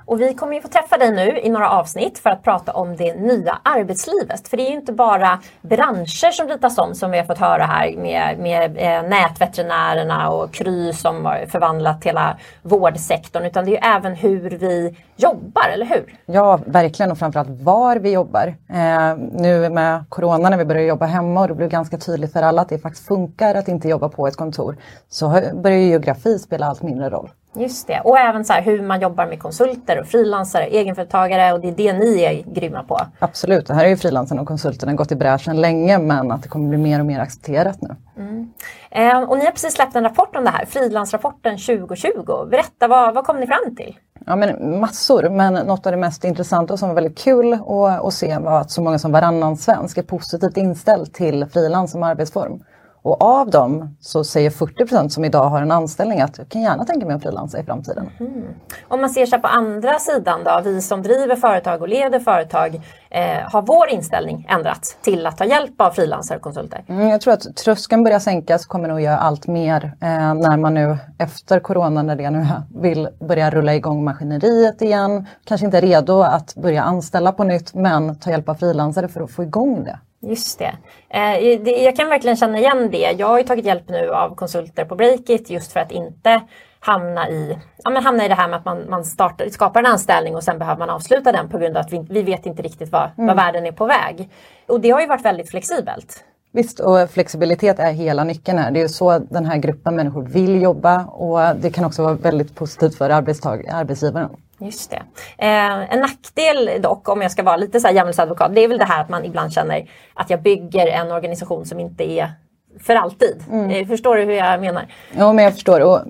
Och 0.06 0.20
vi 0.20 0.34
kommer 0.34 0.54
ju 0.54 0.60
få 0.60 0.68
träffa 0.68 0.96
dig 0.98 1.12
nu 1.12 1.38
i 1.38 1.50
några 1.50 1.70
avsnitt 1.70 2.18
för 2.18 2.30
att 2.30 2.42
prata 2.42 2.72
om 2.72 2.96
det 2.96 3.14
nya 3.14 3.58
arbetslivet. 3.62 4.48
För 4.48 4.56
det 4.56 4.62
är 4.62 4.70
ju 4.70 4.76
inte 4.76 4.92
bara 4.92 5.40
branscher 5.62 6.30
som 6.30 6.48
ritas 6.48 6.78
om 6.78 6.94
som 6.94 7.10
vi 7.10 7.18
har 7.18 7.24
fått 7.24 7.38
höra 7.38 7.64
här 7.64 7.96
med, 7.96 8.38
med 8.38 8.76
eh, 8.76 9.08
nätveterinärerna 9.08 10.30
och 10.30 10.52
Kry 10.52 10.92
som 10.92 11.24
har 11.24 11.46
förvandlat 11.46 12.04
hela 12.04 12.36
vårdsektorn. 12.62 13.44
Utan 13.44 13.64
det 13.64 13.70
är 13.70 13.72
ju 13.72 13.96
även 13.96 14.14
hur 14.14 14.50
vi 14.50 14.96
jobbar, 15.16 15.68
eller 15.72 15.86
hur? 15.86 16.18
Ja, 16.26 16.60
verkligen 16.66 17.10
och 17.10 17.18
framförallt 17.18 17.50
var 17.50 17.96
vi 17.96 18.12
jobbar. 18.12 18.54
Eh, 18.68 19.16
nu 19.32 19.70
med 19.70 20.04
Corona 20.08 20.50
när 20.50 20.56
vi 20.56 20.64
började 20.64 20.86
jobba 20.86 21.06
hemma 21.06 21.40
och 21.40 21.48
det 21.48 21.54
blev 21.54 21.68
ganska 21.68 21.98
tydligt 21.98 22.32
för 22.32 22.42
alla 22.42 22.62
att 22.62 22.68
det 22.68 22.78
faktiskt 22.78 23.06
funkar 23.06 23.54
att 23.54 23.68
inte 23.68 23.88
jobba 23.88 24.08
på 24.08 24.26
ett 24.26 24.36
kontor 24.36 24.76
så 25.08 25.42
börjar 25.54 25.78
geografi 25.78 26.38
spela 26.38 26.66
allt 26.66 26.82
mindre 26.82 27.10
roll. 27.10 27.30
Just 27.56 27.86
det, 27.86 28.00
och 28.04 28.18
även 28.18 28.44
så 28.44 28.52
hur 28.52 28.82
man 28.82 29.00
jobbar 29.00 29.26
med 29.26 29.40
konsulter 29.40 30.00
och 30.00 30.06
frilansare, 30.06 30.64
egenföretagare 30.64 31.52
och 31.52 31.60
det 31.60 31.68
är 31.68 31.72
det 31.72 31.92
ni 31.92 32.22
är 32.22 32.54
grymma 32.54 32.82
på. 32.82 33.00
Absolut, 33.18 33.66
det 33.66 33.74
här 33.74 33.84
är 33.84 33.88
ju 33.88 33.96
frilansarna 33.96 34.40
och 34.40 34.48
konsulterna 34.48 34.94
gått 34.94 35.12
i 35.12 35.16
bräschen 35.16 35.60
länge 35.60 35.98
men 35.98 36.30
att 36.30 36.42
det 36.42 36.48
kommer 36.48 36.68
bli 36.68 36.78
mer 36.78 37.00
och 37.00 37.06
mer 37.06 37.20
accepterat 37.20 37.78
nu. 37.80 37.96
Mm. 38.16 38.52
Eh, 38.90 39.22
och 39.22 39.38
ni 39.38 39.44
har 39.44 39.52
precis 39.52 39.74
släppt 39.74 39.96
en 39.96 40.02
rapport 40.02 40.36
om 40.36 40.44
det 40.44 40.50
här, 40.50 40.64
Frilansrapporten 40.66 41.58
2020. 41.58 42.46
Berätta, 42.50 42.88
vad, 42.88 43.14
vad 43.14 43.24
kom 43.24 43.40
ni 43.40 43.46
fram 43.46 43.76
till? 43.76 43.96
Ja, 44.26 44.36
men 44.36 44.80
massor, 44.80 45.28
men 45.28 45.54
något 45.54 45.86
av 45.86 45.92
det 45.92 45.98
mest 45.98 46.24
intressanta 46.24 46.72
och 46.72 46.78
som 46.78 46.88
var 46.88 46.94
väldigt 46.94 47.18
kul 47.18 47.52
att, 47.52 48.04
att 48.04 48.14
se 48.14 48.38
var 48.38 48.60
att 48.60 48.70
så 48.70 48.82
många 48.82 48.98
som 48.98 49.12
varannan 49.12 49.56
svensk 49.56 49.98
är 49.98 50.02
positivt 50.02 50.56
inställd 50.56 51.12
till 51.12 51.46
frilans 51.46 51.90
som 51.90 52.02
arbetsform. 52.02 52.62
Och 53.04 53.22
av 53.22 53.50
dem 53.50 53.96
så 54.00 54.24
säger 54.24 54.50
40% 54.50 55.08
som 55.08 55.24
idag 55.24 55.48
har 55.48 55.62
en 55.62 55.70
anställning 55.70 56.20
att 56.20 56.38
jag 56.38 56.48
kan 56.48 56.62
gärna 56.62 56.84
tänka 56.84 57.06
mig 57.06 57.16
att 57.16 57.22
frilansa 57.22 57.58
i 57.58 57.64
framtiden. 57.64 58.10
Mm. 58.20 58.44
Om 58.88 59.00
man 59.00 59.10
ser 59.10 59.26
sig 59.26 59.40
på 59.40 59.48
andra 59.48 59.98
sidan 59.98 60.40
då, 60.44 60.60
vi 60.64 60.80
som 60.80 61.02
driver 61.02 61.36
företag 61.36 61.82
och 61.82 61.88
leder 61.88 62.20
företag, 62.20 62.80
eh, 63.10 63.52
har 63.52 63.62
vår 63.62 63.88
inställning 63.88 64.46
ändrats 64.50 64.96
till 65.02 65.26
att 65.26 65.38
ta 65.38 65.44
hjälp 65.44 65.80
av 65.80 65.90
frilansare 65.90 66.36
och 66.36 66.42
konsulter? 66.42 66.84
Mm, 66.88 67.08
jag 67.08 67.20
tror 67.20 67.34
att 67.34 67.56
tröskeln 67.56 68.04
börjar 68.04 68.18
sänkas, 68.18 68.66
kommer 68.66 68.88
nog 68.88 69.00
göra 69.00 69.18
allt 69.18 69.46
mer 69.46 69.84
eh, 69.84 70.34
när 70.34 70.56
man 70.56 70.74
nu 70.74 70.98
efter 71.18 71.60
corona, 71.60 72.02
när 72.02 72.16
det 72.16 72.30
nu 72.30 72.46
vill 72.80 73.08
börja 73.20 73.50
rulla 73.50 73.74
igång 73.74 74.04
maskineriet 74.04 74.82
igen, 74.82 75.26
kanske 75.44 75.66
inte 75.66 75.80
redo 75.80 76.20
att 76.20 76.54
börja 76.54 76.82
anställa 76.82 77.32
på 77.32 77.44
nytt 77.44 77.74
men 77.74 78.16
ta 78.18 78.30
hjälp 78.30 78.48
av 78.48 78.54
frilansare 78.54 79.08
för 79.08 79.20
att 79.20 79.30
få 79.30 79.42
igång 79.42 79.84
det. 79.84 79.98
Just 80.28 80.58
det. 80.58 80.74
Eh, 81.08 81.60
det. 81.64 81.70
Jag 81.70 81.96
kan 81.96 82.08
verkligen 82.08 82.37
känna 82.37 82.58
igen 82.58 82.90
det. 82.90 83.14
Jag 83.18 83.27
har 83.27 83.38
ju 83.38 83.44
tagit 83.44 83.64
hjälp 83.64 83.88
nu 83.88 84.10
av 84.10 84.35
konsulter 84.35 84.85
på 84.85 84.94
Breakit 84.94 85.50
just 85.50 85.72
för 85.72 85.81
att 85.81 85.92
inte 85.92 86.40
hamna 86.81 87.29
i, 87.29 87.58
ja, 87.85 87.90
men 87.90 88.02
hamna 88.04 88.25
i 88.25 88.29
det 88.29 88.35
här 88.35 88.48
med 88.48 88.58
att 88.58 88.64
man, 88.64 88.90
man 88.90 89.04
startar, 89.04 89.48
skapar 89.48 89.81
en 89.81 89.87
anställning 89.87 90.37
och 90.37 90.44
sen 90.44 90.58
behöver 90.58 90.79
man 90.79 90.90
avsluta 90.90 91.33
den 91.33 91.48
på 91.48 91.58
grund 91.58 91.77
av 91.77 91.81
att 91.81 91.92
vi, 91.92 92.06
vi 92.10 92.22
vet 92.22 92.46
inte 92.46 92.62
riktigt 92.62 92.92
vad, 92.92 93.02
mm. 93.02 93.27
vad 93.27 93.37
världen 93.37 93.66
är 93.66 93.72
på 93.72 93.87
väg. 93.87 94.29
Och 94.66 94.81
det 94.81 94.90
har 94.90 95.00
ju 95.00 95.06
varit 95.06 95.25
väldigt 95.25 95.50
flexibelt. 95.50 96.25
Visst, 96.52 96.81
och 96.81 97.10
flexibilitet 97.10 97.79
är 97.79 97.92
hela 97.92 98.25
nyckeln 98.25 98.58
här. 98.58 98.70
Det 98.70 98.79
är 98.79 98.83
ju 98.83 98.88
så 98.88 99.18
den 99.18 99.46
här 99.46 99.56
gruppen 99.56 99.96
människor 99.96 100.22
vill 100.22 100.62
jobba 100.62 101.04
och 101.04 101.56
det 101.56 101.70
kan 101.70 101.85
också 101.85 102.02
vara 102.02 102.14
väldigt 102.14 102.54
positivt 102.54 102.94
för 102.94 103.10
arbetsgivaren. 103.10 104.31
Just 104.65 104.90
det. 104.90 105.02
Eh, 105.38 105.94
en 105.94 106.00
nackdel 106.00 106.83
dock, 106.83 107.08
om 107.08 107.23
jag 107.23 107.31
ska 107.31 107.42
vara 107.42 107.56
lite 107.56 107.81
så 107.81 107.87
här 107.87 107.94
djävulsadvokat, 107.94 108.54
det 108.54 108.65
är 108.65 108.69
väl 108.69 108.79
det 108.79 108.85
här 108.85 109.00
att 109.00 109.08
man 109.08 109.25
ibland 109.25 109.52
känner 109.52 109.90
att 110.15 110.31
jag 110.31 110.42
bygger 110.42 110.87
en 110.87 111.12
organisation 111.12 111.67
som 111.67 111.81
inte 111.81 112.10
är 112.10 112.33
för 112.81 112.94
alltid. 112.94 113.44
Mm. 113.50 113.71
Eh, 113.71 113.87
förstår 113.87 114.17
du 114.17 114.23
hur 114.23 114.33
jag 114.33 114.60
menar? 114.60 114.87
Ja, 115.17 115.33
men 115.33 115.44
jag 115.44 115.54
förstår. 115.54 115.81
Och 115.81 116.00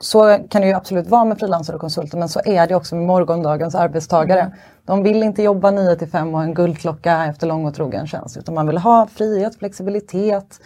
så 0.00 0.38
kan 0.50 0.62
det 0.62 0.68
ju 0.68 0.74
absolut 0.74 1.08
vara 1.08 1.24
med 1.24 1.38
frilansare 1.38 1.74
och 1.74 1.80
konsulter 1.80 2.18
men 2.18 2.28
så 2.28 2.40
är 2.44 2.66
det 2.66 2.74
också 2.74 2.94
med 2.94 3.06
morgondagens 3.06 3.74
arbetstagare. 3.74 4.40
Mm. 4.40 4.52
De 4.84 5.02
vill 5.02 5.22
inte 5.22 5.42
jobba 5.42 5.70
9 5.70 5.96
till 5.96 6.08
5 6.08 6.34
och 6.34 6.42
en 6.42 6.54
guldklocka 6.54 7.26
efter 7.26 7.46
lång 7.46 7.66
och 7.66 7.74
trogen 7.74 8.06
tjänst 8.06 8.36
utan 8.36 8.54
man 8.54 8.66
vill 8.66 8.78
ha 8.78 9.06
frihet, 9.06 9.58
flexibilitet, 9.58 10.60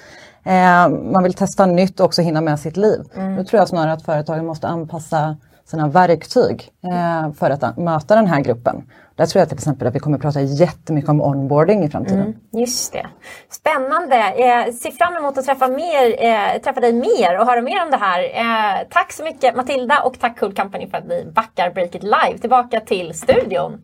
eh, 0.44 0.88
man 0.88 1.22
vill 1.22 1.34
testa 1.34 1.66
nytt 1.66 2.00
och 2.00 2.06
också 2.06 2.22
hinna 2.22 2.40
med 2.40 2.60
sitt 2.60 2.76
liv. 2.76 3.00
Mm. 3.14 3.36
Då 3.36 3.44
tror 3.44 3.58
jag 3.58 3.68
snarare 3.68 3.92
att 3.92 4.02
företagen 4.02 4.46
måste 4.46 4.68
anpassa 4.68 5.36
sina 5.66 5.88
verktyg 5.88 6.70
eh, 6.82 7.32
för 7.32 7.50
att 7.50 7.76
möta 7.76 8.14
den 8.14 8.26
här 8.26 8.40
gruppen. 8.40 8.82
Där 9.16 9.26
tror 9.26 9.40
jag 9.40 9.48
till 9.48 9.58
exempel 9.58 9.88
att 9.88 9.94
vi 9.94 9.98
kommer 9.98 10.16
att 10.16 10.22
prata 10.22 10.40
jättemycket 10.40 11.10
om 11.10 11.20
onboarding 11.20 11.84
i 11.84 11.90
framtiden. 11.90 12.20
Mm, 12.20 12.34
just 12.52 12.92
det. 12.92 13.06
Spännande! 13.50 14.16
Eh, 14.16 14.72
ser 14.72 14.90
fram 14.90 15.16
emot 15.16 15.38
att 15.38 15.44
träffa, 15.44 15.68
mer, 15.68 16.24
eh, 16.24 16.60
träffa 16.62 16.80
dig 16.80 16.92
mer 16.92 17.40
och 17.40 17.46
höra 17.46 17.62
mer 17.62 17.82
om 17.82 17.90
det 17.90 17.96
här. 17.96 18.22
Eh, 18.22 18.86
tack 18.90 19.12
så 19.12 19.24
mycket 19.24 19.56
Matilda 19.56 20.00
och 20.02 20.20
tack 20.20 20.38
Cool 20.40 20.54
Company 20.54 20.86
för 20.90 20.98
att 20.98 21.06
ni 21.06 21.26
backar 21.34 21.70
Break 21.70 21.94
It 21.94 22.02
Live 22.02 22.38
tillbaka 22.40 22.80
till 22.80 23.14
studion. 23.14 23.78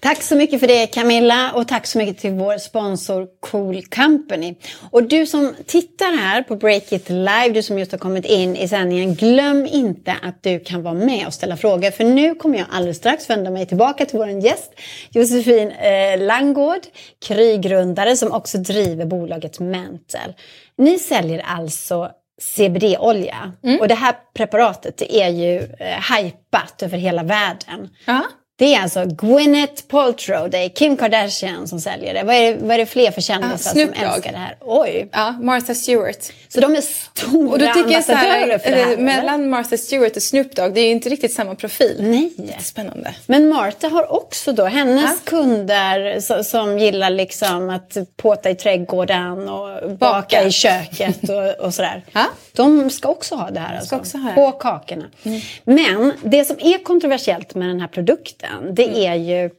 Tack 0.00 0.22
så 0.22 0.36
mycket 0.36 0.60
för 0.60 0.66
det 0.66 0.86
Camilla 0.86 1.52
och 1.54 1.68
tack 1.68 1.86
så 1.86 1.98
mycket 1.98 2.18
till 2.18 2.32
vår 2.32 2.58
sponsor 2.58 3.26
Cool 3.40 3.82
Company. 3.82 4.54
Och 4.90 5.02
du 5.02 5.26
som 5.26 5.54
tittar 5.66 6.18
här 6.18 6.42
på 6.42 6.56
Break 6.56 6.92
It 6.92 7.08
Live, 7.08 7.48
du 7.48 7.62
som 7.62 7.78
just 7.78 7.92
har 7.92 7.98
kommit 7.98 8.24
in 8.24 8.56
i 8.56 8.68
sändningen, 8.68 9.14
glöm 9.14 9.66
inte 9.66 10.16
att 10.22 10.42
du 10.42 10.60
kan 10.60 10.82
vara 10.82 10.94
med 10.94 11.26
och 11.26 11.34
ställa 11.34 11.56
frågor 11.56 11.90
för 11.90 12.04
nu 12.04 12.34
kommer 12.34 12.58
jag 12.58 12.66
alldeles 12.70 12.96
strax 12.96 13.30
vända 13.30 13.50
mig 13.50 13.66
tillbaka 13.66 14.06
till 14.06 14.18
vår 14.18 14.28
gäst 14.28 14.71
Josefin 15.10 15.70
eh, 15.70 16.26
Langgård, 16.26 16.80
Kry-grundare 17.26 18.16
som 18.16 18.32
också 18.32 18.58
driver 18.58 19.04
bolaget 19.04 19.60
Mental. 19.60 20.34
Ni 20.78 20.98
säljer 20.98 21.42
alltså 21.46 22.10
CBD-olja 22.40 23.52
mm. 23.62 23.80
och 23.80 23.88
det 23.88 23.94
här 23.94 24.14
preparatet 24.34 25.02
är 25.02 25.28
ju 25.28 25.56
eh, 25.56 26.14
hypat 26.14 26.82
över 26.82 26.98
hela 26.98 27.22
världen. 27.22 27.88
Ja. 28.04 28.22
Det 28.56 28.74
är 28.74 28.80
alltså 28.80 29.04
Gwyneth 29.04 29.82
Paltrow, 29.88 30.50
det 30.50 30.58
är 30.58 30.68
Kim 30.68 30.96
Kardashian 30.96 31.68
som 31.68 31.80
säljer 31.80 32.14
det. 32.14 32.22
Vad 32.22 32.34
är 32.34 32.52
det, 32.52 32.58
vad 32.60 32.70
är 32.70 32.78
det 32.78 32.86
fler 32.86 33.10
för 33.10 33.20
kändisar 33.20 33.80
ja, 33.80 33.86
som 33.86 34.04
älskar 34.04 34.32
det 34.32 34.38
här? 34.38 34.56
Oj! 34.60 35.08
Ja, 35.12 35.32
Martha 35.40 35.74
Stewart. 35.74 36.18
Så 36.48 36.60
de 36.60 36.76
är 36.76 36.80
stora 36.80 37.50
och 37.50 37.58
då 37.58 37.66
tycker 37.74 37.90
jag 37.90 38.04
så 38.04 38.12
här, 38.12 38.58
för 38.58 38.70
det 38.70 38.76
här, 38.76 38.96
Mellan 38.96 39.50
Martha 39.50 39.76
Stewart 39.76 40.16
och 40.16 40.22
Snoop 40.22 40.56
Dogg, 40.56 40.74
det 40.74 40.80
är 40.80 40.84
ju 40.84 40.90
inte 40.90 41.08
riktigt 41.08 41.32
samma 41.32 41.54
profil. 41.54 41.96
Nej. 42.00 42.58
Spännande. 42.60 43.14
Men 43.26 43.48
Martha 43.48 43.88
har 43.88 44.12
också 44.12 44.52
då, 44.52 44.64
hennes 44.64 45.10
ja. 45.24 45.30
kunder 45.30 46.20
så, 46.20 46.44
som 46.44 46.78
gillar 46.78 47.10
liksom 47.10 47.70
att 47.70 47.96
påta 48.16 48.50
i 48.50 48.54
trädgården 48.54 49.48
och 49.48 49.90
baka, 49.90 49.96
baka 49.96 50.42
i 50.42 50.50
köket 50.50 51.28
och, 51.28 51.66
och 51.66 51.74
sådär. 51.74 52.04
Ja. 52.12 52.26
De 52.52 52.90
ska 52.90 53.08
också 53.08 53.34
ha 53.34 53.50
det 53.50 53.60
här 53.60 53.76
alltså, 53.78 53.96
också 53.96 54.18
ha 54.18 54.32
på 54.32 54.52
kakorna. 54.52 55.04
Mm. 55.22 55.40
Men 55.64 56.12
det 56.22 56.44
som 56.44 56.56
är 56.60 56.84
kontroversiellt 56.84 57.54
med 57.54 57.68
den 57.68 57.80
här 57.80 57.88
produkten 57.88 58.41
det 58.72 58.84
mm. 58.84 58.96
är 58.96 59.14
ju 59.14 59.50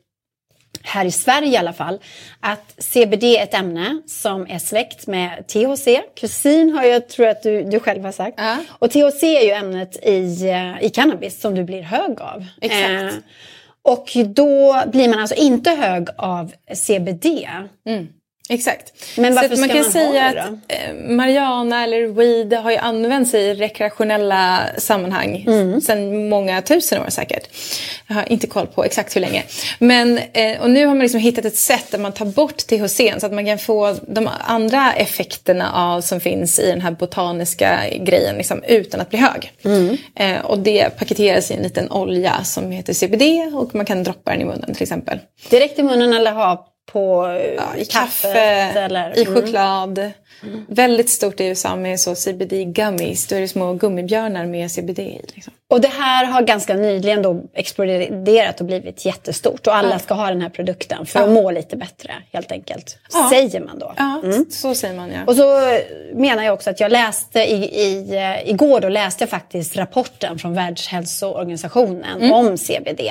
här 0.83 1.05
i 1.05 1.11
Sverige 1.11 1.49
i 1.49 1.57
alla 1.57 1.73
fall, 1.73 1.99
att 2.39 2.75
CBD 2.77 3.23
är 3.23 3.43
ett 3.43 3.53
ämne 3.53 4.01
som 4.07 4.47
är 4.49 4.59
släkt 4.59 5.07
med 5.07 5.47
THC. 5.47 5.87
Kusin 6.15 6.69
har 6.69 6.83
jag, 6.83 7.09
tror 7.09 7.27
att 7.27 7.43
du, 7.43 7.63
du 7.63 7.79
själv 7.79 8.03
har 8.03 8.11
sagt. 8.11 8.39
Uh. 8.39 8.59
Och 8.69 8.91
THC 8.91 9.23
är 9.23 9.45
ju 9.45 9.51
ämnet 9.51 10.05
i, 10.05 10.49
eh, 10.49 10.83
i 10.83 10.89
cannabis 10.89 11.41
som 11.41 11.55
du 11.55 11.63
blir 11.63 11.81
hög 11.81 12.21
av. 12.21 12.45
Exakt. 12.61 13.15
Eh, 13.15 13.21
och 13.81 14.11
då 14.25 14.83
blir 14.91 15.09
man 15.09 15.19
alltså 15.19 15.35
inte 15.35 15.71
hög 15.71 16.07
av 16.17 16.51
CBD. 16.73 17.25
Mm. 17.85 18.07
Exakt. 18.49 18.93
Men 19.17 19.35
varför 19.35 19.55
så 19.55 19.59
man 19.59 19.69
kan 19.69 19.81
man 19.81 19.91
säga 19.91 20.25
att 20.25 20.47
eh, 20.67 20.93
Mariana 20.93 21.83
eller 21.83 22.07
weed 22.07 22.53
har 22.53 22.71
ju 22.71 22.77
använts 22.77 23.33
i 23.33 23.53
rekreationella 23.53 24.59
sammanhang 24.77 25.43
mm. 25.47 25.81
sedan 25.81 26.29
många 26.29 26.61
tusen 26.61 27.01
år 27.01 27.09
säkert. 27.09 27.49
Jag 28.07 28.15
har 28.15 28.31
inte 28.31 28.47
koll 28.47 28.67
på 28.67 28.83
exakt 28.83 29.15
hur 29.15 29.21
länge. 29.21 29.43
Men, 29.79 30.17
eh, 30.17 30.61
och 30.61 30.69
nu 30.69 30.85
har 30.85 30.95
man 30.95 30.99
liksom 30.99 31.19
hittat 31.19 31.45
ett 31.45 31.55
sätt 31.55 31.91
där 31.91 31.99
man 31.99 32.11
tar 32.11 32.25
bort 32.25 32.57
THC 32.57 33.19
så 33.19 33.25
att 33.25 33.33
man 33.33 33.45
kan 33.45 33.59
få 33.59 33.95
de 34.07 34.29
andra 34.39 34.93
effekterna 34.93 35.71
av 35.73 36.01
som 36.01 36.19
finns 36.19 36.59
i 36.59 36.67
den 36.67 36.81
här 36.81 36.91
botaniska 36.91 37.79
grejen 37.99 38.35
liksom, 38.35 38.63
utan 38.63 39.01
att 39.01 39.09
bli 39.09 39.19
hög. 39.19 39.51
Mm. 39.65 39.97
Eh, 40.15 40.45
och 40.45 40.59
det 40.59 40.97
paketeras 40.99 41.51
i 41.51 41.53
en 41.53 41.63
liten 41.63 41.91
olja 41.91 42.43
som 42.43 42.71
heter 42.71 42.93
CBD 42.93 43.55
och 43.55 43.75
man 43.75 43.85
kan 43.85 44.03
droppa 44.03 44.31
den 44.31 44.41
i 44.41 44.45
munnen 44.45 44.73
till 44.73 44.83
exempel. 44.83 45.19
Direkt 45.49 45.79
i 45.79 45.83
munnen 45.83 46.13
eller 46.13 46.31
ha 46.31 46.72
på 46.91 47.27
ja, 47.57 47.75
i 47.75 47.85
kaffe, 47.85 48.39
eller, 48.77 49.19
i 49.19 49.25
mm. 49.25 49.35
choklad. 49.35 49.97
Mm. 49.97 50.11
Väldigt 50.67 51.09
stort 51.09 51.39
i 51.39 51.45
USA 51.45 51.75
med 51.75 51.99
så 51.99 52.15
CBD 52.15 52.53
gummies. 52.73 53.27
Då 53.27 53.35
är 53.35 53.41
det 53.41 53.47
små 53.47 53.73
gummibjörnar 53.73 54.45
med 54.45 54.71
CBD 54.71 54.99
i. 54.99 55.21
Liksom. 55.33 55.53
Och 55.73 55.81
det 55.81 55.87
här 55.87 56.25
har 56.25 56.41
ganska 56.41 56.73
nyligen 56.73 57.21
då 57.21 57.41
exploderat 57.53 58.59
och 58.59 58.65
blivit 58.65 59.05
jättestort. 59.05 59.67
Och 59.67 59.75
alla 59.75 59.91
ja. 59.91 59.99
ska 59.99 60.13
ha 60.13 60.29
den 60.29 60.41
här 60.41 60.49
produkten 60.49 61.05
för 61.05 61.19
ja. 61.19 61.25
att 61.25 61.31
må 61.31 61.51
lite 61.51 61.75
bättre 61.75 62.13
helt 62.31 62.51
enkelt. 62.51 62.97
Ja. 63.13 63.29
Säger 63.29 63.59
man 63.59 63.79
då. 63.79 63.93
Ja, 63.97 64.21
mm. 64.23 64.45
så 64.49 64.75
säger 64.75 64.95
man 64.95 65.11
ja. 65.11 65.19
Och 65.27 65.35
så 65.35 65.77
menar 66.13 66.43
jag 66.43 66.53
också 66.53 66.69
att 66.69 66.79
jag 66.79 66.91
läste 66.91 67.39
i, 67.39 67.81
i, 67.81 68.15
eh, 68.15 68.49
igår 68.49 68.81
då 68.81 68.89
läste 68.89 69.21
jag 69.21 69.29
faktiskt 69.29 69.77
rapporten 69.77 70.39
från 70.39 70.53
Världshälsoorganisationen 70.53 72.21
mm. 72.21 72.31
om 72.31 72.57
CBD. 72.57 73.01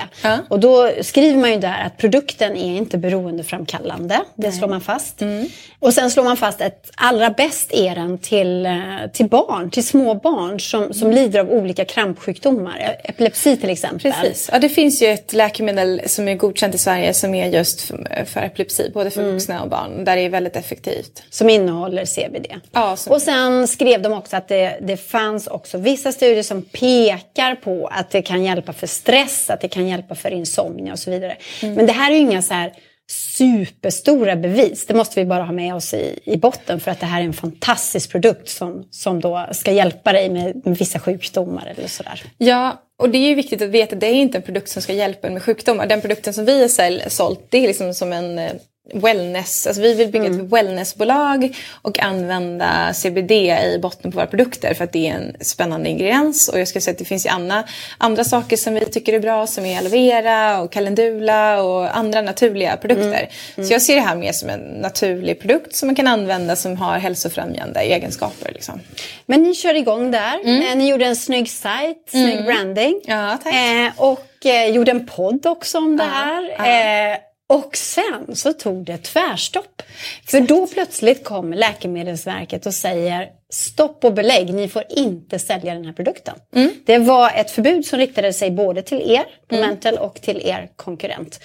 Och 0.49 0.61
då 0.61 0.91
skriver 1.01 1.39
man 1.39 1.51
ju 1.51 1.59
där 1.59 1.85
att 1.87 1.97
produkten 1.97 2.57
är 2.57 2.77
inte 2.77 2.99
beroendeframkallande. 2.99 4.21
Det 4.35 4.49
Nej. 4.49 4.53
slår 4.53 4.69
man 4.69 4.81
fast. 4.81 5.23
Mm. 5.23 5.47
Och 5.79 5.95
sen 5.95 6.11
slår 6.11 6.25
man 6.25 6.37
fast 6.37 6.61
att 6.61 6.91
allra 7.23 7.35
bäst 7.35 7.73
är 7.73 7.95
den 7.95 8.19
till, 8.19 8.67
eh, 8.67 8.73
till 9.13 9.29
barn, 9.29 9.71
till 9.71 9.87
små 9.87 10.15
barn 10.15 10.61
som, 10.61 10.95
som 10.95 11.11
lider 11.11 11.41
av 11.41 11.51
olika 11.51 11.85
krampsjukdomar. 11.85 12.97
Epilepsi 13.05 13.57
till 13.57 13.71
exempel. 13.71 14.13
Precis. 14.13 14.49
Ja, 14.53 14.59
det 14.59 14.69
finns 14.69 15.03
ju 15.03 15.07
ett 15.07 15.33
läkemedel 15.33 16.03
som 16.07 16.29
är 16.29 16.35
godkänt 16.35 16.75
i 16.75 16.79
Sverige 16.79 17.15
som 17.15 17.35
är 17.35 17.49
just 17.49 17.81
för, 17.81 18.25
för 18.27 18.41
epilepsi, 18.41 18.91
både 18.95 19.11
för 19.11 19.21
mm. 19.21 19.33
vuxna 19.33 19.63
och 19.63 19.69
barn, 19.69 20.05
där 20.05 20.17
det 20.17 20.23
är 20.23 20.29
väldigt 20.29 20.57
effektivt. 20.57 21.23
Som 21.31 21.51
innehåller 21.51 22.05
CBD. 22.05 22.47
Ja, 22.73 22.97
som... 22.97 23.13
Och 23.13 23.23
sen 23.23 23.69
skrev 23.69 24.03
de 24.03 24.13
också 24.13 24.37
att 24.37 24.49
det, 24.49 24.79
det 24.81 24.97
fanns 24.97 25.47
också 25.47 25.79
vissa 25.79 26.13
studier 26.13 26.43
som 26.43 26.63
pekar 26.63 27.55
på 27.55 27.87
att 27.93 28.11
det 28.11 28.23
kan 28.23 28.45
hjälpa 28.45 28.73
för 28.73 28.87
stress, 28.87 29.51
att 29.51 29.61
det 29.61 29.69
kan 29.69 29.89
hjälpa 29.89 30.15
för 30.15 30.31
insomnia 30.31 30.93
och 30.93 30.99
så 30.99 31.11
vidare. 31.11 31.37
Mm. 31.63 31.75
Men 31.75 31.87
det 31.87 31.93
här 31.93 32.11
är 32.11 32.15
ju 32.15 32.21
inga 32.21 32.43
så 32.43 32.55
här 32.55 32.73
superstora 33.13 34.37
bevis. 34.37 34.87
Det 34.87 34.95
måste 34.95 35.21
vi 35.21 35.27
bara 35.27 35.43
ha 35.43 35.53
med 35.53 35.75
oss 35.75 35.95
i, 35.95 36.19
i 36.25 36.37
botten 36.37 36.81
för 36.81 36.91
att 36.91 37.01
det 37.01 37.07
här 37.07 37.21
är 37.21 37.25
en 37.25 37.33
fantastisk 37.33 38.11
produkt 38.11 38.49
som, 38.49 38.85
som 38.91 39.21
då 39.21 39.47
ska 39.53 39.73
hjälpa 39.73 40.13
dig 40.13 40.31
med, 40.31 40.67
med 40.67 40.79
vissa 40.79 40.99
sjukdomar 40.99 41.75
eller 41.77 41.89
sådär. 41.89 42.23
Ja, 42.39 42.83
och 42.99 43.11
det 43.11 43.19
är 43.19 43.29
ju 43.29 43.35
viktigt 43.35 43.63
att 43.63 43.69
veta 43.69 43.95
att 43.95 44.01
det 44.01 44.07
är 44.07 44.15
inte 44.15 44.39
en 44.39 44.43
produkt 44.43 44.69
som 44.69 44.83
ska 44.83 44.93
hjälpa 44.93 45.27
en 45.27 45.33
med 45.33 45.43
sjukdomar. 45.43 45.87
Den 45.87 46.01
produkten 46.01 46.35
som 46.35 46.45
vi 46.45 46.61
har 46.63 47.09
sålt, 47.09 47.47
det 47.51 47.59
är 47.59 47.67
liksom 47.67 47.95
som 47.95 48.13
en 48.13 48.39
eh, 48.39 48.53
wellness, 48.95 49.67
alltså 49.67 49.83
vi 49.83 49.95
vill 49.95 50.09
bygga 50.09 50.27
mm. 50.27 50.41
ett 50.41 50.53
wellnessbolag 50.53 51.57
och 51.83 51.99
använda 51.99 52.93
CBD 52.95 53.33
i 53.33 53.79
botten 53.83 54.13
på 54.13 54.17
våra 54.17 54.27
produkter 54.27 54.75
för 54.75 54.85
att 54.85 54.93
det 54.93 55.09
är 55.09 55.15
en 55.15 55.37
spännande 55.41 55.89
ingrediens. 55.89 56.49
Och 56.49 56.61
jag 56.61 56.69
skulle 56.69 56.83
säga 56.83 56.93
att 56.93 56.99
det 56.99 57.05
finns 57.05 57.27
ju 57.27 57.31
andra, 57.31 57.65
andra 57.99 58.25
saker 58.25 58.57
som 58.57 58.75
vi 58.75 58.81
tycker 58.81 59.13
är 59.13 59.21
bra 59.21 59.47
som 59.47 59.67
är 59.67 59.79
aloe 59.79 59.91
vera 59.91 60.61
och 60.61 60.73
calendula 60.73 61.63
och 61.63 61.97
andra 61.97 62.23
naturliga 62.23 62.77
produkter. 62.77 63.05
Mm. 63.05 63.29
Mm. 63.57 63.69
Så 63.69 63.75
jag 63.75 63.83
ser 63.83 63.95
det 63.95 64.01
här 64.01 64.17
mer 64.17 64.33
som 64.33 64.49
en 64.49 64.61
naturlig 64.61 65.41
produkt 65.41 65.75
som 65.75 65.87
man 65.87 65.97
kan 65.97 66.07
använda 66.07 66.57
som 66.57 66.77
har 66.77 66.99
hälsofrämjande 66.99 67.81
egenskaper. 67.81 68.53
Liksom. 68.53 68.81
Men 69.27 69.43
ni 69.43 69.55
kör 69.55 69.75
igång 69.75 70.11
där. 70.11 70.41
Mm. 70.45 70.63
Eh, 70.63 70.77
ni 70.77 70.89
gjorde 70.89 71.05
en 71.05 71.17
snygg 71.17 71.51
sajt, 71.51 72.05
snygg 72.11 72.33
mm. 72.33 72.45
branding. 72.45 73.01
Ja, 73.05 73.39
tack. 73.43 73.55
Eh, 73.55 73.91
och 73.97 74.47
eh, 74.47 74.67
gjorde 74.71 74.91
en 74.91 75.07
podd 75.07 75.47
också 75.47 75.79
om 75.79 75.97
det 75.97 76.05
här. 76.05 76.55
Ja. 76.59 76.67
Eh, 76.67 77.19
och 77.49 77.77
sen 77.77 78.37
så 78.37 78.53
tog 78.53 78.85
det 78.85 78.99
tvärstopp. 78.99 79.83
För 80.27 80.41
då 80.41 80.67
plötsligt 80.67 81.25
kom 81.25 81.53
Läkemedelsverket 81.53 82.67
och 82.67 82.75
säger 82.75 83.29
stopp 83.51 84.05
och 84.05 84.15
belägg, 84.15 84.55
ni 84.55 84.69
får 84.69 84.85
inte 84.89 85.39
sälja 85.39 85.75
den 85.75 85.85
här 85.85 85.93
produkten. 85.93 86.35
Mm. 86.55 86.71
Det 86.87 86.99
var 86.99 87.31
ett 87.31 87.51
förbud 87.51 87.87
som 87.87 87.99
riktade 87.99 88.33
sig 88.33 88.51
både 88.51 88.83
till 88.83 89.11
er 89.11 89.25
på 89.49 89.55
mm. 89.55 89.69
Mental 89.69 89.99
och 89.99 90.15
till 90.15 90.41
er 90.45 90.71
konkurrent. 90.77 91.41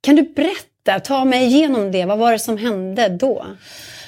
Kan 0.00 0.16
du 0.16 0.22
berätta, 0.22 1.00
ta 1.00 1.24
mig 1.24 1.44
igenom 1.44 1.92
det. 1.92 2.04
Vad 2.04 2.18
var 2.18 2.32
det 2.32 2.38
som 2.38 2.58
hände 2.58 3.08
då? 3.08 3.46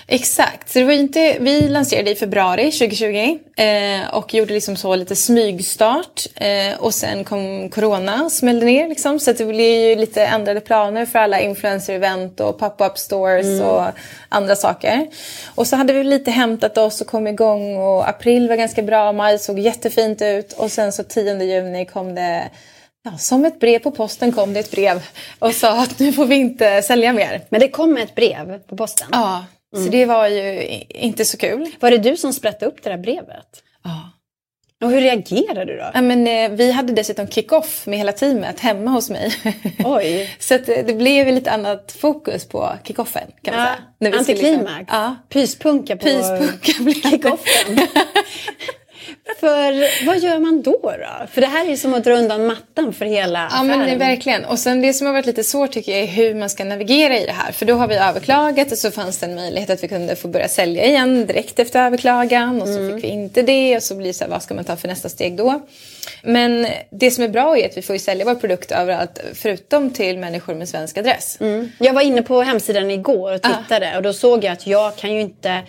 Exakt. 0.07 0.70
Så 0.70 0.78
det 0.78 0.84
var 0.84 0.92
inte, 0.92 1.36
vi 1.40 1.68
lanserade 1.68 2.11
i 2.11 2.14
februari 2.14 2.72
2020 2.72 3.38
eh, 3.57 4.14
och 4.14 4.34
gjorde 4.34 4.55
liksom 4.55 4.76
så 4.76 4.96
lite 4.96 5.16
smygstart. 5.16 6.26
Eh, 6.34 6.78
och 6.78 6.94
sen 6.94 7.24
kom 7.24 7.70
corona 7.70 8.24
och 8.24 8.32
smällde 8.32 8.66
ner. 8.66 8.88
Liksom, 8.88 9.20
så 9.20 9.32
det 9.32 9.44
blev 9.44 9.90
ju 9.90 9.96
lite 9.96 10.22
ändrade 10.22 10.61
planer 10.61 11.07
för 11.07 11.18
alla 11.18 11.40
influencer-event 11.40 12.40
och 12.40 12.59
pop-up 12.59 12.98
stores 12.98 13.46
mm. 13.46 13.66
och 13.66 13.84
andra 14.28 14.57
saker. 14.57 15.07
Och 15.55 15.66
så 15.66 15.76
hade 15.76 15.92
vi 15.92 16.05
lite 16.05 16.30
hämtat 16.30 16.78
oss 16.78 17.00
och 17.00 17.07
kom 17.07 17.26
igång 17.26 17.76
och 17.76 18.09
april 18.09 18.48
var 18.48 18.57
ganska 18.57 18.82
bra, 18.82 19.12
maj 19.12 19.38
såg 19.38 19.59
jättefint 19.59 20.22
ut 20.22 20.52
och 20.52 20.72
sen 20.72 20.92
så 20.92 21.02
10 21.02 21.44
juni 21.44 21.86
kom 21.86 22.14
det 22.14 22.50
Ja, 23.07 23.18
som 23.18 23.44
ett 23.44 23.61
brev 23.61 23.78
på 23.78 23.90
posten 23.90 24.32
kom 24.32 24.52
det 24.52 24.61
ett 24.61 24.70
brev 24.70 25.02
och 25.38 25.55
sa 25.55 25.82
att 25.82 25.98
nu 25.98 26.12
får 26.12 26.26
vi 26.26 26.34
inte 26.34 26.82
sälja 26.82 27.12
mer. 27.12 27.40
Men 27.48 27.61
det 27.61 27.68
kom 27.68 27.96
ett 27.96 28.14
brev 28.14 28.59
på 28.59 28.76
posten? 28.76 29.09
Ja, 29.12 29.44
Mm. 29.75 29.85
Så 29.85 29.93
det 29.93 30.07
var 30.07 30.29
ju 30.29 30.66
inte 30.89 31.25
så 31.25 31.37
kul. 31.37 31.70
Var 31.81 31.91
det 31.91 31.99
du 31.99 32.16
som 32.16 32.33
sprättade 32.33 32.66
upp 32.66 32.83
det 32.83 32.91
där 32.91 32.99
brevet? 32.99 33.62
Ja. 33.85 34.11
Och 34.85 34.91
hur 34.91 35.01
reagerade 35.01 35.64
du 35.64 35.77
då? 35.77 35.91
Ja, 35.95 36.01
men, 36.01 36.27
eh, 36.27 36.51
vi 36.51 36.72
hade 36.72 36.93
dessutom 36.93 37.27
kick-off 37.27 37.87
med 37.87 37.99
hela 37.99 38.12
teamet 38.12 38.61
hemma 38.61 38.91
hos 38.91 39.11
mig. 39.11 39.35
Oj. 39.85 40.37
så 40.39 40.55
att, 40.55 40.68
eh, 40.68 40.85
det 40.87 40.95
blev 40.95 41.27
lite 41.27 41.51
annat 41.51 41.93
fokus 41.93 42.49
på 42.49 42.72
kick-offen 42.85 43.31
kan 43.43 43.57
man 43.57 43.66
ja. 43.66 44.09
säga. 44.09 44.18
Antiklimax. 44.18 44.79
Liksom, 44.79 44.87
ja. 44.89 45.16
Pyspunka 45.29 45.97
på 45.97 46.07
kick-offen. 47.03 47.79
För 49.40 50.07
vad 50.07 50.18
gör 50.18 50.38
man 50.38 50.62
då, 50.62 50.80
då? 50.82 51.26
För 51.32 51.40
det 51.40 51.46
här 51.46 51.64
är 51.64 51.70
ju 51.70 51.76
som 51.76 51.94
att 51.94 52.05
dra 52.05 52.12
undan 52.12 52.46
mattan 52.46 52.92
för 52.92 53.05
hela 53.05 53.38
ja, 53.38 53.46
affären. 53.46 53.70
Ja, 53.70 53.76
men 53.76 53.98
verkligen. 53.98 54.44
Och 54.44 54.59
sen 54.59 54.82
det 54.82 54.94
som 54.94 55.07
har 55.07 55.14
varit 55.14 55.26
lite 55.26 55.44
svårt 55.44 55.72
tycker 55.72 55.92
jag 55.92 56.00
är 56.00 56.07
hur 56.07 56.34
man 56.34 56.50
ska 56.50 56.64
navigera 56.64 57.18
i 57.18 57.26
det 57.26 57.32
här. 57.32 57.52
För 57.52 57.66
då 57.66 57.74
har 57.74 57.88
vi 57.88 57.96
överklagat 57.96 58.72
och 58.72 58.78
så 58.78 58.90
fanns 58.90 59.18
det 59.18 59.26
en 59.26 59.34
möjlighet 59.34 59.70
att 59.70 59.82
vi 59.82 59.88
kunde 59.88 60.16
få 60.16 60.28
börja 60.28 60.48
sälja 60.48 60.84
igen 60.84 61.26
direkt 61.26 61.59
efter 61.59 61.86
överklagan. 61.86 62.62
Och 62.62 62.68
så 62.68 62.78
mm. 62.78 62.94
fick 62.94 63.05
vi 63.05 63.09
inte 63.09 63.42
det 63.42 63.76
och 63.76 63.82
så 63.82 63.94
blir 63.94 64.07
det 64.07 64.12
så 64.12 64.24
här, 64.24 64.30
vad 64.30 64.42
ska 64.42 64.55
man 64.55 64.64
ta 64.64 64.76
för 64.76 64.88
nästa 64.88 65.09
steg 65.09 65.36
då? 65.36 65.61
Men 66.22 66.66
det 66.90 67.11
som 67.11 67.24
är 67.24 67.28
bra 67.28 67.59
är 67.59 67.68
att 67.68 67.76
vi 67.76 67.82
får 67.82 67.98
sälja 67.98 68.24
vår 68.24 68.34
produkt 68.34 68.72
överallt 68.72 69.20
förutom 69.34 69.90
till 69.90 70.18
människor 70.18 70.55
med 70.55 70.68
svensk 70.68 70.98
adress. 70.98 71.36
Mm. 71.40 71.72
Jag 71.78 71.92
var 71.92 72.02
inne 72.02 72.22
på 72.22 72.42
hemsidan 72.42 72.90
igår 72.90 73.34
och 73.34 73.42
tittade 73.42 73.92
ah. 73.94 73.96
och 73.96 74.02
då 74.02 74.12
såg 74.12 74.44
jag 74.44 74.52
att 74.52 74.66
jag 74.66 74.96
kan 74.96 75.14
ju 75.14 75.20
inte 75.20 75.62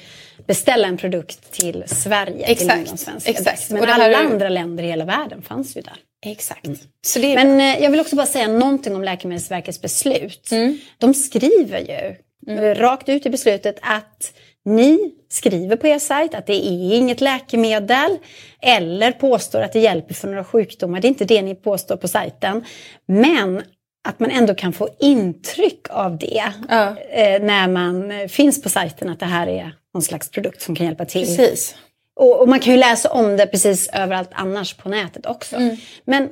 beställa 0.47 0.87
en 0.87 0.97
produkt 0.97 1.51
till 1.51 1.83
Sverige. 1.87 2.45
Exakt. 2.45 2.89
Till 2.89 2.97
svenska 2.97 3.31
exakt. 3.31 3.71
Men 3.71 3.83
alla 3.83 4.05
är... 4.05 4.13
andra 4.13 4.49
länder 4.49 4.83
i 4.83 4.87
hela 4.87 5.05
världen 5.05 5.41
fanns 5.41 5.77
ju 5.77 5.81
där. 5.81 5.97
Exakt. 6.25 6.65
Mm. 6.65 6.77
Är... 7.15 7.35
Men 7.35 7.59
eh, 7.59 7.83
jag 7.83 7.91
vill 7.91 7.99
också 7.99 8.15
bara 8.15 8.25
säga 8.25 8.47
någonting 8.47 8.95
om 8.95 9.03
Läkemedelsverkets 9.03 9.81
beslut. 9.81 10.51
Mm. 10.51 10.77
De 10.97 11.13
skriver 11.13 11.79
ju 11.79 12.15
mm. 12.53 12.75
rakt 12.75 13.09
ut 13.09 13.25
i 13.25 13.29
beslutet 13.29 13.79
att 13.81 14.33
ni 14.65 15.13
skriver 15.29 15.75
på 15.75 15.87
er 15.87 15.99
sajt 15.99 16.33
att 16.33 16.47
det 16.47 16.53
är 16.53 16.95
inget 16.95 17.21
läkemedel 17.21 18.17
eller 18.61 19.11
påstår 19.11 19.61
att 19.61 19.73
det 19.73 19.79
hjälper 19.79 20.13
för 20.13 20.27
några 20.27 20.43
sjukdomar. 20.43 21.01
Det 21.01 21.07
är 21.07 21.09
inte 21.09 21.25
det 21.25 21.41
ni 21.41 21.55
påstår 21.55 21.97
på 21.97 22.07
sajten. 22.07 22.65
Men 23.07 23.61
att 24.05 24.19
man 24.19 24.31
ändå 24.31 24.55
kan 24.55 24.73
få 24.73 24.89
intryck 24.99 25.87
av 25.89 26.17
det 26.17 26.43
ja. 26.69 26.95
eh, 27.11 27.41
när 27.41 27.67
man 27.67 28.29
finns 28.29 28.61
på 28.61 28.69
sajten 28.69 29.09
att 29.09 29.19
det 29.19 29.25
här 29.25 29.47
är 29.47 29.71
någon 29.93 30.03
slags 30.03 30.29
produkt 30.29 30.61
som 30.61 30.75
kan 30.75 30.85
hjälpa 30.85 31.05
till. 31.05 31.25
Precis. 31.25 31.75
Och, 32.15 32.41
och 32.41 32.49
man 32.49 32.59
kan 32.59 32.73
ju 32.73 32.79
läsa 32.79 33.11
om 33.11 33.37
det 33.37 33.47
precis 33.47 33.89
överallt 33.93 34.29
annars 34.31 34.73
på 34.73 34.89
nätet 34.89 35.25
också. 35.25 35.55
Mm. 35.55 35.77
Men 36.05 36.29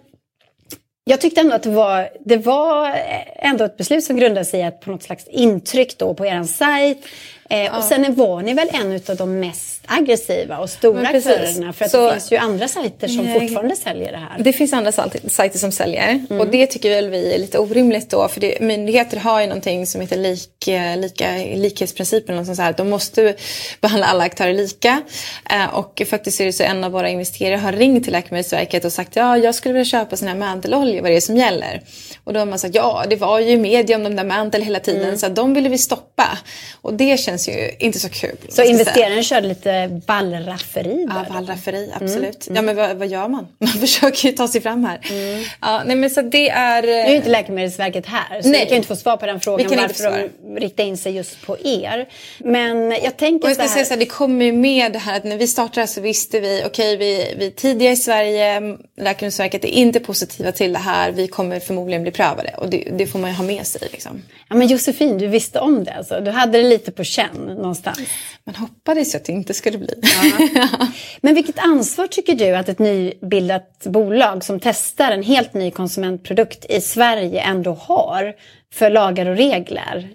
jag 1.04 1.22
tyckte 1.22 1.42
ändå 1.42 1.56
att 1.56 1.64
det 1.64 1.70
var, 1.70 2.10
det 2.26 2.38
var 2.38 2.96
ändå 3.36 3.66
ett 3.66 3.78
beslut 3.78 4.04
som 4.04 4.18
grundade 4.18 4.46
sig 4.46 4.68
i 4.68 4.72
på 4.72 4.92
något 4.92 5.04
slags 5.04 5.28
intryck 5.28 5.98
då 5.98 6.14
på 6.14 6.26
er 6.26 6.44
sajt. 6.44 7.06
Eh, 7.54 7.60
ja. 7.60 7.78
Och 7.78 7.84
sen 7.84 8.16
var 8.16 8.42
ni 8.42 8.54
väl 8.54 8.70
en 8.74 9.02
av 9.08 9.16
de 9.16 9.40
mest 9.40 9.84
aggressiva 9.86 10.58
och 10.58 10.70
stora 10.70 11.08
aktörerna. 11.08 11.74
För 11.74 11.86
att 11.86 11.92
så, 11.92 12.06
det 12.08 12.14
finns 12.14 12.32
ju 12.32 12.38
andra 12.38 12.68
sajter 12.68 13.08
som 13.08 13.26
nej, 13.26 13.40
fortfarande 13.40 13.76
säljer 13.76 14.12
det 14.12 14.18
här. 14.18 14.44
Det 14.44 14.54
finns 14.54 14.74
andra 14.74 14.92
sajter 15.28 15.60
som 15.60 15.72
säljer. 15.72 16.26
Mm. 16.30 16.42
Och 16.42 16.48
det 16.48 16.68
tycker 16.68 16.90
väl 16.90 17.10
vi 17.10 17.34
är 17.34 17.40
lite 17.40 17.60
orimligt 17.60 18.10
då. 18.10 18.28
För 18.28 18.42
det, 18.42 18.60
myndigheter 18.60 19.18
har 19.18 19.42
ju 19.42 19.48
någonting 19.48 19.88
som 19.88 20.02
heter 20.02 20.18
lik, 20.18 20.68
eh, 20.68 20.98
lika, 20.98 21.32
likhetsprincipen. 21.56 22.38
Och 22.38 22.46
så 22.46 22.62
här. 22.62 22.74
De 22.78 22.90
måste 22.90 23.36
behandla 23.82 24.08
alla 24.08 24.24
aktörer 24.24 24.54
lika. 24.54 25.02
Eh, 25.50 25.76
och 25.76 26.02
faktiskt 26.10 26.42
är 26.42 26.46
det 26.46 26.54
så 26.54 26.64
en 26.64 26.84
av 26.84 26.92
våra 26.92 27.10
investerare 27.10 27.58
har 27.58 27.72
ringt 27.72 28.04
till 28.04 28.14
Läkemedelsverket 28.14 28.86
och 28.86 28.94
sagt 28.94 29.16
ja, 29.16 29.38
jag 29.38 29.56
skulle 29.56 29.74
vilja 29.74 29.86
köpa 29.86 30.16
sån 30.16 30.28
här 30.28 30.36
mantelolja, 30.36 31.02
vad 31.02 31.12
det 31.12 31.18
är 31.18 31.22
som 31.22 31.38
gäller. 31.38 31.82
Och 32.24 32.34
då 32.34 32.40
har 32.40 32.46
man 32.46 32.60
sagt 32.60 32.76
ja, 32.76 33.04
det 33.10 33.16
var 33.16 33.40
ju 33.40 33.50
i 33.50 33.58
media 33.58 33.96
om 33.96 34.04
de 34.04 34.16
där 34.16 34.24
mantel 34.24 34.62
hela 34.62 34.80
tiden. 34.80 35.04
Mm. 35.04 35.18
Så 35.18 35.28
de 35.28 35.54
ville 35.54 35.70
vi 35.70 35.78
stoppa. 35.78 36.38
Och 36.82 36.94
det 36.94 37.20
känns 37.20 37.43
ju 37.48 37.72
inte 37.80 38.00
så 38.00 38.10
kul. 38.10 38.38
Så 38.50 38.64
investeraren 38.64 39.24
körde 39.24 39.48
lite 39.48 40.02
ballrafferi? 40.08 41.08
Ja, 41.10 41.26
ballrafferi, 41.34 41.84
mm. 41.84 41.98
absolut. 42.02 42.48
Mm. 42.48 42.56
Ja, 42.56 42.62
men 42.62 42.76
vad, 42.76 42.98
vad, 42.98 43.08
gör 43.08 43.28
man? 43.28 43.48
Man 43.58 43.70
försöker 43.70 44.30
ju 44.30 44.36
ta 44.36 44.48
sig 44.48 44.62
fram 44.62 44.84
här. 44.86 45.00
Mm. 45.10 45.44
Ja, 45.62 45.82
nej, 45.86 45.96
men 45.96 46.10
så 46.10 46.22
det 46.22 46.50
är... 46.50 46.82
Nu 46.82 46.90
är 46.92 47.16
inte 47.16 47.30
Läkemedelsverket 47.30 48.06
här, 48.06 48.42
så 48.42 48.50
nej. 48.50 48.60
vi 48.60 48.66
kan 48.66 48.76
inte 48.76 48.88
få 48.88 48.96
svar 48.96 49.18
på 49.18 49.26
den 49.26 49.40
frågan 49.40 49.78
varför 49.78 50.30
de 50.44 50.60
riktar 50.60 50.84
in 50.84 50.98
sig 50.98 51.16
just 51.16 51.46
på 51.46 51.58
er. 51.64 52.10
Men 52.38 52.92
jag 52.92 53.18
tänker 53.18 53.46
och 53.46 53.50
jag 53.50 53.56
ska 53.56 53.64
så 53.64 53.70
här... 53.70 53.76
Säga 53.76 53.86
så 53.86 53.94
här, 53.94 54.00
det 54.00 54.06
kommer 54.06 54.46
ju 54.46 54.52
med 54.52 54.94
det 54.94 55.00
här 55.00 55.18
att 55.18 55.24
när 55.24 55.38
vi 55.38 55.48
startade 55.48 55.88
så 55.88 56.02
visste 56.02 56.40
vi, 56.40 56.64
okej, 56.66 56.96
okay, 56.96 56.98
vi, 56.98 57.36
vi 57.38 57.46
är 57.46 57.52
tidiga 57.52 57.92
i 57.92 57.96
Sverige, 57.96 58.62
Läkemedelsverket 58.98 59.64
är 59.64 59.70
inte 59.70 60.00
positiva 60.00 60.52
till 60.52 60.74
det 60.74 60.80
här, 60.80 61.12
vi 61.12 61.28
kommer 61.28 61.60
förmodligen 61.60 62.02
bli 62.04 62.12
prövade. 62.12 62.54
Och 62.58 62.70
det, 62.70 62.88
det 62.98 63.08
får 63.08 63.20
man 63.20 63.30
ju 63.30 63.36
ha 63.36 63.44
med 63.44 63.68
sig. 63.68 63.88
Liksom. 63.92 64.24
Ja, 64.50 64.56
men 64.56 64.68
Josefin, 64.68 65.18
du 65.18 65.28
visste 65.28 65.60
om 65.60 65.84
det 65.84 65.94
alltså. 65.94 66.20
Du 66.20 66.32
hade 66.32 66.58
det 66.58 66.70
lite 66.70 66.92
på 66.92 67.04
känn 67.04 67.23
någonstans. 67.34 68.00
Man 68.44 68.56
hoppades 68.56 69.14
ju 69.14 69.18
att 69.18 69.26
det 69.26 69.32
inte 69.32 69.54
skulle 69.54 69.78
bli. 69.78 70.00
Ja. 70.02 70.68
Men 71.22 71.36
vilket 71.36 71.60
ansvar 71.60 72.08
tycker 72.08 72.36
du 72.36 72.56
att 72.56 72.70
ett 72.70 72.80
nybildat 72.80 73.84
bolag 73.84 74.44
som 74.44 74.60
testar 74.60 75.12
en 75.12 75.24
helt 75.24 75.54
ny 75.54 75.72
konsumentprodukt 75.72 76.66
i 76.70 76.82
Sverige 76.82 77.42
ändå 77.42 77.74
har 77.74 78.34
för 78.74 78.90
lagar 78.90 79.26
och 79.26 79.38
regler? 79.38 80.10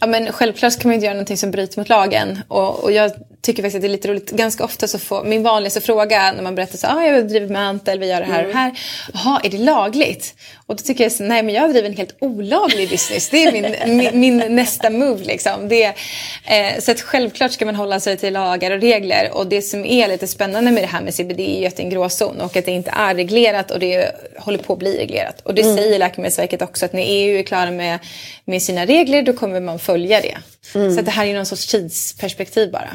Ja, 0.00 0.06
men 0.06 0.32
självklart 0.32 0.72
ska 0.72 0.88
man 0.88 0.94
inte 0.94 1.04
göra 1.04 1.14
någonting 1.14 1.36
som 1.36 1.50
bryter 1.50 1.78
mot 1.78 1.88
lagen. 1.88 2.38
Och, 2.48 2.84
och 2.84 2.92
jag 2.92 3.12
tycker 3.40 3.62
faktiskt 3.62 3.76
att 3.76 3.82
det 3.82 3.88
är 3.88 3.90
lite 3.90 4.08
roligt. 4.08 4.30
Ganska 4.30 4.64
ofta 4.64 4.88
så 4.88 4.98
får 4.98 5.24
min 5.24 5.42
vanligaste 5.42 5.80
fråga 5.80 6.32
när 6.32 6.42
man 6.42 6.54
berättar 6.54 6.78
så 6.78 6.86
ah, 6.86 7.06
jag 7.06 7.28
driver 7.28 7.48
mantel, 7.48 7.98
vi 7.98 8.06
gör 8.06 8.20
det 8.20 8.26
här 8.26 8.42
och 8.42 8.48
det 8.48 8.58
här. 8.58 8.72
Jaha, 9.14 9.40
är 9.44 9.50
det 9.50 9.58
lagligt? 9.58 10.34
Och 10.66 10.76
då 10.76 10.82
tycker 10.82 11.04
jag 11.04 11.12
så, 11.12 11.22
nej 11.22 11.42
men 11.42 11.54
jag 11.54 11.70
driver 11.70 11.88
en 11.88 11.96
helt 11.96 12.16
olaglig 12.18 12.90
business. 12.90 13.28
Det 13.28 13.44
är 13.44 13.52
min, 13.52 13.96
min, 13.96 14.20
min, 14.20 14.56
nästa 14.56 14.90
move 14.90 15.24
liksom. 15.24 15.68
Det, 15.68 15.84
eh, 16.44 16.80
så 16.80 16.90
att 16.90 17.00
självklart 17.00 17.52
ska 17.52 17.66
man 17.66 17.74
hålla 17.74 18.00
sig 18.00 18.16
till 18.16 18.32
lagar 18.32 18.70
och 18.70 18.80
regler. 18.80 19.30
Och 19.32 19.46
det 19.46 19.62
som 19.62 19.84
är 19.84 20.08
lite 20.08 20.26
spännande 20.26 20.70
med 20.70 20.82
det 20.82 20.86
här 20.86 21.02
med 21.02 21.14
CBD 21.14 21.40
är 21.40 21.60
ju 21.60 21.66
att 21.66 21.76
det 21.76 21.82
är 21.82 21.84
en 21.84 21.90
gråzon 21.90 22.40
och 22.40 22.56
att 22.56 22.64
det 22.64 22.72
inte 22.72 22.90
är 22.90 23.14
reglerat 23.14 23.70
och 23.70 23.78
det 23.78 24.12
håller 24.38 24.58
på 24.58 24.72
att 24.72 24.78
bli 24.78 24.98
reglerat. 24.98 25.40
Och 25.40 25.54
det 25.54 25.62
mm. 25.62 25.76
säger 25.76 25.98
Läkemedelsverket 25.98 26.62
också 26.62 26.84
att 26.84 26.92
när 26.92 27.04
EU 27.06 27.38
är 27.38 27.42
klara 27.42 27.70
med, 27.70 27.98
med 28.44 28.62
sina 28.62 28.86
regler 28.86 29.22
då 29.22 29.32
kommer 29.32 29.60
man 29.60 29.78
följa 29.78 30.20
det. 30.20 30.36
Mm. 30.74 30.96
Så 30.96 31.02
det 31.02 31.10
här 31.10 31.26
är 31.26 31.34
någon 31.34 31.46
sorts 31.46 31.66
tidsperspektiv 31.66 32.70
bara. 32.70 32.90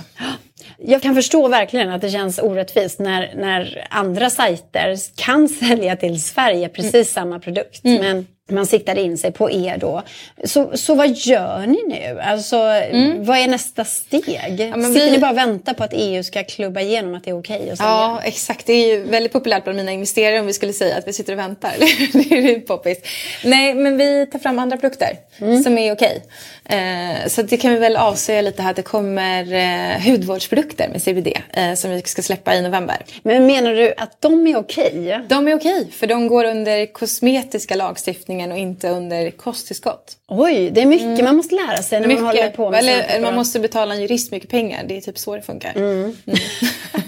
Jag 0.77 1.01
kan 1.01 1.15
förstå 1.15 1.47
verkligen 1.47 1.89
att 1.89 2.01
det 2.01 2.09
känns 2.09 2.39
orättvist 2.39 2.99
när, 2.99 3.33
när 3.36 3.88
andra 3.89 4.29
sajter 4.29 4.95
kan 5.15 5.47
sälja 5.49 5.95
till 5.95 6.23
Sverige 6.23 6.69
precis 6.69 6.93
mm. 6.93 7.05
samma 7.05 7.39
produkt. 7.39 7.86
Mm. 7.86 8.01
Men 8.01 8.27
man 8.49 8.65
siktar 8.65 8.97
in 8.97 9.17
sig 9.17 9.31
på 9.31 9.51
er 9.51 9.77
då. 9.77 10.01
Så, 10.43 10.77
så 10.77 10.95
vad 10.95 11.11
gör 11.17 11.67
ni 11.67 11.83
nu? 11.87 12.19
Alltså, 12.19 12.55
mm. 12.55 13.25
Vad 13.25 13.37
är 13.37 13.47
nästa 13.47 13.85
steg? 13.85 14.23
Ja, 14.59 14.73
Sitter 14.73 15.05
vi... 15.05 15.11
ni 15.11 15.17
bara 15.17 15.31
och 15.31 15.37
väntar 15.37 15.73
på 15.73 15.83
att 15.83 15.93
EU 15.93 16.23
ska 16.23 16.43
klubba 16.43 16.81
igenom 16.81 17.15
att 17.15 17.23
det 17.23 17.29
är 17.29 17.39
okej 17.39 17.61
okay 17.61 17.75
Ja, 17.79 18.21
exakt. 18.23 18.65
Det 18.65 18.73
är 18.73 18.87
ju 18.87 19.03
väldigt 19.03 19.33
populärt 19.33 19.63
bland 19.63 19.77
mina 19.77 19.91
investerare 19.91 20.39
om 20.39 20.45
vi 20.45 20.53
skulle 20.53 20.73
säga 20.73 20.97
att 20.97 21.07
vi 21.07 21.13
sitter 21.13 21.33
och 21.33 21.39
väntar. 21.39 21.73
det 22.29 22.35
är 22.35 22.59
poppis. 22.59 22.97
Nej, 23.43 23.73
men 23.73 23.97
vi 23.97 24.25
tar 24.25 24.39
fram 24.39 24.59
andra 24.59 24.77
produkter 24.77 25.17
mm. 25.37 25.63
som 25.63 25.77
är 25.77 25.93
okej. 25.93 26.23
Eh, 26.65 27.27
så 27.27 27.41
det 27.41 27.57
kan 27.57 27.71
vi 27.71 27.77
väl 27.77 27.95
avslöja 27.95 28.41
lite 28.41 28.61
här 28.61 28.69
att 28.69 28.75
det 28.75 28.81
kommer 28.81 29.53
eh, 29.53 30.11
hudvårdsprodukter 30.11 30.89
med 30.89 31.01
CBD 31.01 31.27
eh, 31.53 31.73
som 31.73 31.91
vi 31.91 32.01
ska 32.01 32.21
släppa 32.21 32.55
i 32.55 32.61
november. 32.61 32.97
Men 33.23 33.45
menar 33.45 33.73
du 33.73 33.93
att 33.97 34.21
de 34.21 34.47
är 34.47 34.57
okej? 34.57 35.19
De 35.27 35.47
är 35.47 35.55
okej, 35.55 35.87
för 35.91 36.07
de 36.07 36.27
går 36.27 36.45
under 36.45 36.93
kosmetiska 36.93 37.75
lagstiftningar 37.75 38.34
förlossningen 38.36 38.51
och 38.51 38.57
inte 38.57 38.89
under 38.89 39.31
kosttillskott. 39.31 40.17
Oj, 40.27 40.71
det 40.71 40.81
är 40.81 40.86
mycket 40.86 41.07
mm. 41.07 41.25
man 41.25 41.36
måste 41.36 41.55
lära 41.55 41.77
sig 41.77 41.99
när 41.99 42.07
mycket. 42.07 42.23
man 42.23 42.36
håller 42.36 42.49
på 42.49 42.71
med 42.71 42.79
Eller 42.79 43.21
man 43.21 43.36
måste 43.36 43.59
betala 43.59 43.95
en 43.95 44.01
jurist 44.01 44.31
mycket 44.31 44.49
pengar. 44.49 44.83
Det 44.88 44.97
är 44.97 45.01
typ 45.01 45.17
så 45.17 45.36
det 45.36 45.41
funkar. 45.41 45.73
Mm. 45.75 46.15
Mm. 46.25 46.39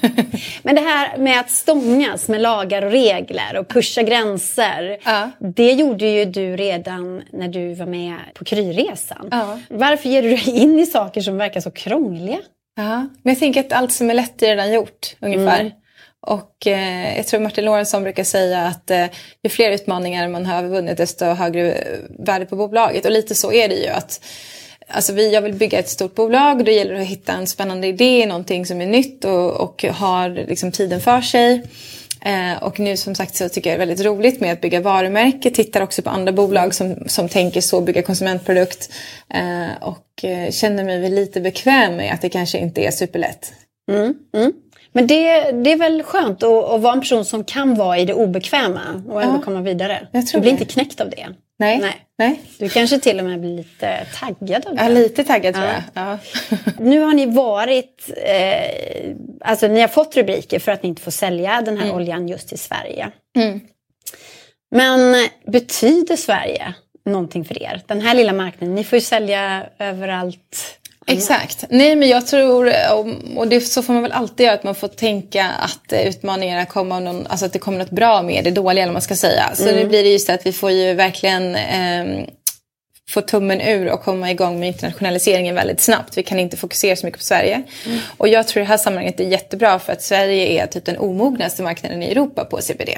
Men 0.64 0.76
det 0.76 0.82
här 0.82 1.18
med 1.18 1.40
att 1.40 1.52
stångas 1.52 2.28
med 2.28 2.42
lagar 2.42 2.82
och 2.82 2.92
regler 2.92 3.58
och 3.58 3.68
pusha 3.68 4.02
gränser. 4.02 4.98
Ja. 5.04 5.32
Det 5.40 5.72
gjorde 5.74 6.08
ju 6.08 6.26
du 6.26 6.56
redan 6.58 7.24
när 7.32 7.48
du 7.48 7.74
var 7.74 7.86
med 7.86 8.18
på 8.34 8.46
Kryresan. 8.46 9.28
Ja. 9.32 9.60
Varför 9.70 10.10
ger 10.10 10.22
du 10.22 10.30
dig 10.30 10.50
in 10.50 10.80
i 10.80 10.86
saker 10.86 11.22
som 11.22 11.38
verkar 11.38 11.62
så 11.62 11.72
krångliga? 11.72 12.40
Ja, 12.76 13.08
men 13.24 13.34
jag 13.34 13.40
tänker 13.40 13.60
att 13.60 13.74
allt 13.74 13.92
som 13.92 14.10
är 14.10 14.14
lätt 14.14 14.42
är 14.42 14.48
redan 14.48 14.74
gjort 14.74 15.16
ungefär. 15.22 15.60
Mm. 15.60 15.72
Och 16.28 16.68
eh, 16.68 17.18
jag 17.18 17.28
tror 17.28 17.40
Martin 17.40 17.66
Lorentzon 17.66 18.04
brukar 18.04 18.24
säga 18.24 18.62
att 18.62 18.92
eh, 18.92 19.06
ju 19.44 19.50
fler 19.50 19.72
utmaningar 19.72 20.28
man 20.28 20.46
har 20.46 20.58
övervunnit 20.58 20.98
desto 20.98 21.26
högre 21.26 21.84
värde 22.20 22.46
på 22.46 22.56
bolaget. 22.56 23.06
Och 23.06 23.12
lite 23.12 23.36
så 23.36 23.52
är 23.52 23.70
det 23.70 23.76
ju. 23.76 23.88
att 23.88 24.26
Alltså 24.90 25.14
vi, 25.14 25.34
jag 25.34 25.42
vill 25.42 25.54
bygga 25.54 25.80
ett 25.80 25.90
stort 25.90 26.16
bolag 26.16 26.58
och 26.58 26.64
då 26.64 26.72
gäller 26.72 26.94
det 26.94 27.02
att 27.02 27.08
hitta 27.08 27.34
en 27.34 27.48
spännande 27.48 27.88
idé, 27.88 28.26
någonting 28.26 28.66
som 28.66 28.82
är 28.82 28.86
nytt 28.86 29.26
och, 29.26 29.62
och 29.62 29.84
har 29.84 30.30
liksom 30.30 30.72
tiden 30.72 31.02
för 31.02 31.22
sig. 31.22 31.64
Eh, 32.26 32.64
och 32.64 32.80
nu 32.80 32.98
som 32.98 33.16
sagt 33.16 33.36
så 33.36 33.50
tycker 33.50 33.70
jag 33.70 33.80
det 33.80 33.84
är 33.84 33.88
väldigt 33.88 34.06
roligt 34.06 34.42
med 34.42 34.54
att 34.54 34.62
bygga 34.62 34.82
varumärke. 34.82 35.52
Tittar 35.52 35.82
också 35.82 36.02
på 36.02 36.10
andra 36.10 36.32
bolag 36.32 36.74
som, 36.74 36.96
som 37.08 37.30
tänker 37.30 37.62
så, 37.62 37.82
bygga 37.82 38.02
konsumentprodukt. 38.02 38.94
Eh, 39.34 39.84
och 39.84 40.24
eh, 40.24 40.52
känner 40.52 40.84
mig 40.84 41.02
väl 41.02 41.14
lite 41.14 41.42
bekväm 41.42 41.96
med 41.96 42.14
att 42.14 42.22
det 42.22 42.30
kanske 42.30 42.58
inte 42.58 42.82
är 42.82 42.92
superlätt. 42.92 43.54
Mm, 43.92 44.14
mm. 44.36 44.54
Men 44.98 45.08
det, 45.08 45.52
det 45.52 45.72
är 45.72 45.78
väl 45.78 46.04
skönt 46.04 46.44
att, 46.44 46.64
att 46.64 46.82
vara 46.82 46.94
en 46.94 47.00
person 47.00 47.26
som 47.26 47.44
kan 47.44 47.76
vara 47.76 47.98
i 47.98 48.06
det 48.06 48.14
obekväma 48.14 49.04
och 49.10 49.24
ändå 49.24 49.36
Ja. 49.36 49.42
komma 49.42 49.62
vidare. 49.62 50.08
Jag 50.12 50.28
tror 50.28 50.40
du 50.40 50.42
blir 50.42 50.52
det. 50.52 50.62
inte 50.62 50.74
knäckt 50.74 51.02
av 51.02 51.10
det. 51.10 51.28
Nej. 51.60 51.80
Nej. 51.80 51.96
Nej. 52.18 52.42
Du 52.60 52.70
kanske 52.70 53.00
till 53.00 53.20
och 53.20 53.26
med 53.26 53.40
blir 53.42 53.58
lite 53.58 54.06
taggad 54.20 54.66
av 54.68 54.76
det. 54.76 54.84
Ja, 54.84 54.90
lite 54.90 55.24
taggad 55.24 55.54
tror 55.56 55.68
Ja. 55.68 55.74
jag. 55.94 56.04
Ja. 56.04 56.18
Nu 56.80 57.00
har 57.02 57.14
ni 57.14 57.26
varit, 57.26 58.10
eh, 58.24 59.16
alltså 59.42 59.68
ni 59.68 59.82
har 59.82 59.88
fått 59.88 60.16
rubriker 60.18 60.60
för 60.60 60.72
att 60.72 60.84
ni 60.84 60.90
inte 60.90 61.02
får 61.02 61.12
sälja 61.12 61.62
den 61.62 61.78
här 61.78 61.96
oljan 61.96 62.28
just 62.28 62.54
i 62.54 62.58
Sverige. 62.58 63.10
Mm. 63.38 63.60
Men 64.76 65.28
betyder 65.52 66.16
Sverige 66.16 66.74
någonting 67.06 67.46
för 67.46 67.64
er? 67.64 67.82
Den 67.88 68.02
här 68.02 68.16
lilla 68.16 68.34
marknaden, 68.34 68.76
ni 68.76 68.84
får 68.84 68.98
ju 68.98 69.02
sälja 69.02 69.64
överallt. 69.80 70.80
Exakt. 71.08 71.66
Nej 71.70 71.96
men 71.96 72.10
jag 72.10 72.28
tror, 72.28 72.72
och- 73.36 73.48
det, 73.48 73.62
så 73.62 73.84
får 73.84 73.94
man 73.94 74.02
väl 74.04 74.12
alltid 74.12 74.46
göra, 74.46 74.56
att 74.56 74.64
man 74.64 74.76
får 74.76 74.88
tänka 74.88 75.46
att 75.46 75.94
eh, 75.94 76.08
utmaningarna 76.08 76.66
kommer 76.66 76.96
av 76.96 77.02
någon, 77.02 77.28
alltså 77.28 77.46
att 77.46 77.54
det 77.54 77.60
kommer 77.60 77.78
något 77.78 77.90
bra 77.90 78.22
med 78.22 78.44
det 78.44 78.52
dåliga 78.52 78.84
eller 78.84 78.94
man 78.94 79.02
ska 79.02 79.16
säga. 79.16 79.52
Så 79.56 79.64
nu 79.66 79.86
blir 79.88 80.04
det 80.04 80.10
just 80.10 80.30
att 80.30 80.46
vi 80.46 80.54
får 80.54 80.72
ju 80.72 80.94
verkligen 80.94 81.56
ehm, 81.56 82.26
få 83.10 83.22
tummen 83.22 83.62
ur 83.62 83.90
och 83.92 84.02
komma 84.02 84.32
igång 84.32 84.60
med 84.60 84.68
internationaliseringen 84.68 85.56
väldigt 85.56 85.82
snabbt. 85.82 86.18
Vi 86.18 86.24
kan 86.24 86.40
inte 86.40 86.58
fokusera 86.58 86.96
så 86.96 87.06
mycket 87.06 87.20
på 87.20 87.26
Sverige. 87.26 87.64
Och 88.18 88.28
jag 88.28 88.48
tror 88.48 88.62
det 88.62 88.68
här 88.68 88.78
sammanhanget 88.78 89.20
är 89.20 89.24
jättebra 89.24 89.80
för 89.80 89.94
att 89.94 90.02
Sverige 90.02 90.64
är 90.64 90.68
typ 90.68 90.86
den 90.86 90.98
omognaste 90.98 91.64
marknaden 91.64 92.04
i 92.04 92.12
Europa 92.12 92.46
på 92.46 92.58
CBD. 92.62 92.90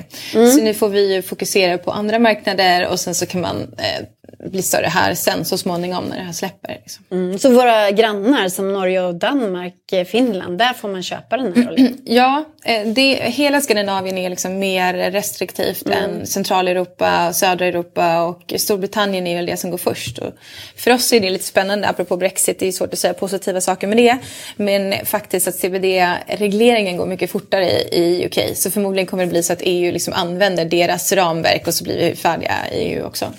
Så 0.51 0.61
nu 0.63 0.73
får 0.73 0.89
vi 0.89 1.13
ju 1.15 1.21
fokusera 1.21 1.77
på 1.77 1.91
andra 1.91 2.19
marknader 2.19 2.87
och 2.87 2.99
sen 2.99 3.15
så 3.15 3.25
kan 3.25 3.41
man 3.41 3.61
eh, 3.77 4.05
bli 4.43 4.61
större 4.61 4.85
här 4.85 5.13
sen 5.13 5.45
så 5.45 5.57
småningom 5.57 6.05
när 6.05 6.17
det 6.17 6.23
här 6.23 6.33
släpper. 6.33 6.79
Liksom. 6.83 7.05
Mm. 7.11 7.39
Så 7.39 7.51
våra 7.51 7.91
grannar 7.91 8.49
som 8.49 8.73
Norge 8.73 9.01
och 9.01 9.15
Danmark, 9.15 9.93
eh, 9.93 10.05
Finland, 10.05 10.57
där 10.57 10.73
får 10.73 10.89
man 10.89 11.03
köpa 11.03 11.37
den 11.37 11.53
här 11.55 11.71
oljan? 11.71 11.97
Ja, 12.05 12.45
eh, 12.65 12.87
det, 12.87 13.15
hela 13.15 13.61
Skandinavien 13.61 14.17
är 14.17 14.29
liksom 14.29 14.59
mer 14.59 14.93
restriktivt 15.11 15.87
än 15.89 16.25
Centraleuropa, 16.25 17.33
södra 17.33 17.65
Europa 17.65 18.23
och 18.23 18.53
Storbritannien 18.57 19.27
är 19.27 19.35
väl 19.35 19.45
det 19.45 19.57
som 19.57 19.71
går 19.71 19.77
först. 19.77 20.17
Och 20.17 20.33
för 20.75 20.93
oss 20.93 21.13
är 21.13 21.19
det 21.19 21.29
lite 21.29 21.45
spännande, 21.45 21.87
apropå 21.87 22.17
Brexit, 22.17 22.59
det 22.59 22.67
är 22.67 22.71
svårt 22.71 22.93
att 22.93 22.99
säga 22.99 23.13
positiva 23.13 23.61
saker 23.61 23.87
med 23.87 23.97
det. 23.97 24.17
Men 24.55 25.05
faktiskt 25.05 25.47
att 25.47 25.55
CBD-regleringen 25.55 26.97
går 26.97 27.05
mycket 27.05 27.31
fortare 27.31 27.69
i 27.81 28.25
UK. 28.25 28.57
Så 28.57 28.71
förmodligen 28.71 29.07
kommer 29.07 29.25
det 29.25 29.29
bli 29.29 29.43
så 29.43 29.53
att 29.53 29.61
EU 29.61 29.91
liksom 29.91 30.13
använder 30.13 30.65
deras 30.65 31.11
ramverk 31.11 31.67
och 31.67 31.73
så 31.73 31.83
blir 31.83 31.97
vi 31.97 32.15
färdiga 32.15 32.55
i 32.71 32.77
EU 32.77 33.05
också. 33.05 33.33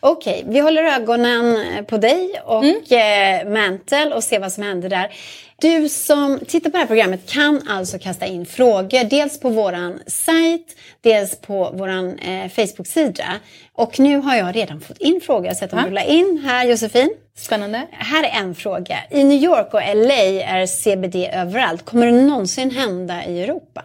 Okej, 0.00 0.44
vi 0.46 0.60
håller 0.60 0.82
ögonen 0.82 1.56
på 1.84 1.96
dig 1.98 2.40
och 2.44 2.92
eh, 2.92 3.48
Mantle 3.48 4.14
och 4.14 4.24
ser 4.24 4.40
vad 4.40 4.52
som 4.52 4.62
händer 4.62 4.88
där. 4.88 5.12
Du 5.60 5.88
som 5.88 6.38
tittar 6.48 6.70
på 6.70 6.76
det 6.76 6.78
här 6.78 6.86
programmet 6.86 7.30
kan 7.30 7.68
alltså 7.68 7.98
kasta 7.98 8.26
in 8.26 8.46
frågor 8.46 9.04
dels 9.04 9.40
på 9.40 9.48
våran 9.48 10.00
sajt, 10.06 10.76
dels 11.00 11.40
på 11.40 11.70
våran 11.74 12.18
eh, 12.18 12.48
Facebook-sida. 12.48 13.24
Och 13.72 14.00
nu 14.00 14.18
har 14.18 14.36
jag 14.36 14.56
redan 14.56 14.80
fått 14.80 14.98
in 14.98 15.20
frågor, 15.20 15.44
jag 15.44 15.50
har 15.50 15.56
sett 15.56 15.70
dem 15.70 15.86
rulla 15.86 16.04
in. 16.04 16.42
Här 16.44 16.64
Josefin. 16.64 17.14
Spännande. 17.36 17.86
Här 17.90 18.24
är 18.24 18.40
en 18.40 18.54
fråga. 18.54 18.98
I 19.10 19.24
New 19.24 19.42
York 19.42 19.74
och 19.74 19.80
LA 19.94 20.44
är 20.44 20.66
CBD 20.66 21.16
överallt. 21.32 21.84
Kommer 21.84 22.06
det 22.06 22.12
någonsin 22.12 22.70
hända 22.70 23.24
i 23.24 23.42
Europa? 23.42 23.84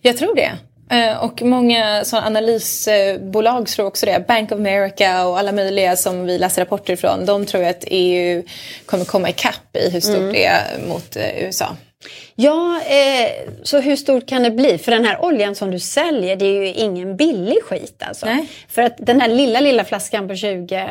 Jag 0.00 0.16
tror 0.16 0.34
det. 0.34 0.50
Eh, 0.90 1.24
Och 1.24 1.42
många 1.42 2.04
sådana 2.04 2.26
analysbolag 2.26 3.66
tror 3.68 3.86
också 3.86 4.06
det. 4.06 4.24
Bank 4.28 4.52
of 4.52 4.58
America 4.58 5.26
och 5.26 5.38
alla 5.38 5.52
möjliga 5.52 5.96
som 5.96 6.26
vi 6.26 6.38
läser 6.38 6.62
rapporter 6.62 6.92
ifrån. 6.92 7.26
De 7.26 7.46
tror 7.46 7.64
att 7.64 7.84
EU 7.86 8.42
kommer 8.86 9.04
komma 9.04 9.28
ikapp 9.30 9.76
i 9.76 9.90
hur 9.90 10.00
stort 10.00 10.32
det 10.32 10.44
är 10.44 10.78
mot 10.88 11.16
eh, 11.16 11.44
USA. 11.44 11.76
Ja, 12.34 12.80
eh, 12.86 13.30
så 13.62 13.80
hur 13.80 13.96
stort 13.96 14.28
kan 14.28 14.42
det 14.42 14.50
bli? 14.50 14.78
För 14.78 14.92
den 14.92 15.04
här 15.04 15.24
oljan 15.24 15.54
som 15.54 15.70
du 15.70 15.78
säljer, 15.78 16.36
det 16.36 16.44
är 16.46 16.60
ju 16.62 16.66
ingen 16.72 17.16
billig 17.16 17.62
skit 17.62 18.02
alltså. 18.06 18.26
Nej. 18.26 18.46
För 18.68 18.82
att 18.82 18.94
den 18.98 19.20
här 19.20 19.28
lilla, 19.28 19.60
lilla 19.60 19.84
flaskan 19.84 20.28
på 20.28 20.34
20 20.36 20.86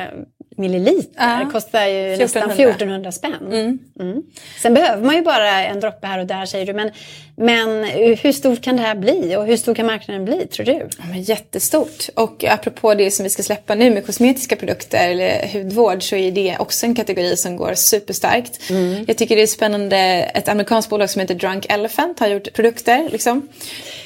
milliliter 0.59 1.39
Ja. 1.39 1.49
kostar 1.51 1.85
ju 1.85 2.17
nästan 2.17 2.51
1400. 2.51 3.09
1400 3.09 3.11
spänn. 3.11 3.79
Mm. 3.99 4.23
Sen 4.61 4.73
behöver 4.73 5.03
man 5.05 5.15
ju 5.15 5.21
bara 5.21 5.63
en 5.65 5.79
droppe 5.79 6.07
här 6.07 6.19
och 6.19 6.25
där 6.25 6.45
säger 6.45 6.65
du. 6.65 6.73
Men, 6.73 6.91
men 7.35 7.83
hur 8.21 8.31
stort 8.31 8.61
kan 8.61 8.75
det 8.75 8.81
här 8.81 8.95
bli? 8.95 9.35
Och 9.35 9.45
hur 9.45 9.57
stor 9.57 9.75
kan 9.75 9.85
marknaden 9.85 10.25
bli, 10.25 10.47
tror 10.47 10.65
du? 10.65 10.71
Ja, 10.71 11.03
men 11.09 11.21
jättestort. 11.21 12.09
Och 12.15 12.43
apropå 12.43 12.93
det 12.93 13.11
som 13.11 13.23
vi 13.23 13.29
ska 13.29 13.43
släppa 13.43 13.75
nu 13.75 13.89
med 13.89 14.05
kosmetiska 14.05 14.55
produkter 14.55 15.09
eller 15.09 15.47
hudvård 15.53 16.03
så 16.03 16.15
är 16.15 16.31
det 16.31 16.57
också 16.59 16.85
en 16.85 16.95
kategori 16.95 17.37
som 17.37 17.57
går 17.57 17.73
superstarkt. 17.73 18.59
Jag 19.07 19.17
tycker 19.17 19.35
det 19.35 19.41
är 19.41 19.47
spännande. 19.47 19.97
Ett 20.35 20.47
amerikanskt 20.49 20.89
bolag 20.89 21.09
som 21.09 21.19
heter 21.19 21.35
Drunk 21.35 21.65
Elephant 21.69 22.19
har 22.19 22.27
gjort 22.27 22.53
produkter, 22.53 23.09
liksom, 23.11 23.47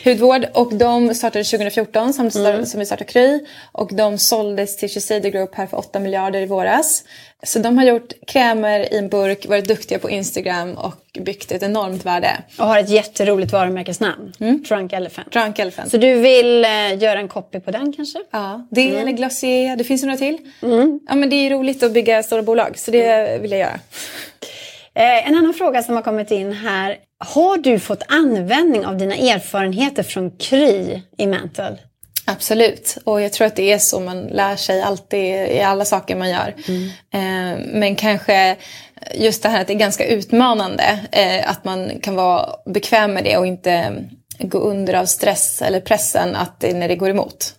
hudvård. 0.03 0.45
Och 0.53 0.73
de 0.75 1.15
startade 1.15 1.43
2014 1.43 2.13
samtidigt 2.13 2.67
som 2.69 2.79
vi 2.79 2.85
startade 2.85 3.11
Kry. 3.11 3.39
Och 3.71 3.93
de 3.93 4.17
såldes 4.17 4.77
till 4.77 4.89
Shiseido 4.89 5.29
Group 5.29 5.55
här 5.55 5.67
för 5.67 5.77
8 5.77 5.99
miljarder 5.99 6.42
i 6.43 6.45
våras. 6.45 7.03
Så 7.43 7.59
de 7.59 7.77
har 7.77 7.85
gjort 7.85 8.13
krämer 8.27 8.93
i 8.93 8.97
en 8.97 9.09
burk, 9.09 9.45
varit 9.45 9.67
duktiga 9.67 9.99
på 9.99 10.09
Instagram 10.09 10.73
och 10.73 11.19
byggt 11.19 11.51
ett 11.51 11.63
enormt 11.63 12.05
värde. 12.05 12.29
Och 12.59 12.65
har 12.65 12.79
ett 12.79 12.89
jätteroligt 12.89 13.51
varumärkesnamn. 13.51 14.33
Trunk 14.67 14.93
Elephant. 14.93 15.31
Drunk 15.31 15.59
Elephant. 15.59 15.91
Så 15.91 15.97
du 15.97 16.13
vill 16.13 16.65
eh, 16.65 16.97
göra 17.03 17.19
en 17.19 17.27
copy 17.27 17.59
på 17.59 17.71
den 17.71 17.93
kanske? 17.93 18.19
Ja, 18.31 18.67
det 18.71 18.95
eller 18.95 19.11
Glossier, 19.11 19.75
det 19.75 19.83
finns 19.83 20.03
några 20.03 20.17
till. 20.17 20.37
Ja, 21.09 21.15
men 21.15 21.29
det 21.29 21.35
är 21.35 21.49
roligt 21.49 21.83
att 21.83 21.93
bygga 21.93 22.23
stora 22.23 22.41
bolag, 22.41 22.77
så 22.77 22.91
det 22.91 23.41
vill 23.41 23.51
jag 23.51 23.59
göra. 23.59 23.79
Eh, 24.95 25.27
en 25.27 25.35
annan 25.35 25.53
fråga 25.53 25.83
som 25.83 25.95
har 25.95 26.01
kommit 26.01 26.31
in 26.31 26.53
här. 26.53 26.97
Har 27.17 27.57
du 27.57 27.79
fått 27.79 28.03
användning 28.07 28.85
av 28.85 28.97
dina 28.97 29.15
erfarenheter 29.15 30.03
från 30.03 30.31
Kry 30.31 31.01
i 31.17 31.27
Mantle? 31.27 31.77
Absolut, 32.25 32.97
och 33.03 33.21
jag 33.21 33.33
tror 33.33 33.47
att 33.47 33.55
det 33.55 33.71
är 33.71 33.77
så 33.79 33.99
man 33.99 34.23
lär 34.23 34.55
sig 34.55 34.81
alltid 34.81 35.51
i 35.51 35.61
alla 35.61 35.85
saker 35.85 36.15
man 36.15 36.29
gör. 36.29 36.53
Eh, 37.13 37.59
men 37.73 37.95
kanske 37.95 38.55
just 39.15 39.43
det 39.43 39.49
här 39.49 39.61
att 39.61 39.67
det 39.67 39.73
är 39.73 39.77
ganska 39.77 40.05
utmanande, 40.05 40.99
eh, 41.11 41.49
att 41.49 41.65
man 41.65 41.99
kan 42.01 42.15
vara 42.15 42.49
bekväm 42.65 43.13
med 43.13 43.23
det 43.23 43.37
och 43.37 43.47
inte 43.47 43.95
gå 44.39 44.57
under 44.57 44.93
av 44.93 45.05
stress 45.05 45.61
eller 45.61 45.79
pressen 45.79 46.35
att 46.35 46.59
det, 46.59 46.73
när 46.73 46.87
det 46.87 46.95
går 46.95 47.09
emot. 47.09 47.53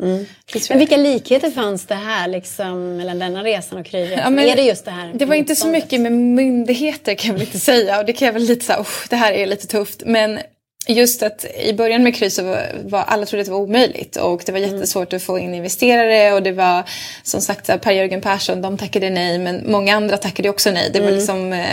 Det 0.52 0.58
tror 0.60 0.66
Men 0.68 0.78
vilka 0.78 0.96
likheter 0.96 1.50
fanns 1.50 1.86
det 1.86 1.94
här 1.94 2.28
liksom, 2.28 2.96
mellan 2.96 3.18
denna 3.18 3.44
resan 3.44 3.78
och 3.78 3.86
Kry? 3.86 4.10
Ja, 4.10 4.26
är 4.26 4.56
det 4.56 4.62
just 4.62 4.84
det 4.84 4.90
här 4.90 5.12
Det 5.14 5.24
var 5.24 5.34
inte 5.34 5.56
så 5.56 5.68
mycket 5.68 6.00
med 6.00 6.12
myndigheter 6.12 7.14
kan 7.14 7.28
jag 7.28 7.34
väl 7.34 7.42
inte 7.42 7.58
säga. 7.60 7.98
Och 7.98 8.04
det 8.06 8.12
kan 8.12 8.26
jag 8.26 8.32
väl 8.32 8.42
lite 8.42 8.64
såhär, 8.64 8.80
"Usch, 8.80 9.06
det 9.10 9.16
här 9.16 9.32
är 9.32 9.46
lite 9.46 9.66
tufft. 9.66 10.02
Men 10.06 10.38
just 10.86 11.22
att 11.22 11.44
i 11.44 11.72
början 11.72 12.02
med 12.02 12.16
Kry 12.16 12.30
så 12.30 12.42
var, 12.42 12.66
var 12.84 13.00
alla 13.00 13.26
trodde 13.26 13.40
att 13.40 13.46
det 13.46 13.52
var 13.52 13.60
omöjligt. 13.60 14.16
Och 14.16 14.42
det 14.46 14.52
var 14.52 14.58
jättesvårt 14.58 15.12
att 15.12 15.22
få 15.22 15.38
in 15.38 15.54
investerare. 15.54 16.32
Och 16.32 16.42
det 16.42 16.52
var 16.52 16.82
som 17.22 17.40
sagt 17.40 17.66
Per-Jörgen 17.82 18.20
Persson, 18.20 18.62
de 18.62 18.78
tackade 18.78 19.10
nej. 19.10 19.38
Men 19.38 19.70
många 19.70 19.96
andra 19.96 20.16
tackade 20.16 20.48
också 20.48 20.70
nej. 20.70 20.90
Det 20.92 21.00
var 21.00 21.10
liksom 21.10 21.52
eh, 21.52 21.66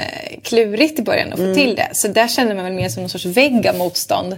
klurigt 0.43 0.99
i 0.99 1.01
början 1.01 1.33
att 1.33 1.39
få 1.39 1.53
till 1.53 1.75
det. 1.75 1.89
Så 1.93 2.07
där 2.07 2.27
kände 2.27 2.55
man 2.55 2.63
väl 2.63 2.73
mer 2.73 2.89
som 2.89 3.03
någon 3.03 3.09
sorts 3.09 3.25
vägg 3.25 3.67
av 3.67 3.77
motstånd. 3.77 4.33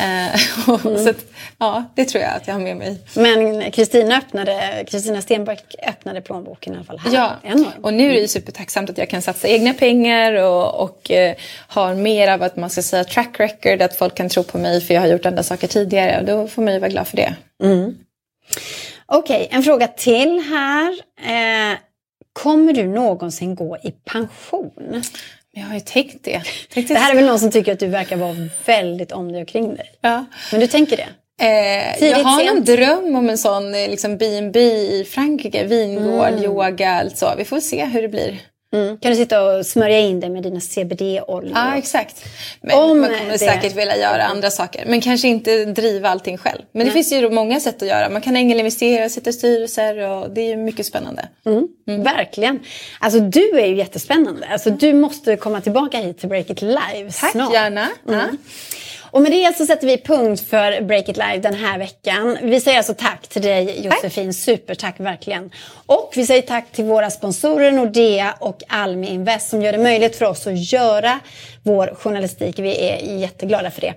Eh, 0.00 0.68
och, 0.70 0.80
Så 0.80 1.08
att, 1.08 1.24
ja, 1.58 1.84
det 1.94 2.04
tror 2.04 2.24
jag 2.24 2.32
att 2.32 2.46
jag 2.46 2.54
har 2.54 2.60
med 2.60 2.76
mig. 2.76 2.98
Men 3.14 3.70
Kristina 3.70 4.18
öppnade, 4.18 4.84
Kristina 4.86 5.22
Stenbeck 5.22 5.74
öppnade 5.88 6.20
plånboken 6.20 6.72
i 6.72 6.76
alla 6.76 6.84
fall 6.84 6.98
här. 6.98 7.14
Ja, 7.14 7.36
och 7.82 7.94
nu 7.94 8.08
är 8.08 8.14
det 8.14 8.20
ju 8.20 8.28
supertacksamt 8.28 8.90
att 8.90 8.98
jag 8.98 9.10
kan 9.10 9.22
satsa 9.22 9.48
egna 9.48 9.74
pengar 9.74 10.32
och, 10.32 10.74
och 10.74 11.10
eh, 11.10 11.34
har 11.68 11.94
mer 11.94 12.28
av 12.28 12.42
att 12.42 12.56
man 12.56 12.70
ska 12.70 12.82
säga 12.82 13.04
track 13.04 13.40
record, 13.40 13.82
att 13.82 13.96
folk 13.96 14.15
kan 14.16 14.28
tro 14.28 14.42
på 14.42 14.58
mig 14.58 14.80
för 14.80 14.94
jag 14.94 15.00
har 15.00 15.08
gjort 15.08 15.26
andra 15.26 15.42
saker 15.42 15.68
tidigare 15.68 16.18
och 16.20 16.24
då 16.26 16.48
får 16.48 16.62
man 16.62 16.74
ju 16.74 16.80
vara 16.80 16.90
glad 16.90 17.08
för 17.08 17.16
det. 17.16 17.34
Okej, 19.06 19.48
en 19.50 19.62
fråga 19.62 19.88
till 19.88 20.40
här. 20.40 20.92
Eh, 21.26 21.78
kommer 22.32 22.72
du 22.72 22.86
någonsin 22.86 23.54
gå 23.54 23.76
i 23.82 23.90
pension? 23.90 25.02
Jag 25.52 25.62
har 25.62 25.74
ju 25.74 25.80
tänkt 25.80 26.24
det. 26.24 26.42
Tänkt 26.72 26.88
Det 26.88 26.94
här 26.94 27.10
är 27.10 27.14
väl 27.16 27.26
någon 27.26 27.38
som 27.40 27.50
tycker 27.50 27.72
att 27.72 27.78
du 27.78 27.86
verkar 27.86 28.16
vara 28.16 28.36
väldigt 28.66 29.12
om 29.12 29.32
dig 29.32 29.42
och 29.42 29.48
kring 29.48 29.74
dig. 29.74 29.90
ja. 30.00 30.24
Men 30.52 30.60
du 30.60 30.66
tänker 30.66 30.96
det? 30.96 31.08
Eh, 31.40 32.08
jag 32.10 32.24
har 32.24 32.40
en 32.40 32.46
sent. 32.46 32.66
dröm 32.66 33.14
om 33.16 33.28
en 33.30 33.38
sån 33.38 33.74
eh, 33.74 33.90
liksom 33.90 34.16
B&B 34.16 34.60
i 34.60 35.04
Frankrike, 35.10 35.64
vingård, 35.64 36.40
yoga, 36.44 36.90
alltså. 36.90 37.34
Vi 37.38 37.44
får 37.44 37.60
se 37.60 37.84
hur 37.84 38.02
det 38.02 38.08
blir. 38.08 38.38
Mm. 38.74 38.98
Kan 38.98 39.10
du 39.10 39.16
sitta 39.16 39.42
och 39.42 39.66
smörja 39.66 39.98
in 39.98 40.20
det 40.20 40.28
med 40.28 40.42
dina 40.42 40.60
CBD-oljor? 40.60 41.52
Ja, 41.54 41.76
exakt. 41.76 42.24
Men 42.60 42.78
Om 42.78 43.00
man 43.00 43.10
kommer 43.18 43.32
det- 43.32 43.38
säkert 43.38 43.76
vilja 43.76 43.96
göra 43.96 44.22
andra 44.24 44.50
saker. 44.50 44.84
Men 44.86 45.00
kanske 45.00 45.28
inte 45.28 45.64
driva 45.64 46.08
allting 46.08 46.38
själv. 46.38 46.62
Men 46.72 46.86
det 46.86 46.92
finns 46.92 47.12
ju 47.12 47.30
många 47.30 47.60
sätt 47.60 47.82
att 47.82 47.88
göra. 47.88 48.08
Man 48.08 48.20
kan 48.22 48.36
ängelinvestera, 48.36 49.08
sitta 49.08 49.30
i 49.30 49.32
styrelser 49.32 49.98
och 50.10 50.30
det 50.30 50.40
är 50.40 50.48
ju 50.48 50.56
mycket 50.56 50.86
spännande. 50.86 51.28
Mm. 51.46 51.68
Verkligen. 52.02 52.60
Alltså 53.00 53.20
du 53.20 53.60
är 53.60 53.66
ju 53.66 53.76
jättespännande. 53.76 54.46
Alltså, 54.52 54.70
du 54.70 54.92
måste 54.92 55.36
komma 55.36 55.60
tillbaka 55.60 55.98
hit 55.98 56.18
till 56.18 56.28
Break 56.28 56.50
It 56.50 56.62
Live 56.62 57.10
Tack, 57.20 57.30
snart. 57.32 57.52
gärna. 57.52 57.88
Ja. 58.08 58.20
Och 59.16 59.22
med 59.22 59.32
det 59.32 59.56
så 59.56 59.66
sätter 59.66 59.86
vi 59.86 59.98
punkt 59.98 60.40
för 60.40 60.80
Break 60.80 61.08
It 61.08 61.16
Live 61.16 61.38
den 61.38 61.54
här 61.54 61.78
veckan. 61.78 62.38
Vi 62.42 62.60
säger 62.60 62.78
alltså 62.78 62.94
tack 62.94 63.28
till 63.28 63.42
dig 63.42 63.84
Josefin, 63.84 64.34
supertack 64.34 65.00
verkligen. 65.00 65.50
Och 65.86 66.12
vi 66.16 66.26
säger 66.26 66.42
tack 66.42 66.72
till 66.72 66.84
våra 66.84 67.10
sponsorer 67.10 67.72
Nordea 67.72 68.34
och 68.40 68.62
Almi 68.68 69.08
Invest 69.08 69.48
som 69.48 69.62
gör 69.62 69.72
det 69.72 69.78
möjligt 69.78 70.16
för 70.16 70.24
oss 70.24 70.46
att 70.46 70.72
göra 70.72 71.20
vår 71.62 71.94
journalistik. 71.94 72.58
Vi 72.58 72.88
är 72.88 73.18
jätteglada 73.18 73.70
för 73.70 73.80
det. 73.80 73.94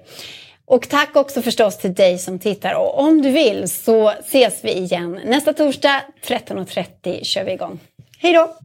Och 0.66 0.90
tack 0.90 1.16
också 1.16 1.42
förstås 1.42 1.78
till 1.78 1.94
dig 1.94 2.18
som 2.18 2.40
tittar 2.40 2.74
och 2.74 3.00
om 3.00 3.22
du 3.22 3.30
vill 3.30 3.70
så 3.70 4.10
ses 4.10 4.60
vi 4.62 4.74
igen 4.74 5.20
nästa 5.26 5.54
torsdag 5.54 6.02
13.30 6.28 7.24
kör 7.24 7.44
vi 7.44 7.52
igång. 7.52 7.80
Hej 8.20 8.34
då! 8.34 8.56